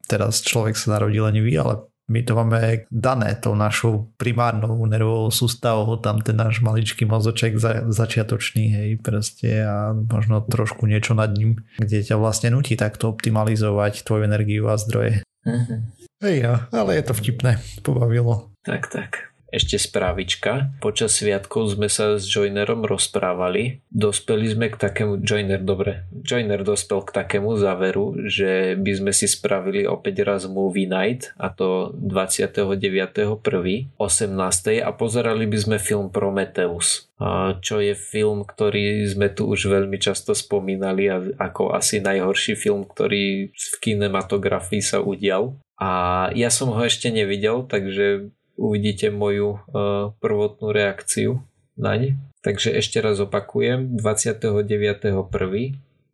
teraz 0.07 0.39
človek 0.39 0.76
sa 0.78 0.99
narodil 0.99 1.24
lenivý, 1.26 1.59
ale 1.59 1.84
my 2.12 2.20
to 2.24 2.36
máme 2.36 2.86
dané 2.91 3.36
tou 3.39 3.56
našou 3.56 4.12
primárnou 4.20 4.86
nervovou 4.86 5.32
sústavou, 5.32 5.95
tam 5.97 6.20
ten 6.20 6.36
náš 6.36 6.60
maličký 6.60 7.08
mozoček 7.08 7.56
za, 7.56 7.88
začiatočný, 7.88 8.64
hej, 8.70 8.89
proste 8.99 9.64
a 9.64 9.95
možno 9.95 10.43
trošku 10.43 10.84
niečo 10.84 11.16
nad 11.16 11.32
ním, 11.32 11.64
kde 11.80 12.04
ťa 12.04 12.20
vlastne 12.20 12.51
nutí 12.51 12.76
takto 12.76 13.08
optimalizovať 13.08 14.04
tvoju 14.04 14.28
energiu 14.28 14.68
a 14.68 14.76
zdroje. 14.76 15.24
Uh-huh. 15.47 15.80
Hej, 16.24 16.43
no, 16.43 16.56
ale 16.72 16.99
je 16.99 17.04
to 17.08 17.14
vtipné, 17.16 17.60
pobavilo. 17.84 18.51
Tak, 18.64 18.88
tak. 18.91 19.32
Ešte 19.54 19.78
správička. 19.78 20.74
Počas 20.82 21.14
sviatkov 21.14 21.78
sme 21.78 21.86
sa 21.86 22.18
s 22.18 22.26
Joinerom 22.26 22.89
rozprávali. 22.89 23.86
Dospeli 23.93 24.49
sme 24.49 24.74
k 24.74 24.82
takému... 24.82 25.22
Joiner, 25.22 25.62
dobre. 25.62 26.10
Joiner 26.10 26.66
dospel 26.66 27.06
k 27.06 27.14
takému 27.22 27.54
záveru, 27.62 28.18
že 28.26 28.74
by 28.82 28.91
sme 28.97 29.12
si 29.14 29.30
spravili 29.30 29.86
opäť 29.86 30.26
raz 30.26 30.49
Movie 30.49 30.89
Night 30.89 31.38
a 31.38 31.54
to 31.54 31.93
29.1. 32.01 33.30
18. 33.93 33.93
a 34.82 34.89
pozerali 34.97 35.45
by 35.45 35.58
sme 35.62 35.78
film 35.78 36.10
Prometheus 36.10 37.14
čo 37.64 37.80
je 37.80 37.95
film, 37.95 38.43
ktorý 38.43 39.08
sme 39.08 39.32
tu 39.32 39.47
už 39.47 39.72
veľmi 39.72 39.95
často 39.95 40.36
spomínali 40.36 41.08
ako 41.39 41.72
asi 41.72 42.04
najhorší 42.04 42.60
film, 42.60 42.84
ktorý 42.84 43.54
v 43.54 43.76
kinematografii 43.80 44.84
sa 44.84 44.99
udial. 44.99 45.56
A 45.80 46.30
ja 46.36 46.47
som 46.51 46.72
ho 46.72 46.82
ešte 46.84 47.12
nevidel, 47.12 47.64
takže 47.68 48.32
uvidíte 48.58 49.10
moju 49.10 49.58
uh, 49.58 50.14
prvotnú 50.18 50.70
reakciu 50.74 51.41
naň. 51.80 52.18
Takže 52.43 52.76
ešte 52.76 52.99
raz 52.99 53.18
opakujem, 53.24 53.95
29.1. 53.97 55.14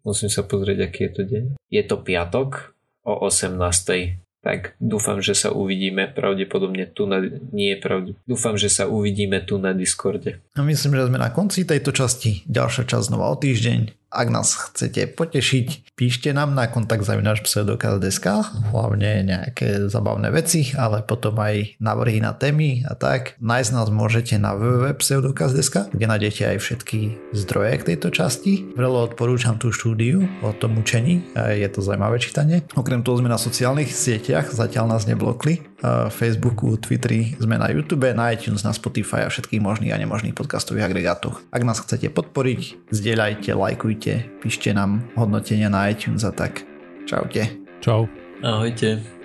Musím 0.06 0.30
sa 0.32 0.42
pozrieť, 0.46 0.88
aký 0.88 1.10
je 1.10 1.12
to 1.12 1.22
deň. 1.26 1.46
Je 1.68 1.84
to 1.84 1.96
piatok 2.00 2.72
o 3.04 3.14
18 3.28 4.22
tak 4.40 4.80
dúfam, 4.80 5.20
že 5.20 5.36
sa 5.36 5.52
uvidíme 5.52 6.08
pravdepodobne 6.08 6.88
tu 6.88 7.04
na... 7.04 7.20
Nie 7.52 7.76
pravde. 7.76 8.16
Dúfam, 8.24 8.56
že 8.56 8.72
sa 8.72 8.88
uvidíme 8.88 9.44
tu 9.44 9.60
na 9.60 9.76
Discorde. 9.76 10.40
A 10.56 10.64
myslím, 10.64 10.96
že 10.96 11.12
sme 11.12 11.20
na 11.20 11.28
konci 11.28 11.68
tejto 11.68 11.92
časti. 11.92 12.48
Ďalšia 12.48 12.88
časť 12.88 13.12
znova 13.12 13.36
o 13.36 13.36
týždeň. 13.36 13.99
Ak 14.10 14.34
nás 14.34 14.58
chcete 14.58 15.06
potešiť, 15.14 15.94
píšte 15.94 16.34
nám 16.34 16.58
na 16.58 16.66
kontakt 16.66 17.06
zavinač 17.06 17.46
pseudokaz.sk 17.46 18.26
hlavne 18.74 19.22
nejaké 19.22 19.86
zabavné 19.86 20.34
veci, 20.34 20.74
ale 20.74 21.06
potom 21.06 21.38
aj 21.38 21.78
návrhy 21.78 22.18
na 22.18 22.34
témy 22.34 22.90
a 22.90 22.98
tak. 22.98 23.38
Nájsť 23.38 23.70
nás 23.70 23.94
môžete 23.94 24.42
na 24.42 24.58
www.pseudokaz.sk, 24.58 25.94
kde 25.94 26.06
nájdete 26.10 26.42
aj 26.50 26.58
všetky 26.58 27.00
zdroje 27.38 27.74
k 27.78 27.88
tejto 27.94 28.10
časti. 28.10 28.74
Vrelo 28.74 29.06
odporúčam 29.06 29.62
tú 29.62 29.70
štúdiu 29.70 30.26
o 30.42 30.50
tom 30.58 30.82
učení, 30.82 31.22
je 31.38 31.70
to 31.70 31.86
zaujímavé 31.86 32.18
čítanie. 32.18 32.66
Okrem 32.74 33.06
toho 33.06 33.22
sme 33.22 33.30
na 33.30 33.38
sociálnych 33.38 33.94
sieťach, 33.94 34.50
zatiaľ 34.50 34.98
nás 34.98 35.06
neblokli. 35.06 35.69
Facebooku, 36.12 36.76
Twitteri, 36.76 37.40
sme 37.40 37.56
na 37.56 37.72
YouTube, 37.72 38.12
na 38.12 38.32
iTunes, 38.36 38.68
na 38.68 38.76
Spotify 38.76 39.24
a 39.26 39.32
všetkých 39.32 39.64
možných 39.64 39.96
a 39.96 40.02
nemožných 40.02 40.36
podcastových 40.36 40.92
agregátoch. 40.92 41.40
Ak 41.52 41.64
nás 41.64 41.80
chcete 41.80 42.12
podporiť, 42.12 42.92
zdieľajte, 42.92 43.56
lajkujte, 43.56 44.44
píšte 44.44 44.76
nám 44.76 45.08
hodnotenia 45.16 45.72
na 45.72 45.88
iTunes 45.88 46.28
a 46.28 46.36
tak. 46.36 46.68
Čaute. 47.08 47.48
Čau. 47.80 48.12
Ahojte. 48.44 49.19